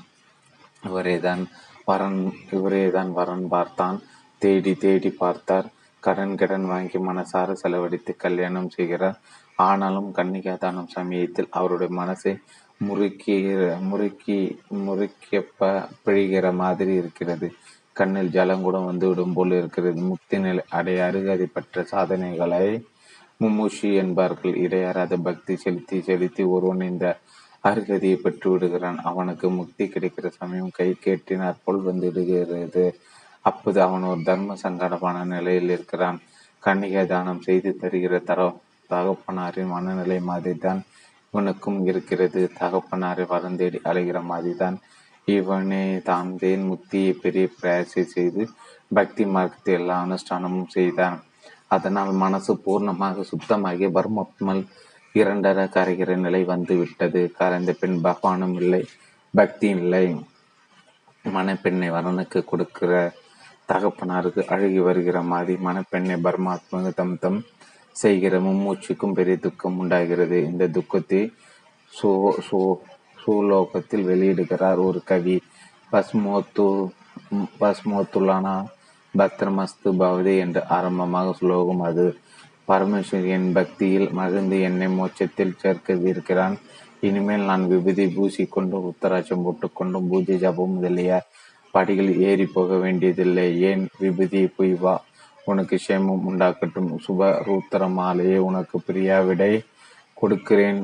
[0.88, 1.42] இவரே தான்
[1.88, 2.20] வரன்
[2.56, 3.98] இவரே தான் வரன் பார்த்தான்.
[4.42, 5.66] தேடி தேடி பார்த்தார்.
[6.00, 9.18] கடன் கடன் வாங்கி மனசார செலவழித்து கல்யாணம் செய்கிறார்.
[9.54, 12.32] ஆனாலும் கன்னிகா தானம் சமயத்தில் அவருடைய மனசை
[12.78, 13.36] முறுக்கி
[13.80, 14.38] முறுக்கி
[14.86, 17.48] முறுக்கியப்ப பிழிகிற மாதிரி இருக்கிறது.
[17.92, 20.00] கண்ணில் ஜலம் கூட வந்துவிடும் போல் இருக்கிறது.
[20.00, 22.86] முக்தி நிலை அடைய அருகதை பெற்ற சாதனைகளை
[23.40, 24.54] மும்முஷி என்பார்கள்.
[24.54, 27.06] இடையறாத பக்தி செலுத்தி செலுத்தி ஒருவன் இந்த
[27.64, 28.98] அருகதியை பெற்று விடுகிறான்.
[29.02, 32.84] அவனுக்கு முக்தி கிடைக்கிற சமயம் கை கேட்டினார் போல் வந்து விடுகிறது.
[33.48, 36.18] அப்போது அவன் ஒரு தர்ம சங்கடமான நிலையில் இருக்கிறான்.
[36.62, 38.40] கன்னிகை தானம் செய்து தருகிற தர
[38.90, 40.80] தகப்பனாரின் மனநிலை மாதிரி தான்
[41.32, 42.40] இவனுக்கும் இருக்கிறது.
[42.60, 44.76] தகப்பனாரை வரந்தேடி அலைகிற மாதிரி தான்
[45.28, 48.42] இவனே தான் தேன் முக்தியை பெரிய பிரயாசை செய்து
[48.96, 51.16] பக்தி மார்க்கத்தை எல்லா அனுஷ்டானமும் செய்தான்.
[51.74, 54.62] அதனால் மனசு பூர்ணமாக சுத்தமாகி பர்மத்மல்
[55.14, 58.82] இரண்டர கரைகிற நிலை வந்து விட்டது கரைந்த பெண் பகவானும் இல்லை
[59.34, 60.06] பக்தி இல்லை.
[61.24, 62.92] மணப்பெண்ணை வரனுக்கு கொடுக்கிற
[63.68, 67.40] தகப்பனாருக்கு அழுகி வருகிற மாதிரி மணப்பெண்ணை பரமாத்மாக தம் தம்
[67.96, 70.38] செய்கிற மும்மூச்சுக்கும் பெரிய துக்கம் உண்டாகிறது.
[70.50, 71.20] இந்த துக்கத்தை
[71.92, 72.10] சோ
[72.48, 72.60] சோ
[73.22, 75.36] சூலோகத்தில் வெளியிடுகிறார் ஒரு கவி.
[75.92, 76.66] பஸ்மோத்து
[77.60, 78.56] பஸ்மோத்துலானா
[79.14, 82.06] பத்ரமஸ்து பவதி என்று ஆரம்பமாக ஸ்லோகம் அது.
[82.68, 86.56] பரமேஸ்வரியின் பக்தியில் மகிழ்ந்து என்னை மோட்சத்தில் சேர்க்க
[87.00, 91.18] இனிமேல் நான் விபூதி பூசிக்கொண்டு உத்தராட்சம் போட்டுக்கொண்டும் பூஜை ஜபம் முதலிய
[91.76, 93.46] படிகள் ஏறி போக வேண்டியதில்லை.
[93.60, 94.94] ஏன் விபூதியை போய் வா?
[95.44, 96.90] உனக்கு சேமம் உண்டாக்கட்டும்.
[97.06, 99.52] சுப ரூத்தர மாலையே உனக்கு பிரியா விடை
[100.14, 100.80] கொடுக்கிறேன்.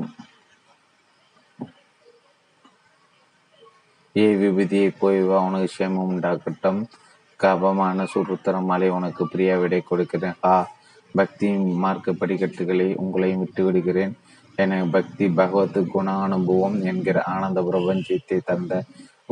[4.17, 5.39] ஏ விபூதியை போய் வா?
[5.41, 6.81] உனக்கு சேமம் உண்டாக்கட்டும்.
[7.41, 10.37] கபமான சுருத்திர மாலை உனக்கு பிரியா விடை கொடுக்கிறேன்.
[10.45, 10.55] ஆ
[11.13, 11.49] பக்தி
[11.85, 14.13] மார்க்க படிக்கட்டுகளை உங்களையும் விட்டு விடுகிறேன்.
[14.59, 18.73] என பக்தி பகவத் குண அனுபவம் என்கிற ஆனந்த பிரபஞ்சத்தை தந்த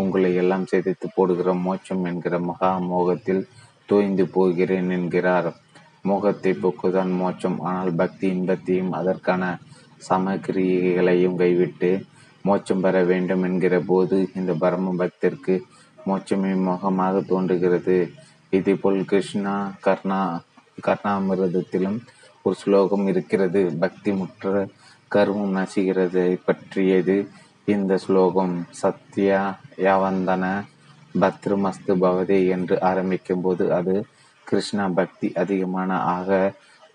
[0.03, 3.43] உங்களை எல்லாம் சிதைத்து போடுகிற மோட்சம் என்கிற மகா மோகத்தில்
[3.87, 5.51] தோய்ந்து போகிறேன் என்கிறார்.
[6.03, 7.59] மோகத்தை போக்குதான் மோட்சம்.
[7.61, 9.45] ஆனால் பக்தி இன்பத்தையும் அதற்கான
[10.09, 11.91] சமக்கிரியைகளையும் கைவிட்டு
[12.43, 15.57] மோட்சம் பெற வேண்டும் என்கிற போது இந்த பரம பக்தருக்கு
[16.07, 17.99] மோட்சமே மோகமாக தோன்றுகிறது.
[18.51, 19.57] இதேபோல் கிருஷ்ணா
[19.87, 20.21] கர்ணா
[20.87, 21.99] கர்ணாமிரதத்திலும்
[22.43, 23.61] ஒரு ஸ்லோகம் இருக்கிறது.
[23.79, 24.67] பக்தி முற்ற
[25.14, 26.25] கர்மம் நசுகிறது.
[26.45, 27.17] பற்றியது
[27.64, 28.55] இந்த ஸ்லோகம்.
[28.71, 29.41] சத்யா
[29.87, 30.45] யாவந்தன
[31.15, 33.95] பத்ருமஸ்து பவதே என்று ஆரம்பிக்கும் போது அது
[34.47, 36.39] கிருஷ்ணா பக்தி அதிகமான ஆக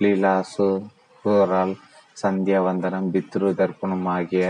[0.04, 1.74] லீலாசுரால்
[2.22, 4.44] சந்தியா வந்தனம் பித்ரு தர்ப்பணம் ஆகிய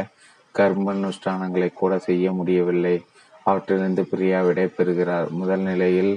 [0.56, 2.96] கர்மனுஷ்டானங்களை கூட செய்ய முடியவில்லை.
[3.46, 5.28] அவற்றிலிருந்து பிரியா விடை பெறுகிறார்.
[5.40, 6.14] முதல் நிலையில்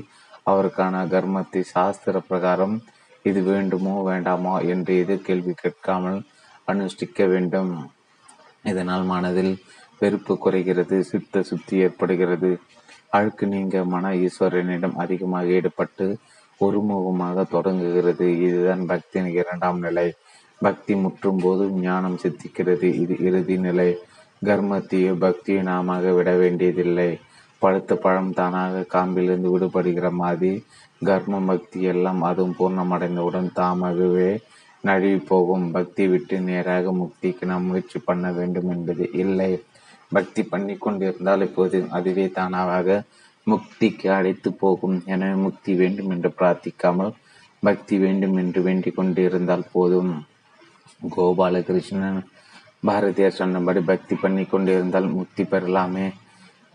[0.51, 2.77] அவருக்கான கர்மத்தை சாஸ்திர பிரகாரம்
[3.25, 6.19] இது வேண்டுமோ வேண்டாமோ என்று எது கேள்வி கேட்காமல்
[6.69, 7.73] அனுஷ்டிக்க வேண்டும்.
[8.71, 9.53] இதனால் மனதில்
[9.99, 12.59] வெறுப்பு குறைகிறது சித்த சுத்தி ஏற்படுகிறது.
[13.11, 16.17] அழுக்கு நீங்க மன ஈஸ்வரனிடம் அதிகமாக ஈடுபட்டு
[16.61, 18.39] ஒருமுகமாக தொடங்குகிறது.
[18.39, 20.13] இதுதான் பக்தியின் இரண்டாம் நிலை.
[20.61, 22.83] பக்தி முற்றும் போது ஞானம் சித்திக்கிறது.
[22.83, 23.99] இது இறுதி நிலை.
[24.45, 27.19] கர்மத்தையோ பக்தியை நாம விட வேண்டியதில்லை.
[27.59, 30.65] பழுத்த பழம் தானாக காம்பிலிருந்து விடுபடுகிற மாதிரி
[31.05, 34.41] கர்ம பக்தி எல்லாம் அதுவும் பூர்ணமடைந்தவுடன் தாமாகவே
[34.81, 39.63] நழுவி போகும் பக்தி விட்டு நேராக முக்திக்கு நாம் முயற்சி பண்ண வேண்டும் என்பது இல்லை.
[40.13, 43.05] பக்தி பண்ணி கொண்டிருந்தால் இப்போது அதுவே தானாக
[43.47, 44.97] முக்திக்கு அழைத்து போகும்.
[45.07, 47.13] எனவே முக்தி வேண்டும் என்று பிரார்த்திக்காமல்
[47.63, 50.13] பக்தி வேண்டும் என்று வேண்டிக் கொண்டிருந்தால் போதும்.
[51.17, 52.21] கோபாலகிருஷ்ணன்
[52.87, 56.07] பாரதியார் சொன்னபடி பக்தி பண்ணி கொண்டிருந்தால் முக்தி பெறலாமே.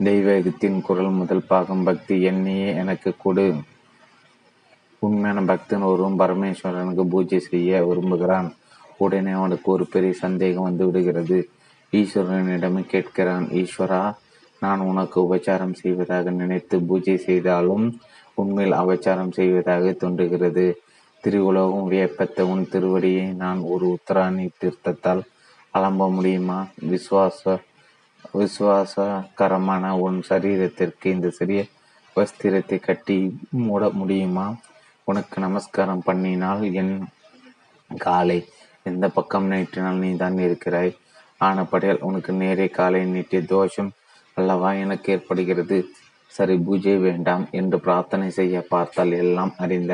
[0.04, 3.48] தெய்வகத்தின் குரல் முதல் பாகம் பக்தி என்னையே எனக்கு கொடு.
[5.00, 8.50] உண்மையான பக்தன் ஒருவன் பரமேஸ்வரனுக்கு பூஜை செய்ய விரும்புகிறான்.
[8.98, 11.40] உடனே அவனுக்கு ஒரு பெரிய சந்தேகம் வந்து விடுகிறது.
[12.00, 14.04] ஈஸ்வரனிடம் கேட்கிறான் ஈஸ்வரா
[14.62, 17.86] நான் உனக்கு உபச்சாரம் செய்வதாக நினைத்து பூஜை செய்தாலும்
[18.42, 20.66] உண்மையில் அபச்சாரம் செய்வதாக தோன்றுகிறது.
[21.24, 25.22] திருவுலகம் வியப்பத்த உன் திருவடியை நான் ஒரு உத்தராணி தீர்த்தத்தால்
[25.74, 26.58] அலம்ப முடியுமா?
[26.92, 27.60] விசுவாச
[28.40, 31.62] விசுவாசகரமான உன் சரீரத்திற்கு இந்த சிறிய
[32.16, 33.18] வஸ்திரத்தை கட்டி
[33.66, 34.48] மூட முடியுமா?
[35.08, 36.96] உனக்கு நமஸ்காரம் பண்ணினால் என்
[37.90, 38.40] காலை
[38.86, 40.94] எந்த பக்கம் நீட்டினால் நீ தான் இருக்கிறாய்?
[41.48, 43.92] ஆனபடியால் உனக்கு நேரே காலை நீட்டிய தோஷம்
[44.38, 45.78] அல்லவா எனக்கு ஏற்படுகிறது?
[46.34, 49.94] சரி பூஜை வேண்டாம் என்று பிரார்த்தனை செய்ய பார்த்தால் எல்லாம் அறிந்த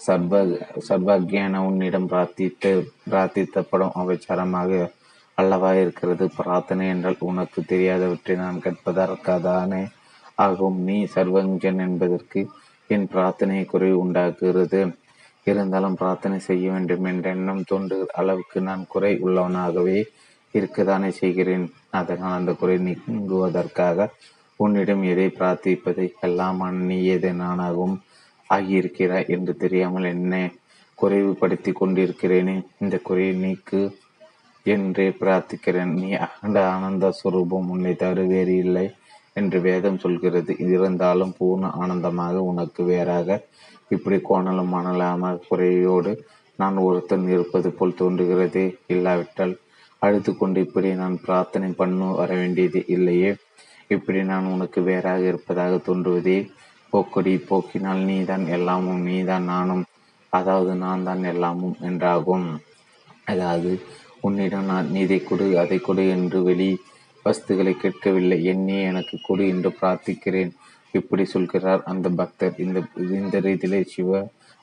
[0.00, 0.40] சர்வ
[0.88, 2.70] சர்வக்யான உன்னிடம் பிரார்த்தித்து
[3.10, 4.70] பிரார்த்தித்தப்படும் அவச்சாரமாக
[5.38, 6.24] அல்லவா இருக்கிறது?
[6.38, 9.82] பிரார்த்தனை என்றால் உனக்கு தெரியாதவற்றை நான் கேட்பதற்காதானே
[10.38, 10.78] ஆகும்.
[10.88, 12.40] நீ சர்வஞ்சன் என்பதற்கு
[12.90, 14.80] என் பிரார்த்தனை குறைவு உண்டாக்குகிறது.
[15.46, 20.00] இருந்தாலும் பிரார்த்தனை செய்ய வேண்டும் என்ற எண்ணம் தோன்று அளவுக்கு நான் குறை உள்ளவனாகவே
[20.58, 21.66] இருக்கதானே செய்கிறேன்.
[22.00, 24.08] அதனால் அந்த குறை நீங்குவதற்காக
[24.60, 26.98] உன்னிடம் எதை பிரார்த்திப்பதை எல்லாம் நீ
[27.42, 27.96] நானாகவும்
[28.50, 30.40] ஆகியிருக்கிறாய் என்று தெரியாமல் என்ன
[30.98, 32.56] குறைவுபடுத்தி கொண்டிருக்கிறேனே.
[32.82, 33.80] இந்த குறையை நீக்கு
[34.66, 35.92] என்றே பிரார்த்திக்கிறேன்.
[36.00, 38.84] நீ அகண்ட ஆனந்த சுரூபம் உன்னை தவிர வேறு இல்லை
[39.32, 40.52] என்று வேதம் சொல்கிறது.
[40.74, 43.38] இருந்தாலும் பூர்ண ஆனந்தமாக உனக்கு வேறாக
[43.94, 46.12] இப்படி கோணலும் மணலாம குறையோடு
[46.58, 48.66] நான் ஒருத்தன் இருப்பது போல் தோன்றுகிறதே.
[48.94, 49.54] இல்லாவிட்டால்
[50.02, 53.30] அழுத்து கொண்டு இப்படி நான் பிரார்த்தனை பண்ணு வர வேண்டியது இல்லையே.
[53.94, 56.38] இப்படி நான் உனக்கு வேறாக இருப்பதாக தோன்றுவதே.
[56.92, 59.84] போக்கொடி போக்கினால் நீதான் எல்லாமும் நீதான் நானும்.
[60.32, 62.48] அதாவது நான் தான் எல்லாமும் என்றாகும்.
[63.24, 63.72] அதாவது
[64.20, 66.70] உன்னிடம் நான் இதை கொடு அதை கொடு என்று வெளி
[67.24, 68.38] வஸ்துகளை கேட்கவில்லை.
[68.52, 70.52] என்னே எனக்கு கொடு என்று பிரார்த்திக்கிறேன்.
[70.94, 72.54] இப்படி சொல்கிறார் அந்த பக்தர்.
[72.64, 72.78] இந்த
[73.18, 74.20] இந்த ரீதியிலே சிவ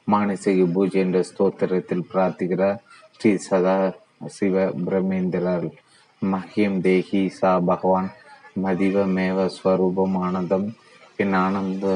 [0.08, 2.78] மானசிக பூஜை என்ற ஸ்தோத்திரத்தில் பிரார்த்திக்கிறார்.
[3.16, 3.76] ஸ்ரீ சதா
[4.28, 5.68] சிவ பிரமேந்திரர்
[6.22, 8.10] மஹியம் தேஹி சா பகவான்.
[8.64, 10.76] மதிவ மேவ ஸ்வரூபம் ஆனந்தம்
[11.16, 11.88] என் ஆனந்த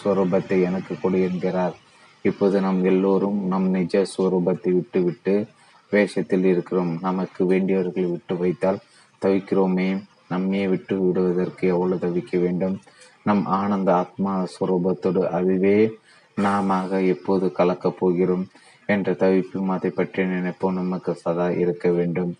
[0.00, 1.76] ஸ்வரூபத்தை எனக்கு கொடு என்கிறார்.
[2.22, 5.46] இப்போது நாம் எல்லோரும் நம் நிஜ ஸ்வரூபத்தை விட்டுவிட்டு
[5.90, 6.98] வேஷத்தில் இருக்கிறோம்.
[7.00, 8.78] நமக்கு வேண்டியவர்களை விட்டு வைத்தால்
[9.26, 10.02] தவிக்கிறோமே.
[10.28, 12.80] நம்மையே விட்டு விடுவதற்கு எவ்வளவு தவிக்க வேண்டும்?
[13.22, 15.98] நம் ஆனந்த ஆத்மா ஸ்வரூபத்தோடு அதுவே
[16.34, 18.48] நாம எப்போது கலக்கப் போகிறோம்?
[18.94, 22.32] என்ற தவிப்பும் அதை பற்றி நினைப்போம் நமக்கு சதா இருக்க வேண்டும்.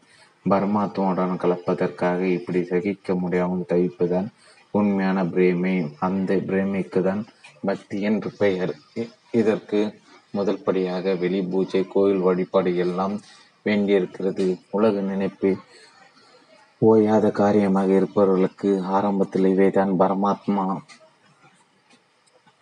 [0.44, 4.28] பரமாத்மாவுடன் கலப்பதற்காக இப்படி சகிக்க முடியாமல் தவிப்புதான்
[4.74, 5.74] உண்மையான பிரேமை.
[6.06, 7.22] அந்த பிரேமைக்கு தான்
[7.68, 8.72] பக்தி என்று பெயர்
[9.40, 9.80] இதற்கு
[10.36, 13.14] முதல் படியாக வெளி பூஜை கோயில் வழிபாடு எல்லாம்
[13.66, 14.46] வேண்டியிருக்கிறது.
[14.76, 15.50] உலக நினைப்பு
[16.82, 20.64] ஓயாத காரியமாக இருப்பவர்களுக்கு ஆரம்பத்தில் இவைதான் பரமாத்மா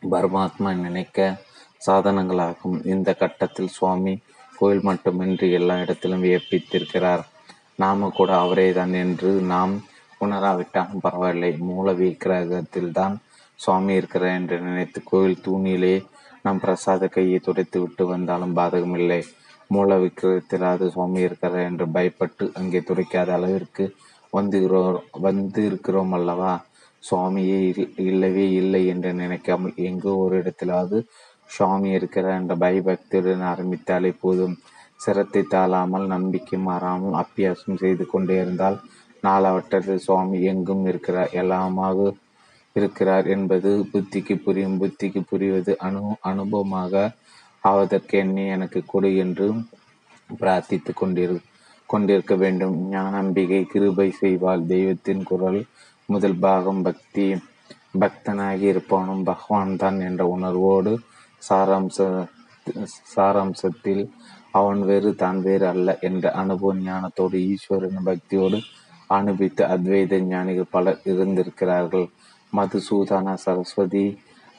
[0.03, 1.19] பரமாத்மா நினைக்க
[1.81, 2.77] சாதனங்களாகும்.
[2.93, 4.15] இந்த கட்டத்தில் சுவாமி
[4.59, 7.23] கோயில் மட்டுமின்றி எல்லா இடத்திலும் வியப்பித்திருக்கிறார்.
[7.77, 9.75] நாம கூட அவரே தான் என்று நாம்
[10.21, 11.51] உணராவிட்டாலும் பரவாயில்லை.
[11.71, 13.15] மூல விக்கிரகத்தில் தான்
[13.59, 15.95] சுவாமி இருக்கிறார் என்று நினைத்து கோயில் தூணிலே
[16.45, 19.21] நம் பிரசாத கையை துடைத்து விட்டு வந்தாலும் பாதகமில்லை.
[19.71, 23.85] மூல விக்கிரகத்திலாவது சுவாமி இருக்கிறார் என்று பயப்பட்டு அங்கே துடைக்காத அளவிற்கு
[24.33, 26.53] வந்துகிறோம் வந்து இருக்கிறோம் அல்லவா?
[27.03, 27.59] சுவாமியே
[28.11, 30.99] இல்லவே இல்லை என்று நினைக்காமல் எங்கோ ஒரு இடத்திலாவது
[31.49, 34.55] சுவாமி இருக்கிறார் என்ற பயபக்தியுடன் ஆரம்பித்தாலே போதும்.
[34.97, 38.79] சிரத்தை தாழாமல் நம்பிக்கை மாறாமல் அப்பியாசம் செய்து கொண்டே இருந்தால்
[39.23, 42.09] நாலாவட்டத்தில் சுவாமி எங்கும் இருக்கிறார் எல்லாமாக
[42.77, 46.93] இருக்கிறார் என்பது புத்திக்கு புரியும் புத்திக்கு புரிவது அனு அனுபவமாக
[47.65, 49.47] ஆவதற்கு என்னை எனக்கு கொடு என்று
[50.31, 51.37] பிரார்த்தித்து கொண்டிரு
[51.89, 52.75] கொண்டிருக்க வேண்டும்.
[52.93, 54.63] ஞானம்பிகை கிருபை செய்வாள்.
[54.67, 55.61] தெய்வத்தின் குரல்
[56.09, 57.27] முதல் பாகம் பக்தி
[58.01, 60.93] பக்தனாகி இருப்பவனும் பகவான் தான் என்ற உணர்வோடு
[63.13, 64.05] சாராம்சத்தில்
[64.59, 68.59] அவன் வேறு தான் வேறு அல்ல என்ற அனுபவ ஞானத்தோடு ஈஸ்வரன் பக்தியோடு
[69.11, 72.07] அனுபவித்த அத்வைத ஞானிகள் பலர் இருந்திருக்கிறார்கள்.
[72.53, 74.07] மதுசூதனா சரஸ்வதி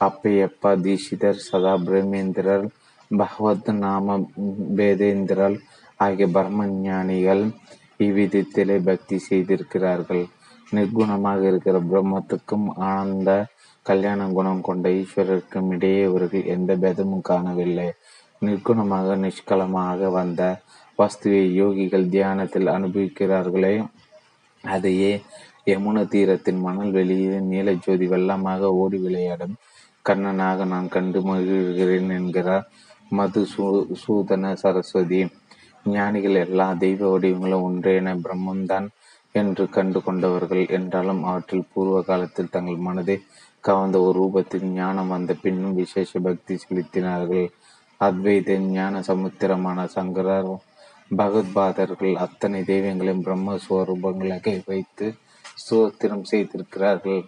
[0.00, 2.66] அப்பையப்பா தீஷிதர் சதா பிரம்மேந்திரர்
[3.10, 4.16] பகவத் நாம
[4.78, 5.56] பேதேந்திரல்
[6.00, 7.42] ஆகிய பிரம்ம ஞானிகள்
[8.06, 10.24] இவ்விதத்திலே பக்தி செய்திருக்கிறார்கள்.
[10.72, 13.30] நிர்குணமாக இருக்கிற பிரம்மத்துக்கும் ஆனந்த
[13.86, 17.86] கல்யாண குணம் கொண்ட ஈஸ்வரருக்கும் இடையே இவர்கள் எந்த பேதமும் காணவில்லை.
[18.42, 20.42] நிர்குணமாக நிஷ்கலமாக வந்த
[20.98, 23.74] வஸ்துவை யோகிகள் தியானத்தில் அனுபவிக்கிறார்களே.
[24.64, 25.12] அதையே
[25.66, 29.54] யமுன தீரத்தின் மணல் வெளியே நீல ஜோதி வெள்ளமாக ஓடி விளையாடும்
[30.04, 32.66] கண்ணனாக நான் கண்டு மகிழ்கிறேன் என்கிறார்
[33.10, 33.42] மது
[34.02, 35.20] சூதன சரஸ்வதி.
[35.86, 38.86] ஞானிகள் எல்லா தெய்வ வடிவங்களும் ஒன்றேன பிரம்மம்தான்
[39.34, 43.16] என்று கண்டு கொண்டவர்கள் என்றாலும் அவற்றில் பூர்வ காலத்தில் தங்கள் மனதை
[43.64, 47.46] கவர்ந்த ஒரு ரூபத்தில் ஞானம் வந்த பின்னும் விசேஷ பக்தி செலுத்தினார்கள்.
[48.00, 50.52] அத்வைத ஞான சமுத்திரமான சங்கரர்
[51.16, 55.06] பகவத்பாதர்கள் அத்தனை தெய்வங்களையும் பிரம்ம ஸ்வரூபங்களாக வைத்து
[55.56, 57.22] சுதத்திரம் செய்திருக்கிறார்கள்.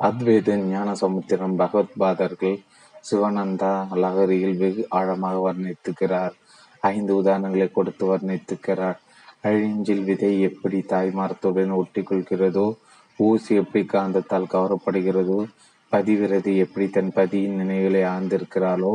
[0.00, 2.58] அத்வைத ஞான சமுத்திரம் பகவத்பாதர்கள்
[3.04, 6.34] சிவானந்தா லகரியில் வெகு ஆழமாக வர்ணித்துக்கிறார்
[6.82, 8.98] ஐந்து உதாரணங்களை கொடுத்து வர்ணித்துக்கிறார்
[9.44, 12.66] அழிஞ்சில் விதை எப்படி தாய்மாரத்துடன் ஒட்டிக்கொள்கிறதோ
[13.24, 15.40] ஊசி எப்படி காந்தத்தால் கவரப்படுகிறதோ
[15.92, 18.92] பதிவிரதி எப்படி தன் பதியின் நினைவுகளை ஆழ்ந்திருக்கிறாளோ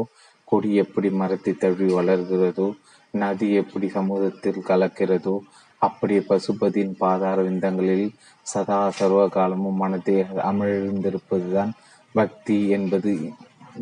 [0.47, 2.67] கொடி எப்படி மரத்தை தழுவி வளர்கிறதோ
[3.13, 5.35] நதி எப்படி சமூகத்தில் கலக்கிறதோ
[5.81, 8.07] அப்படியே பசுபதியின் பாதார விந்தங்களில்
[8.45, 10.15] சதா சர்வ காலமும் மனத்தை
[10.49, 11.73] அமிழ்ந்திருப்பதுதான்
[12.15, 13.13] பக்தி என்பது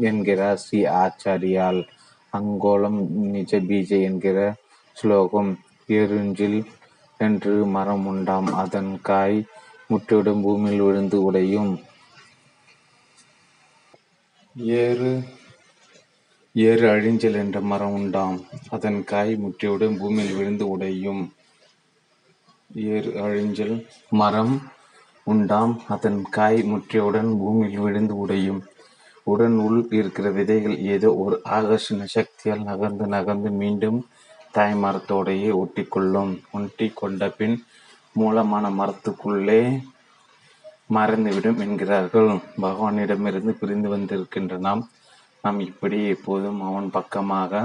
[0.01, 1.81] என்கிறார் ஸ்ரீ ஆச்சாரியால்.
[2.34, 2.99] அங்கோலம்
[3.34, 4.39] நிஜ பீஜ என்கிற
[4.97, 5.51] ஸ்லோகம்.
[5.89, 6.59] எருஞ்சில்
[7.19, 9.38] என்று மரம் உண்டாம் அதன் காய்
[9.89, 11.81] முற்றிடும் பூமியில் விழுந்து உடையும்.
[14.55, 15.23] ஏறு
[16.53, 18.41] ஏறு அழிஞ்சல் என்ற மரம் உண்டாம்.
[18.69, 21.33] அதன் காய் முற்றியுடன் பூமியில் விழுந்து உடையும்.
[22.75, 24.61] ஏறு அழிஞ்சல் மரம்
[25.23, 25.81] உண்டாம்.
[25.87, 28.61] அதன் காய் முற்றியுடன் பூமியில் விழுந்து உடையும்.
[29.23, 34.07] உடன் உள் இருக்கிற விதைகள் ஏதோ ஒரு ஆகர்ஷண சக்தியால் நகர்ந்து நகர்ந்து மீண்டும்
[34.51, 36.39] தாய் மரத்தோடையே ஒட்டிக்கொள்ளும்.
[36.51, 37.63] ஒட்டி கொண்ட பின்
[38.19, 39.61] மூலமான மரத்துக்குள்ளே
[40.95, 42.29] மறைந்துவிடும் என்கிறார்கள்.
[42.63, 44.83] பகவானிடமிருந்து பிரிந்து வந்திருக்கின்ற நாம்
[45.43, 47.61] நாம் இப்படி எப்போதும் அவன் பக்கமாக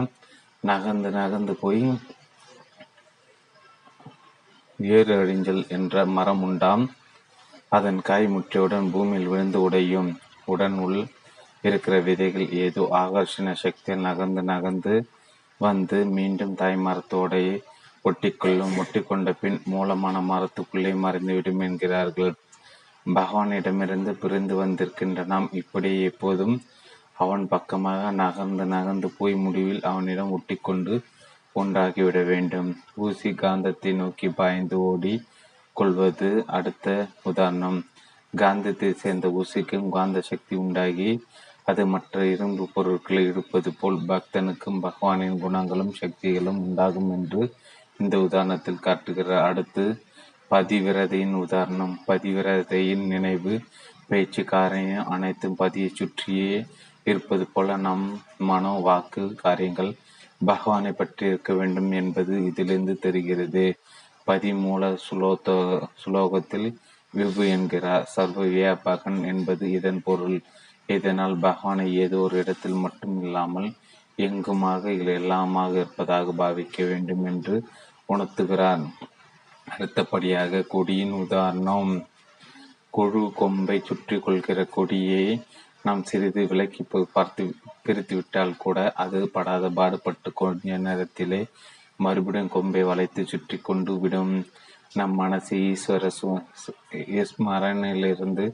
[0.62, 1.82] நகர்ந்து நகர்ந்து போய்
[4.78, 6.84] ஏறு அழிஞ்சல் என்ற மரம் உண்டாம்.
[7.76, 10.10] அதன் காய் முற்றியுடன் பூமியில் விழுந்து உடையும்
[10.52, 11.00] உடன் உள்
[11.68, 14.94] இருக்கிற விதைகள் ஏதோ ஆகர்ஷண சக்தியில் நகர்ந்து நகர்ந்து
[15.60, 17.54] வந்து மீண்டும் தாய் மரத்தோடையே
[18.04, 22.32] ஒட்டிக்கொள்ளும் ஒட்டிக்கொண்ட பின் மூலமான மரத்துக்குள்ளே மறைந்துவிடும் என்கிறார்கள்.
[23.06, 26.54] பகவானிடமிருந்து பிரிந்து வந்திருக்கின்ற நாம் இப்படி எப்போதும்
[27.14, 30.94] அவன் பக்கமாக நகர்ந்து நகர்ந்து போய் முடிவில் அவனிடம் ஒட்டிக்கொண்டு
[31.56, 32.70] ஒன்றாகிவிட வேண்டும்.
[32.96, 35.14] ஊசி காந்தத்தை நோக்கி பாய்ந்து ஓடி
[35.76, 37.78] கொள்வது அடுத்த உதாரணம்.
[38.34, 41.10] காந்தத்தை சேர்ந்த ஊசிக்கும் காந்த சக்தி உண்டாகி
[41.64, 47.42] அது மற்ற இரும்பு பொருட்களை இருப்பது போல் பக்தனுக்கும் பகவானின் குணங்களும் சக்திகளும் உண்டாகும் என்று
[48.00, 49.84] இந்த உதாரணத்தில் காட்டுகிறார் அடுத்து
[50.50, 51.94] பதிவிரதையின் உதாரணம்.
[52.06, 53.54] பதிவிரதையின் நினைவு
[54.08, 56.52] பேச்சு காரியம் அனைத்தும் பதியை சுற்றியே
[57.04, 58.06] இருப்பது போல நம்
[58.50, 59.90] மனோ வாக்கு காரியங்கள்
[60.46, 63.64] பகவானை பற்றி இருக்க வேண்டும் என்பது இதிலிருந்து தெரிகிறது.
[64.26, 65.50] பதிமூல சுலோத்த
[66.02, 66.68] சுலோகத்தில்
[67.14, 68.04] விபு என்கிறார்.
[68.06, 70.38] சர்வ வியாபகன் என்பது இதன் பொருள்.
[70.86, 73.68] இதனால் பகவானை ஏதோ ஒரு இடத்தில் மட்டும் இல்லாமல்
[74.18, 77.56] எங்குமாக எல்லாமாக இருப்பதாக பாவிக்க வேண்டும் என்று
[78.12, 78.84] உணர்த்துகிறார்
[79.66, 81.92] அடுத்தபடியாக கொடியின் உதாரணம்
[82.96, 85.24] கொழு கொம்பை சுற்றி கொள்கிற கொடியை
[85.86, 86.82] நாம் சிறிது விலக்கி
[87.16, 87.42] பார்த்து
[87.84, 91.40] பிரித்துவிட்டால் கூட அது படாத பாடுபட்டு கொஞ்ச நேரத்திலே
[92.04, 94.34] மறுபடியும் கொம்பை வளைத்து சுற்றி கொண்டு விடும்.
[94.98, 96.04] நம் மனசு ஈஸ்வர
[97.30, 98.44] ஸ்மரணிலிருந்து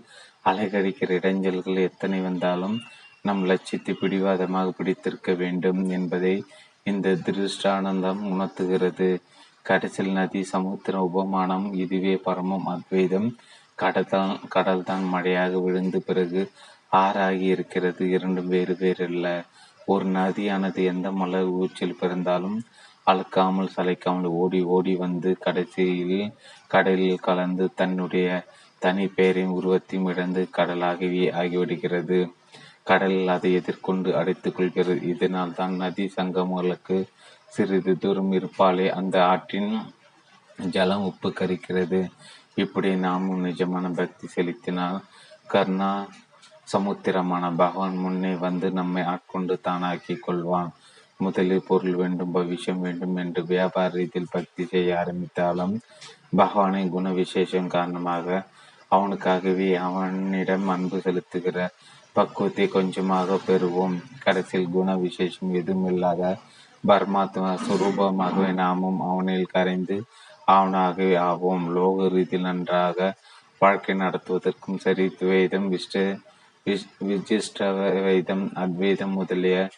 [0.51, 2.77] அலைகரிக்கிற இடைஞ்சல்கள் எத்தனை வந்தாலும்
[3.28, 6.35] நம் லட்சியத்தை பிடிவாதமாக பிடித்திருக்க வேண்டும் என்பதை
[6.91, 9.09] இந்த திருஷ்டானந்தம் உணர்த்துகிறது.
[9.68, 13.28] கடைசியில் நதி சமுத்திர உபமானம் இதுவே பரமம் அத்வைதம்.
[13.82, 16.43] கடல்தான் கடல்தான் மழையாக விழுந்து பிறகு
[16.93, 18.02] ஆறாகி இருக்கிறது.
[18.16, 19.28] இரண்டும் வேறு வேறல்ல
[19.86, 22.59] ஒரு நதியானது எந்த மலர் ஊச்சில் பிறந்தாலும்
[23.06, 26.22] அழுக்காமல் சளைக்காமல் ஓடி ஓடி வந்து கடைசியில்
[26.74, 28.28] கடலில் கலந்து தன்னுடைய
[28.82, 32.18] தனி பெயரையும் உருவத்தையும் இழந்து கடலாகவே ஆகிவிடுகிறது.
[32.82, 35.01] கடல் அதை எதிர்கொண்டு அடைத்துக் கொள்கிறது.
[35.12, 36.98] இதனால் தான் நதி சங்கமங்களுக்கு
[37.57, 39.73] சிறிது தூரம் இருப்பாலே அந்த ஆற்றின்
[40.74, 42.01] ஜலம் உப்பு கரிக்கிறது.
[42.62, 44.99] இப்படி நாமும் நிஜமான பக்தி செலுத்தினால்
[45.53, 45.91] கர்ணா
[46.73, 50.70] சமுத்திரமான பகவான் முன்னே வந்து நம்மை ஆட்கொண்டு தானாக்கி கொள்வான்.
[51.20, 55.74] முதலில் பொருள் வேண்டும் பவிஷ்யம் வேண்டும் என்று வியாபார ரீதியில் பக்தி செய்ய ஆரம்பித்தாலும்
[56.41, 58.27] பகவானின் குண விசேஷம் காரணமாக
[58.93, 61.59] அவனுக்காகவே அவனிடம் அன்பு செலுத்துகிற
[62.16, 63.97] பக்குவத்தை கொஞ்சமாக பெறுவோம்.
[64.24, 66.23] கடைசியில் குண விசேஷம் எதுவும் இல்லாத
[66.89, 70.03] பரமாத்மா சுரூபமாகவே நாமும் அவனில் கரைந்து
[70.47, 71.65] அவனாகவே ஆவோம்.
[71.73, 73.15] லோக ரீதியில் நன்றாக
[73.59, 76.19] வாழ்க்கை நடத்துவதற்கும் சரி துவைதம் விஷ்ட
[77.01, 77.59] விஜிஷ்ட
[78.05, 79.71] வைதம் அத்வைதம் முதலிய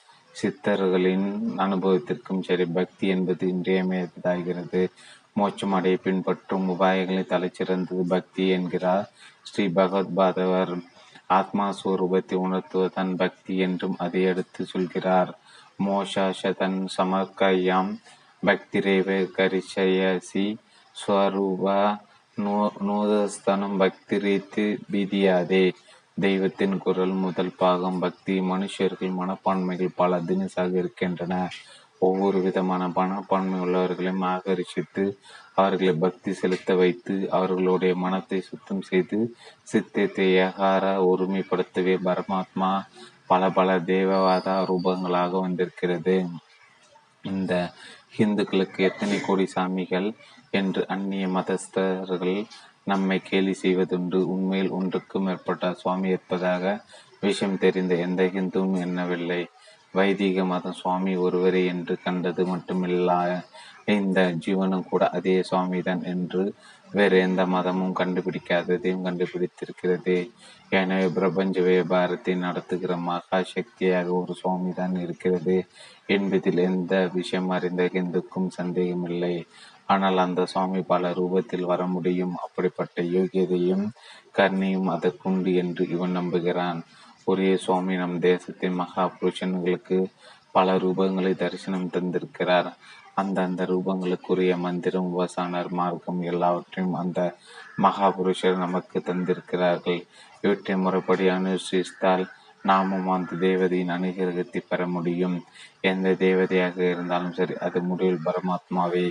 [0.43, 1.27] சித்தர்களின்
[1.57, 4.89] அனுபவத்திற்கும் சரி பக்தி என்பது இன்றியமையதாகிறது
[5.33, 9.11] மோட்சம் அடைய பின்பற்றும் உபாயங்களை தலைச்சிறந்தது பக்தி என்கிறார்
[9.43, 10.83] ஸ்ரீ பகவத்பாதவர்
[11.27, 15.38] ஆத்மா ஸ்வரூபத்தை உணர்த்துவதன் பக்தி என்றும் அதை எடுத்து சொல்கிறார்.
[15.87, 17.91] மோஷதன் சமர்க்கயாம்.
[18.47, 20.47] பக்திரேவ ஸ்வரூபா
[20.97, 21.65] ஸ்வரூப
[22.89, 25.73] நூதஸ்தனம் பக்திரீத்து பீதியாதே
[26.21, 31.49] தெய்வத்தின் குரல் முதல் பாகம் பக்தி மனுஷர்கள் மனப்பான்மைகள் பல தினசாக இருக்கின்றன.
[31.99, 35.05] ஒவ்வொரு விதமான மனப்பான்மை உள்ளவர்களையும் ஆகர்ஷித்து
[35.55, 42.73] அவர்களை பக்தி செலுத்த வைத்து அவர்களுடைய மனத்தை சுத்தம் செய்து சித்தத்தை ஏகார ஒருமைப்படுத்தவே பரமாத்மா
[43.29, 46.17] பல பல தேவவாத ரூபங்களாக வந்திருக்கிறது.
[47.23, 47.53] இந்த
[48.17, 50.09] இந்துக்களுக்கு எத்தனை கோடி சாமிகள்
[50.51, 52.37] என்று அந்நிய மதஸ்தர்கள்
[52.85, 54.21] நம்மை கேலி செய்வதுண்டு.
[54.35, 56.65] உண்மையில் ஒன்றுக்கும் மேற்பட்ட சுவாமி இருப்பதாக
[57.21, 59.43] விஷயம் தெரிந்த எந்த ஹிந்துவும் எண்ணவில்லை.
[59.93, 63.11] வைதிக மதம் சுவாமி ஒருவரே என்று கண்டது மட்டுமில்ல.
[63.97, 66.43] இந்த ஜீவனும் கூட அதே சுவாமிதான் என்று
[66.97, 70.17] வேறு எந்த மதமும் கண்டுபிடிக்காததையும் கண்டுபிடித்திருக்கிறது.
[70.71, 75.57] எனவே பிரபஞ்ச வியாபாரத்தை நடத்துகிற மகா சக்தியாக ஒரு சுவாமி தான் இருக்கிறது
[76.07, 79.35] என்பதில் எந்த விஷயம் அறிந்த ஹிந்துக்கும் சந்தேகமில்லை.
[79.87, 82.35] ஆனால் அந்த சுவாமி பல ரூபத்தில் வர முடியும்.
[82.45, 83.87] அப்படிப்பட்ட யோகியதையும்
[84.39, 86.81] கர்ணியும் அதற்குண்டு என்று இவன் நம்புகிறான்.
[87.25, 89.99] ஒரே சுவாமி நம் தேசத்தின் மகா புருஷன்களுக்கு
[90.51, 92.69] பல ரூபங்களை தரிசனம் தந்திருக்கிறார்.
[93.21, 97.21] அந்தந்த ரூபங்களுக்குரிய மந்திரம் உபாசனர் மார்க்கம் எல்லாவற்றையும் அந்த
[97.85, 100.01] மகாபுருஷர் நமக்கு தந்திருக்கிறார்கள்.
[100.45, 102.25] இவற்றை முறைப்படி அனுசரித்தால்
[102.65, 105.37] நாமும் அந்த தேவதையின் அனுகிரகத்தை பெற முடியும்.
[105.81, 109.07] எந்த தேவதையாக இருந்தாலும் சரி அது முடிவில் பரமாத்மாவே.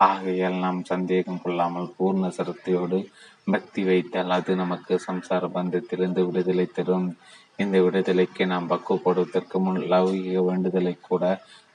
[0.00, 2.98] ஆகையால் நாம் சந்தேகம் கொள்ளாமல் பூர்ண சரத்தையோடு
[3.44, 7.08] பக்தி வைத்தால் அது நமக்கு சம்சார பந்தத்திலிருந்து விடுதலை தரும்.
[7.56, 11.24] இந்த விடுதலைக்கு நாம் பக்குவப்படுவதற்கு முன் லௌகிக வேண்டுதலை கூட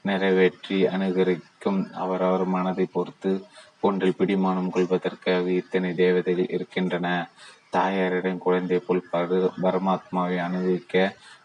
[0.08, 1.80] நிறைவேற்றி அனுகரிக்கும்.
[2.02, 3.32] அவரவர் மனதை பொறுத்து
[3.80, 7.06] ஒன்றில் பிடிமானம் கொள்வதற்காக இத்தனை தேவதைகள் இருக்கின்றன.
[7.76, 9.08] தாயாரிடம் குழந்தை போல்
[9.64, 10.94] பரமாத்மாவை அனுபவிக்க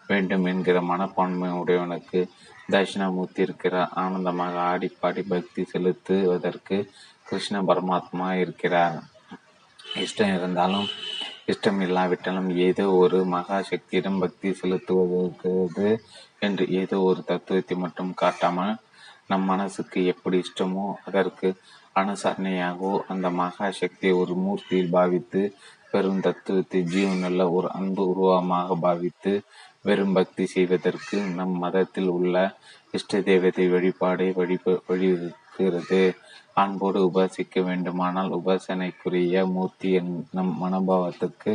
[0.09, 2.19] வேண்டும் என்கிற மனப்பான்மை உடையவனுக்கு
[2.71, 3.91] தட்சிணாமூர்த்தி இருக்கிறார்.
[4.01, 6.77] ஆனந்தமாக ஆடிப்பாடி பக்தி செலுத்துவதற்கு
[7.27, 8.97] கிருஷ்ண பரமாத்மா இருக்கிறார்.
[10.03, 10.88] இஷ்டம் இருந்தாலும்
[11.51, 15.88] இஷ்டம் இல்லாவிட்டாலும் ஏதோ ஒரு மகா சக்தியிடம் பக்தி செலுத்துவதற்கு
[16.41, 18.73] என்று ஏதோ ஒரு தத்துவத்தை மட்டும் காட்டாமல்
[19.27, 21.49] நம் மனசுக்கு எப்படி இஷ்டமோ அதற்கு
[21.95, 25.41] அனுசரணையாகவோ அந்த மகா சக்தியை ஒரு மூர்த்தியில் பாவித்து
[25.91, 29.34] பெரும் தத்துவத்தை ஜீவனுள்ள ஒரு அன்பு உருவமாக பாவித்து
[29.81, 32.35] வெறும் பக்தி செய்வதற்கு நம் மதத்தில் உள்ள
[32.93, 36.01] இஷ்ட தேவதை வழிபாடை வழிப வழிவகுக்கிறது
[36.53, 39.91] அன்போடு உபாசிக்க வேண்டுமானால் உபாசனைக்குரிய மூர்த்தி
[40.31, 41.53] நம் மனோபாவத்துக்கு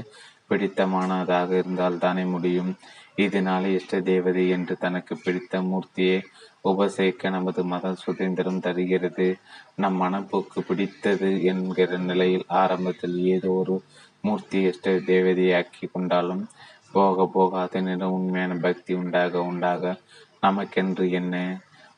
[0.51, 2.73] பிடித்தமானதாக இருந்தால் தானே முடியும்.
[3.17, 6.19] இதனாலே இஷ்ட தேவதை என்று தனக்கு பிடித்த மூர்த்தியை
[6.65, 9.27] உபசரிக்க நமது மத சுதந்திரம் தருகிறது.
[9.77, 13.77] நம் மனப்போக்கு பிடித்தது என்கிற நிலையில் ஆரம்பத்தில் ஏதோ ஒரு
[14.21, 16.45] மூர்த்தி இஷ்ட தேவதையாக்கி கொண்டாலும்
[16.93, 19.83] போக போக அதனிடம் உண்மையான பக்தி உண்டாக உண்டாக
[20.43, 21.35] நமக்கென்று என்ன?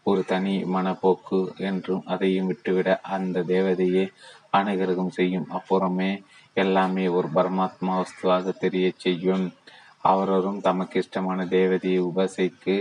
[0.03, 1.39] ஒரு தனி மனப்போக்கு
[1.69, 4.05] என்றும் அதையும் விட்டுவிட அந்த தேவதையை
[4.53, 5.49] அனுகிரகம் செய்யும்.
[5.49, 6.11] அப்புறமே
[6.57, 9.45] எல்லாமே ஒரு பரமாத்மா வஸ்துவாக தெரிய செய்யும்.
[10.05, 12.77] அவரவரும் தமக்கு இஷ்டமான தேவதையை உபசைக்கு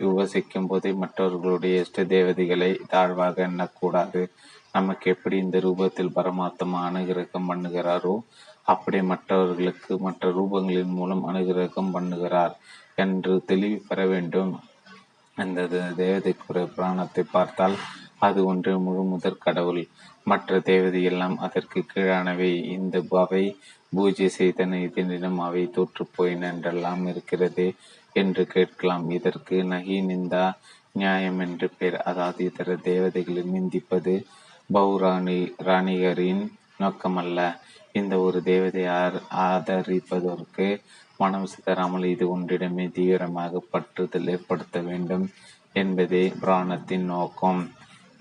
[0.00, 4.22] உபசிக்கும் போதே மற்றவர்களுடைய இஷ்ட தேவதைகளை தாழ்வாக எண்ணக்கூடாது.
[4.72, 8.14] நமக்கு எப்படி இந்த ரூபத்தில் பரமாத்மா அனுகிரகம் பண்ணுகிறாரோ
[8.62, 12.54] அப்படி மற்றவர்களுக்கு மற்ற ரூபங்களின் மூலம் அனுகிரகம் பண்ணுகிறார்
[12.94, 14.52] என்று தெளிவு பெற வேண்டும்.
[15.36, 15.60] அந்த
[15.96, 17.76] தேவதைக்குரிய புராணத்தை பார்த்தால்
[18.18, 19.82] அது ஒன்று முழு முதற் கடவுள்.
[20.24, 22.52] மற்ற தேவதை எல்லாம் அதற்கு கீழானவை.
[22.76, 23.44] இந்த பவை
[23.94, 27.66] பூஜை செய்தன இதனிடம் அவை தோற்று போயின என்றெல்லாம் இருக்கிறது
[28.16, 29.06] என்று கேட்கலாம்.
[29.10, 30.44] இதற்கு நகி நிந்தா
[30.92, 31.98] நியாயம் என்று பெயர்.
[32.10, 34.14] அதாவது இதர தேவதைகளை நிந்திப்பது
[34.72, 35.38] பௌராணி
[35.68, 36.44] ராணிகரின்
[36.82, 37.40] நோக்கமல்ல.
[37.92, 38.84] இந்த ஒரு தேவதை
[39.46, 40.66] ஆதரிப்பதற்கு
[41.20, 45.26] மனம் சிதறாமல் இது ஒன்றிடமே தீவிரமாக பற்றுதல் ஏற்படுத்த வேண்டும்
[45.72, 47.62] என்பதே புராணத்தின் நோக்கம்.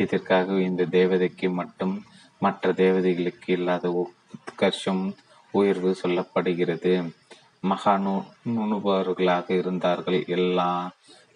[0.03, 1.95] இதற்காக இந்த தேவதைக்கு மட்டும்
[2.41, 3.87] மற்ற தேவதைகளுக்கு இல்லாத
[4.35, 5.03] உத்கர்ஷம்
[5.53, 6.93] உயர்வு சொல்லப்படுகிறது.
[7.61, 7.93] மகா
[8.55, 10.19] நுணுபவர்களாக இருந்தார்கள்.
[10.27, 10.69] எல்லா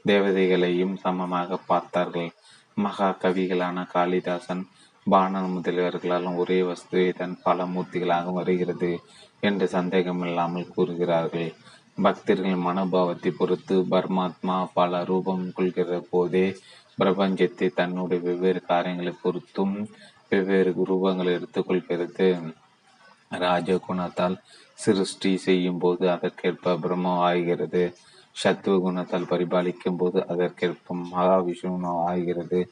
[0.05, 2.29] தேவதைகளையும் சமமாக பார்த்தார்கள்.
[2.77, 4.63] மகா கவிகளான காளிதாசன்
[5.07, 8.91] பானன் முதலியவர்களாலும் ஒரே வஸ்துவை தன் பல மூர்த்திகளாக வருகிறது
[9.39, 11.49] என்று சந்தேகமில்லாமல் கூறுகிறார்கள்.
[12.01, 16.45] பக்தர்கள் மனோபாவத்தை பொறுத்து பரமாத்மா பல ரூபம் கொள்கிற போதே
[16.97, 19.75] பிரபஞ்சத்தை தன்னுடைய வெவ்வேறு காரியங்களை பொறுத்தும்
[20.29, 22.29] வெவ்வேறு ரூபங்களை எடுத்துக்கொள்கிறது
[23.31, 24.37] ராஜகுணத்தால்
[24.73, 27.95] சிருஷ்டி செய்யும் போது அதற்கேற்ப பிரம்மம் ஆகிறது
[28.31, 32.69] சத்துவ குணத்தால் பரிபாலிக்கும் போது அதற்கேற்ப மகாவிஷ்ணு ஆகிறது.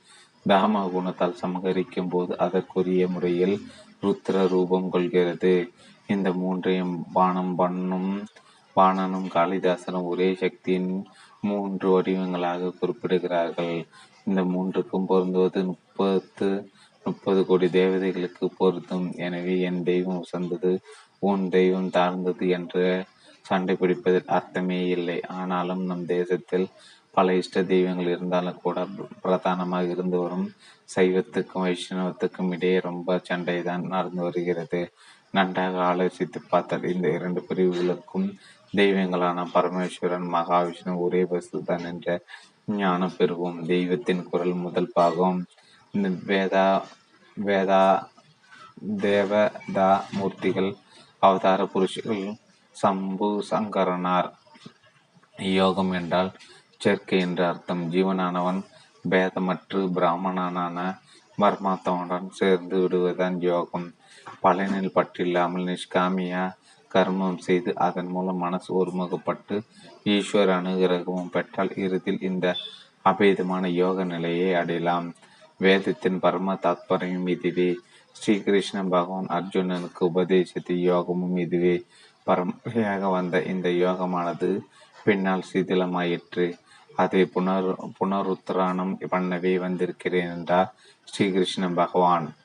[0.48, 3.62] தாம குணத்தால் சமகரிக்கும் போது அதற்குரிய முறையில்
[4.04, 5.72] ருத்ர ரூபம் கொள்கிறது.
[6.08, 8.24] இந்த மூன்றையும் பானம் பண்ணும்
[8.76, 11.06] பாணனும் காளிதாசனும் ஒரே சக்தியின்
[11.42, 13.86] மூன்று வடிவங்களாக குறிப்பிடுகிறார்கள்.
[14.24, 16.70] இந்த மூன்றுக்கும் பொருந்துவது முப்பத்து
[17.06, 19.08] முப்பது கோடி தேவதைகளுக்கு பொருந்தும்.
[19.26, 20.72] எனவே என் தெய்வம் உசந்தது
[21.30, 22.86] உன் தெய்வம் தாழ்ந்தது என்று
[23.46, 25.18] சண்டை பிடிப்பதில் அர்த்தமே இல்லை.
[25.40, 26.68] ஆனாலும் நம் தேசத்தில்
[27.18, 28.80] பல இஷ்ட தெய்வங்கள் இருந்தாலும் கூட
[29.24, 30.48] பிரதானமாக இருந்து வரும்
[30.96, 34.82] சைவத்துக்கும் வைஷ்ணவத்துக்கும் இடையே ரொம்ப சண்டை தான் நடந்து வருகிறது.
[35.38, 38.28] நன்றாக ஆலோசித்து பார்த்தால் இந்த இரண்டு பிரிவுகளுக்கும்
[38.74, 42.18] தெய்வங்களான பரமேஸ்வரன் மகாவிஷ்ணு ஒரே வசுதான் என்ற
[42.82, 43.60] ஞானம் பெறுவோம்.
[43.74, 45.40] தெய்வத்தின் குரல் முதல் பாகம்.
[46.04, 46.82] வேதா
[47.38, 47.84] வேதா
[48.98, 50.72] தேவதா மூர்த்திகள்
[51.20, 52.36] அவதார புருஷர்கள்
[52.72, 54.30] சம்பு சங்கரனார்.
[55.36, 56.32] யோகம் என்றால்
[56.78, 57.92] சேர்க்கை என்ற அர்த்தம்.
[57.92, 58.62] ஜீவனானவன்
[59.10, 60.78] பேதமற்று பிராமணனான
[61.38, 63.94] பரமாத்மாவுடன் சேர்ந்து விடுவதுதான் யோகம்.
[64.44, 66.44] பலனில் பற்றில்லாமல் நிஷ்காமியா
[66.94, 69.56] கர்மம் செய்து அதன் மூலம் மனசு ஒருமுகப்பட்டு
[70.04, 72.56] ஈஸ்வர அனுகிரகமும் பெற்றால் இறுதியில் இந்த
[73.06, 75.14] அபேதமான யோக நிலையை அடையலாம்.
[75.58, 77.78] வேதத்தின் பரம தாத்பரியம் இதுவே.
[78.12, 81.84] ஸ்ரீகிருஷ்ண பகவான் அர்ஜுனனுக்கு உபதேசித்த யோகமும் இதுவே.
[82.24, 84.60] பரம்பரையாக வந்த இந்த யோகமானது
[85.04, 86.46] பின்னால் சிதிலமாயிற்று.
[86.96, 87.70] அதை புனர்
[88.00, 90.74] புனருத்தராணம் பண்ணவே வந்திருக்கிறேன் என்றார்
[91.04, 92.36] ஸ்ரீகிருஷ்ண பகவான்.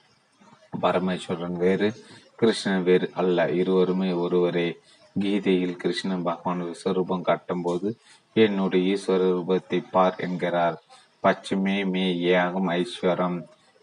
[0.83, 1.95] பரமேஸ்வரன் வேறு
[2.37, 3.51] கிருஷ்ணன் வேறு அல்ல.
[3.51, 4.79] இருவருமே ஒருவரே.
[5.19, 7.99] கீதையில் கிருஷ்ண பகவான் விஸ்வரூபம் காட்டும்போது
[8.33, 10.83] என்னுடைய ஈஸ்வர ரூபத்தை பார் என்கிறார்.
[11.25, 12.05] பச்சமே மே
[12.69, 13.39] ஐஸ்வரம்.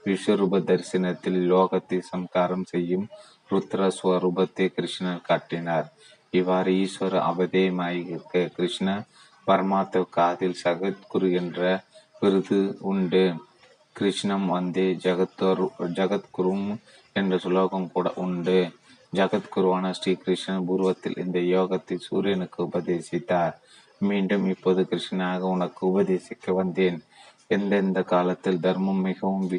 [0.06, 3.08] விஸ்வரூப தரிசனத்தில் லோகத்தை சம்காரம் செய்யும்
[3.52, 5.88] ருத்ர ஸ்வரூபத்தை கிருஷ்ணர் காட்டினார்.
[6.30, 9.06] இவ்வாறு ஈஸ்வர அவதேயமாயிருக்க கிருஷ்ண
[9.48, 11.84] பரமாத்ம காதில் சகத்குரு என்ற
[12.20, 13.36] விருது உண்டு.
[13.94, 15.62] கிருஷ்ணம் வந்தே ஜகத்தோர்
[16.00, 16.68] ஜகத்குரும்
[17.14, 18.72] என்ற சுலோகம் கூட உண்டு.
[19.16, 23.56] ஜகத்குருவான ஸ்ரீ கிருஷ்ணன் பூர்வத்தில் இந்த யோகத்தை சூரியனுக்கு உபதேசித்தார்.
[23.98, 27.00] மீண்டும் இப்போது கிருஷ்ணனாக உனக்கு உபதேசிக்க வந்தேன்.
[27.48, 29.49] எந்தெந்த காலத்தில் தர்மம் மிகவும்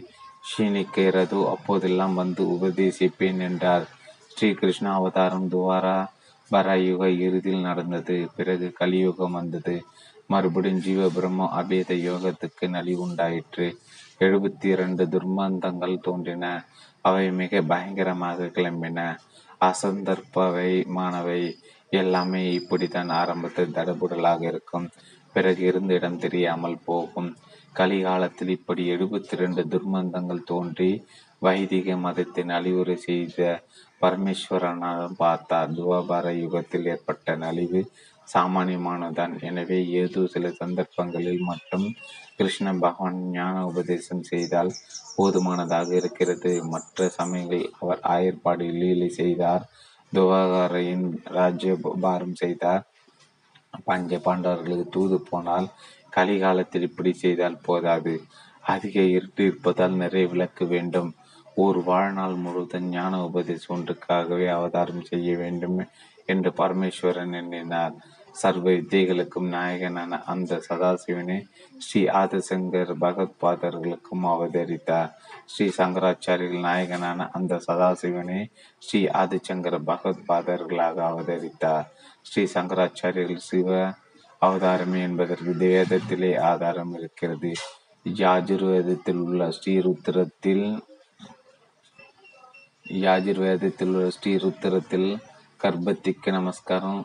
[0.49, 1.49] க்ஷீணிக்கிறதோ?
[1.49, 3.87] அப்போதெல்லாம் வந்து உபதேசிப்பேன் என்றார்.
[4.29, 6.07] ஸ்ரீ கிருஷ்ண அவதாரம் துவாரா
[6.51, 8.29] பராயுக இறுதியில் நடந்தது.
[8.37, 9.85] பிறகு கலியுகம் வந்தது.
[10.27, 13.67] மறுபடியும் ஜீவ பிரம்ம அபேத யோகத்துக்கு நலிவுண்டாயிற்று.
[14.19, 16.65] எழுபத்தி இரண்டு துர்மந்தங்கள் தோன்றின.
[17.01, 19.19] அவை மிக பயங்கரமாக கிளம்பின.
[19.61, 21.41] அசந்தர்ப்பவை மாணவை
[21.91, 24.89] எல்லாமே இப்படித்தான் ஆரம்பத்தில் தடபுடலாக இருக்கும்.
[25.33, 27.37] பிறகு இருந்த இடம் தெரியாமல் போகும்.
[27.79, 30.91] கலிகாலத்தில் இப்படி எழுபத்தி இரண்டு துர்மந்தங்கள் தோன்றி
[31.43, 33.39] வைதிக மதத்தின் அழிவுரை செய்த
[34.03, 37.83] பரமேஸ்வரனாலும் பார்த்தார் துவாபார யுகத்தில் ஏற்பட்ட நலிவு
[38.29, 41.87] சாமானியமானதான் எனவே ஏதோ சில சந்தர்ப்பங்களில் மட்டும்
[42.37, 44.73] கிருஷ்ண பகவான் ஞான உபதேசம் செய்தால்
[45.17, 46.51] போதுமானதாக இருக்கிறது.
[46.75, 49.65] மற்ற சமயங்களில் அவர் ஆயர்பாடு லீலை செய்தார்
[50.13, 51.07] துவாகரையின்
[51.39, 52.85] ராஜ்யபாரம் செய்தார்.
[53.87, 55.67] பஞ்ச பாண்டவர்களுக்கு தூது போனால்
[56.17, 58.15] கலிகாலத்தில் இப்படி செய்தால் போதாது.
[58.61, 61.15] அதிக இருட்டு இருப்பதால் நிறைய விளக்கு வேண்டும்.
[61.55, 65.79] ஒரு வாழ்நாள் முழுவதும் ஞான உபதேசம் ஒன்றுக்காகவே அவதாரம் செய்ய வேண்டும்
[66.25, 67.95] என்று பரமேஸ்வரன் எண்ணினார்.
[68.33, 71.39] சர்வ வித்தைகளுக்கும் நாயகனான அந்த சதாசிவனை
[71.79, 75.11] ஸ்ரீ ஆதிசங்கர் பகத்பாதர்களுக்கும் அவதரித்தார்.
[75.45, 78.41] ஸ்ரீ சங்கராச்சாரியர்கள் நாயகனான அந்த சதாசிவனை
[78.79, 81.89] ஸ்ரீ ஆதிசங்கர் பகவத்பாதர்களாக அவதரித்தார்.
[82.23, 83.95] ஸ்ரீ சங்கராச்சாரியர்கள் சிவ
[84.43, 87.53] அவதாரமே என்பதற்கு வேதத்திலே ஆதாரம் இருக்கிறது.
[88.05, 90.67] யாஜுர்வேதத்தில் உள்ள ஸ்ரீருத்திரத்தில்
[92.87, 95.09] யாஜுர்வேதத்தில் உள்ள ஸ்ரீருத்திரத்தில்
[95.63, 97.01] கர்ப்பத்திக்கு நமஸ்காரம்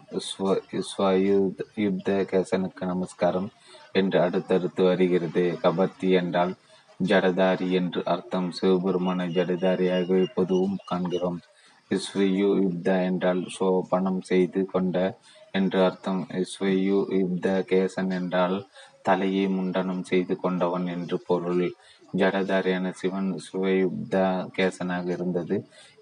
[1.75, 3.49] யுத்த கேசனுக்கு நமஸ்காரம்
[3.91, 5.43] என்று அடுத்தடுத்து வருகிறது.
[5.63, 6.53] கபர்த்தி என்றால்
[6.99, 8.49] ஜடதாரி என்று அர்த்தம்.
[8.61, 11.39] சிவபெருமான ஜடதாரியாக பொதுவும் காண்கிறோம்.
[11.91, 14.97] யுத்த என்றால் சோபனம் செய்து கொண்ட
[15.53, 16.21] என்று அர்த்தம்.
[16.51, 18.57] ஸ்வயு யுத்த கேசன் என்றால்
[19.01, 21.65] தலையை முண்டனம் செய்து கொண்டவன் என்று பொருள்.
[22.13, 24.15] ஜடதாரியான சிவன் சுவயுப்த
[24.57, 25.55] கேசனாக இருந்தது.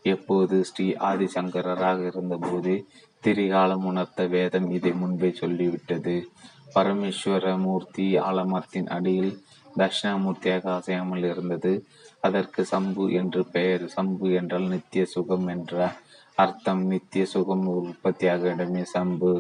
[0.06, 2.74] எப்போது ஸ்ரீ ஆதிசங்கரராக இருந்தபோது
[3.24, 6.16] திரிகாலம் உணர்த்த வேதம் இதை முன்பே சொல்லிவிட்டது.
[6.76, 9.34] பரமேஸ்வர மூர்த்தி ஆலமரத்தின் அடியில்
[9.78, 11.72] தட்சிணாமூர்த்தியாக அசையாமல் இருந்தது.
[12.20, 13.84] அதற்கு சம்பு என்று பெயர்.
[13.88, 15.76] சம்பு என்றால் நித்திய சுகம் என்ற
[16.38, 19.32] அர்த்தம் நித்திய சுகம் உற்பத்தியாக இடமே சம்பு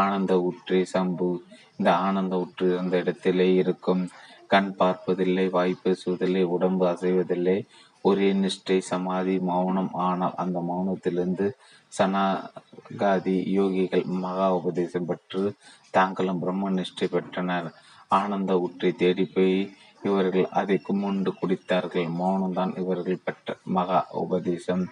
[0.00, 1.28] ஆனந்த உற்றி சம்பு.
[1.76, 4.02] இந்த ஆனந்த உற்று அந்த இடத்திலே இருக்கும்.
[4.46, 7.58] கண் பார்ப்பதில்லை வாய் பேசுவதில்லை உடம்பு அசைவதில்லை.
[8.04, 9.90] ஒரே நிஷ்டை சமாதி மௌனம்.
[10.06, 11.46] ஆனால் அந்த மௌனத்திலிருந்து
[11.92, 15.42] சனாகாதி யோகிகள் மகா உபதேசம் பெற்று
[15.90, 17.68] தாங்களும் பிரம்ம நிஷ்டை பெற்றனர்.
[18.10, 19.58] ஆனந்த ஊற்றை தேடி போய்
[20.02, 22.08] இவர்கள் அதை குமுண்டு குடித்தார்கள்.
[22.20, 24.84] மௌனம்தான் இவர்கள் பெற்ற மகா உபதேசம்.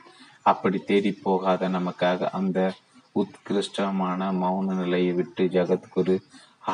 [0.51, 2.59] அப்படி தேடி போகாத நமக்காக அந்த
[3.15, 6.17] உத்கிருஷ்டமான மௌன நிலையை விட்டு ஜகத்குரு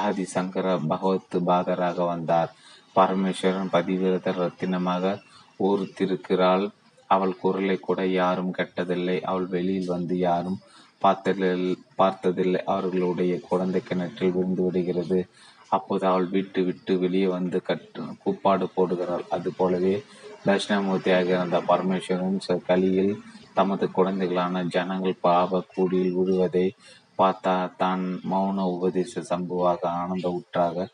[0.01, 2.51] ஆதி சங்கர பகவத் பாதராக வந்தார்.
[2.97, 5.13] பரமேஸ்வரன் பதிவிரத ரத்தினமாக
[5.59, 6.65] ஊர்த்திருக்கிறாள்.
[7.11, 9.17] அவள் குரலை கூட யாரும் கெட்டதில்லை.
[9.21, 10.59] அவள் வெளியில் வந்து யாரும்
[11.05, 11.67] பார்த்ததில்
[12.01, 12.61] பார்த்ததில்லை.
[12.75, 15.21] அவர்களுடைய குழந்தை கிணற்றில் விழுந்து விடுகிறது.
[15.69, 19.27] அப்போது அவள் வீட்டு விட்டு வெளியே வந்து கட்டு கூப்பாடு போடுகிறாள்.
[19.31, 19.95] அது போலவே
[20.47, 23.15] தட்சிணாமூர்த்தியாக இருந்த பரமேஸ்வரன் கலியில்
[23.59, 26.67] தமது குழந்தைகளான ஜனங்கள் பாவ கூடியில் விழுவதை
[27.21, 30.87] பார்த்தா தான் மௌன உபதேச சம்புவாக ஆனந்த ஊற்றாக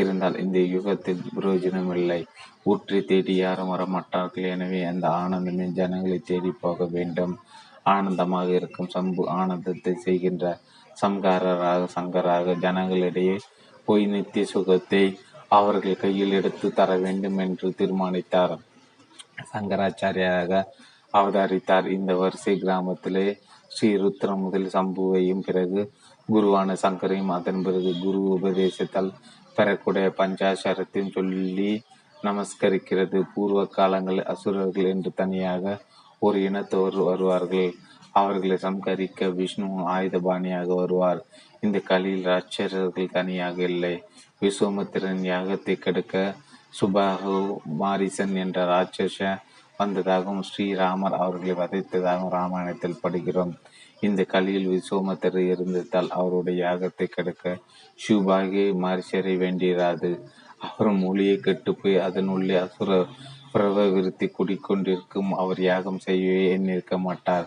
[0.00, 2.20] இருந்தால் இந்த யுகத்தில் பிரயோஜனம் இல்லை
[2.70, 4.48] ஊற்றி தேடி யாரும் வரமாட்டார்கள்.
[4.54, 7.34] எனவே அந்த ஆனந்தமே ஜனங்களை தேடி போக வேண்டும்.
[7.94, 10.44] ஆனந்தமாக இருக்கும் சம்பு ஆனந்தத்தை செய்கின்ற
[11.02, 13.36] சம்காரராக சங்கராக ஜனங்களிடையே
[13.88, 15.04] போய் நித்திய சுகத்தை
[15.58, 18.54] அவர்கள் கையில் எடுத்து தர வேண்டும் என்று தீர்மானித்தார்.
[19.52, 20.62] சங்கராச்சாரியாக
[21.18, 21.86] அவதரித்தார்.
[21.96, 23.26] இந்த வரிசை கிராமத்திலே
[23.74, 25.80] ஸ்ரீ ருத்ரம் முதல் சம்புவையும் பிறகு
[26.28, 29.10] குருவான சங்கரையும் அதன் பிறகு குரு உபதேசத்தால்
[29.56, 31.72] பெறக்கூடிய பஞ்சாசரத்தையும் சொல்லி
[32.22, 33.18] நமஸ்கரிக்கிறது.
[33.34, 35.74] பூர்வ காலங்களில் அசுரர்கள் என்று தனியாக
[36.18, 37.70] ஒரு இனத்தவர் வருவார்கள்.
[38.12, 41.20] அவர்களை சம்கரிக்க விஷ்ணு ஆயுதபாணியாக வருவார்.
[41.64, 43.94] இந்த கலியில் ராட்சரர்கள் தனியாக இல்லை.
[44.42, 46.34] விஸ்வமுத்திரன் யாகத்தை கெடுக்க
[46.78, 47.36] சுபாகு
[47.80, 49.18] மாரிசன் என்ற ராட்சச
[49.78, 53.52] வந்ததாகவும் ஸ்ரீராமர் அவர்களை வதைத்ததாகவும் ராமாயணத்தில் படுகிறோம்.
[54.06, 57.54] இந்த கலியில் விசோமத்தர் இருந்ததால் அவருடைய யாகத்தை கெடுக்க
[57.98, 60.10] சுபாகி மாரிசரை வேண்டியராது
[60.66, 62.90] அவர் மொழியை கெட்டுப்போய் அதனுள்ளே அசுர
[63.52, 67.46] பிரவவிருத்தி குடிக்கொண்டிருக்கும் அவர் யாகம் செய்யவே எண்ணிருக்க மாட்டார்.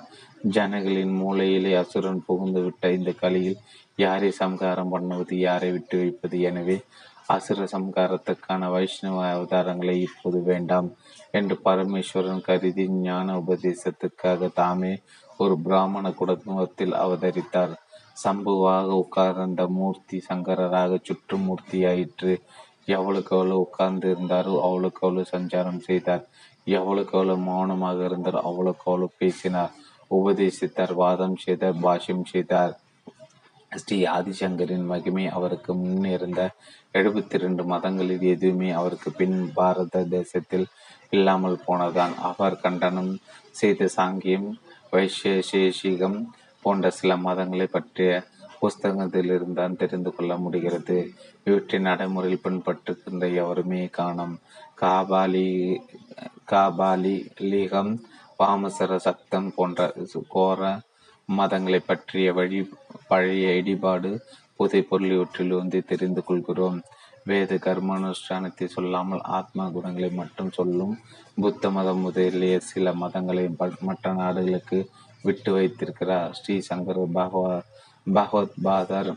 [0.56, 3.58] ஜனங்களின் மூளையிலே அசுரன் புகுந்து விட்ட இந்த கலியில்
[4.04, 6.38] யாரை சம்காரம் பண்ணுவது யாரை விட்டு வைப்பது?
[6.50, 6.78] எனவே
[7.30, 10.88] அசுர சம்காரத்துக்கான வைஷ்ணவ அவதாரங்களை இப்போது வேண்டாம்
[11.32, 14.94] என்று பரமேஸ்வரன் கருதி ஞான உபதேசத்துக்காக தாமே
[15.38, 17.74] ஒரு பிராமண குடும்பத்தில் அவதரித்தார்.
[18.24, 22.34] சம்புவாக உட்கார்ந்த மூர்த்தி சங்கரராக சுற்றுமூர்த்தியாயிற்று.
[22.96, 26.24] எவ்வளவுக்கு எவ்வளவு உட்கார்ந்து இருந்தாரோ அவளுக்கு அவ்வளவு சஞ்சாரம் செய்தார்.
[26.78, 29.74] எவ்வளவுக்கு எவ்வளவு மௌனமாக இருந்தார் அவ்வளவுக்கு அவ்வளவு பேசினார்.
[30.12, 32.74] உபதேசித்தார் வாதம் செய்தார் பாஷ்யம் செய்தார்.
[33.72, 36.50] ஸ்ரீ ஆதிசங்கரின் மகிமை அவருக்கு முன்னிருந்த
[36.94, 40.66] எழுபத்தி இரண்டு மதங்களில் எதுவுமே அவருக்கு பின் பாரத தேசத்தில்
[41.10, 43.20] இல்லாமல் போனதான் அவர் கண்டனம்
[43.52, 44.50] செய்த சாங்கியம்
[44.91, 46.26] வைசேஷேஷிகம்
[46.62, 48.26] போன்ற சில மதங்களை பற்றிய
[48.62, 50.98] புஸ்தகத்திலிருந்தான் தெரிந்து கொள்ள முடிகிறது.
[51.44, 54.40] இவற்றின் நடைமுறையில் பின்பற்றுகின்ற எவருமே காணும்.
[54.82, 55.50] காபாலி
[56.52, 57.94] காபாலி லீகம்
[58.40, 59.94] வாமசர சக்தம் போன்ற
[60.28, 60.80] கோர
[61.38, 62.70] மதங்களை பற்றிய வழி
[63.08, 64.20] பழைய இடிபாடு
[64.56, 66.80] புதை பொருளியவற்றிலிருந்து தெரிந்து கொள்கிறோம்.
[67.24, 71.00] வேத கர்மானுஷ்டானத்தை சொல்லாமல் ஆத்மா குணங்களை மட்டும் சொல்லும்
[71.36, 73.46] புத்த மதம் முதலிய சில மதங்களை
[73.80, 74.90] மற்ற நாடுகளுக்கு
[75.22, 76.34] விட்டு வைத்திருக்கிறார்.
[76.34, 77.62] ஸ்ரீ சங்கர் பகவா
[78.14, 79.16] பகவத் பாதர்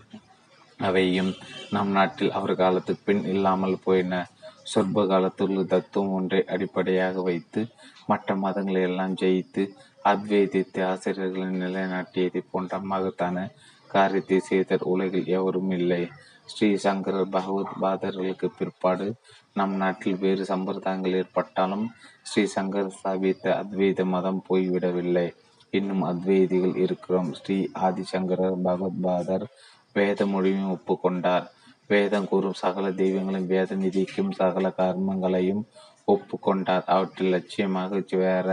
[0.79, 1.33] அவையும்
[1.71, 4.15] நம் நாட்டில் அவர் காலத்துக்கு பின் இல்லாமல் போயின
[4.63, 7.67] சொற்ப காலத்தில் தத்துவம் ஒன்றை அடிப்படையாக வைத்து
[8.07, 9.63] மற்ற மதங்களை எல்லாம் ஜெயித்து
[10.05, 13.51] அத்வைதத்தை ஆசிரியர்களை நிலைநாட்டியதை போன்ற மகத்தான
[13.89, 16.09] காரியத்தை செய்த உலகில் எவரும் இல்லை.
[16.45, 19.07] ஸ்ரீ சங்கரர் பகவத் பாதர்களுக்கு பிற்பாடு
[19.53, 21.87] நம் நாட்டில் வேறு சம்பிரதாயங்கள் ஏற்பட்டாலும்
[22.23, 25.29] ஸ்ரீ சங்கர் ஸ்தாபித்த அத்வைத மதம் போய்விடவில்லை.
[25.71, 27.35] இன்னும் அத்வைதிகள் இருக்கிறோம்.
[27.35, 29.47] ஸ்ரீ ஆதிசங்கரர் பகவத் பாதர்
[29.93, 31.47] வேத மொழியும் ஒப்புக்கொண்டார்
[31.87, 35.63] வேதம் கூறும் சகல தெய்வங்களையும் வேத நிதிக்கும் சகல கர்மங்களையும்
[36.07, 38.49] ஒப்புக்கொண்டார் அவற்றில் லட்சியமாக வேற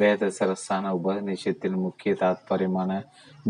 [0.00, 2.92] வேத சரசான உபநிஷத்தின் முக்கிய தாத்பரியமான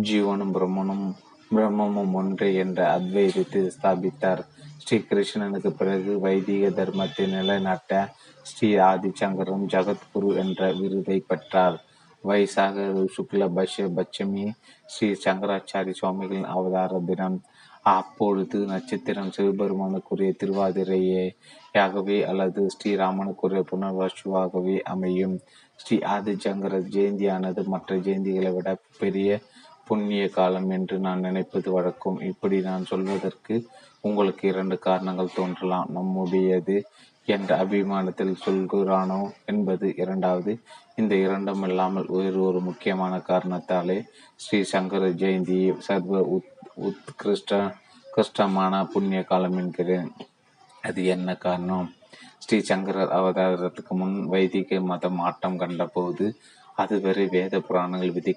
[0.08, 1.06] ஜீவனும் பிரம்மனும்
[1.50, 4.42] பிரம்மமும் ஒன்று என்ற அத்வைதத்தை ஸ்தாபித்தார்.
[4.84, 8.00] ஸ்ரீ கிருஷ்ணனுக்கு பிறகு வைதிக தர்மத்தை நிலைநாட்ட
[8.42, 11.76] ஸ்ரீ ஆதிச்சங்கரும் ஜகத்குரு என்ற விருதை பெற்றார்.
[12.24, 14.44] வைசாக சுக்ல பஷ பட்சமி
[14.92, 17.38] ஸ்ரீ சங்கராச்சாரி சுவாமிகளின் அவதார தினம்.
[17.92, 21.24] அப்பொழுது நட்சத்திரம் சிவபெருமானுக்குரிய திருவாதிரையே
[21.78, 25.34] யாகவே அல்லது ஸ்ரீராமனுக்குரிய புனர்வசுவாகவே அமையும்.
[25.76, 29.40] ஸ்ரீ ஆதிஜங்கர ஜெயந்தியானது மற்ற ஜெயந்திகளை விட பெரிய
[29.84, 32.20] புண்ணிய காலம் என்று நான் நினைப்பது வழக்கம்.
[32.20, 33.54] இப்படி நான் சொல்வதற்கு
[34.00, 35.88] உங்களுக்கு இரண்டு காரணங்கள் தோன்றலாம்.
[35.90, 36.76] நம்முடையது
[37.24, 40.52] என்ற அபிமானத்தில் சொல்கிறானோ என்பது இரண்டாவது.
[40.96, 43.98] இந்த இரண்டும் இல்லாமல் வேறு ஒரு முக்கியமான காரணத்தாலே
[44.36, 46.50] ஸ்ரீ சங்கர ஜெயந்தி சர்வ உத்
[46.88, 47.74] உத்கிருஷ்ட
[48.14, 50.10] கிருஷ்டமான புண்ணிய காலம் என்கிறேன்.
[50.82, 51.88] அது என்ன காரணம்?
[52.42, 56.26] ஸ்ரீ சங்கரர் அவதாரத்துக்கு முன் வைதிக மதம் ஆட்டம் கண்டபோது
[56.76, 58.30] அதுவரை வேத புராணங்கள் விதிக்க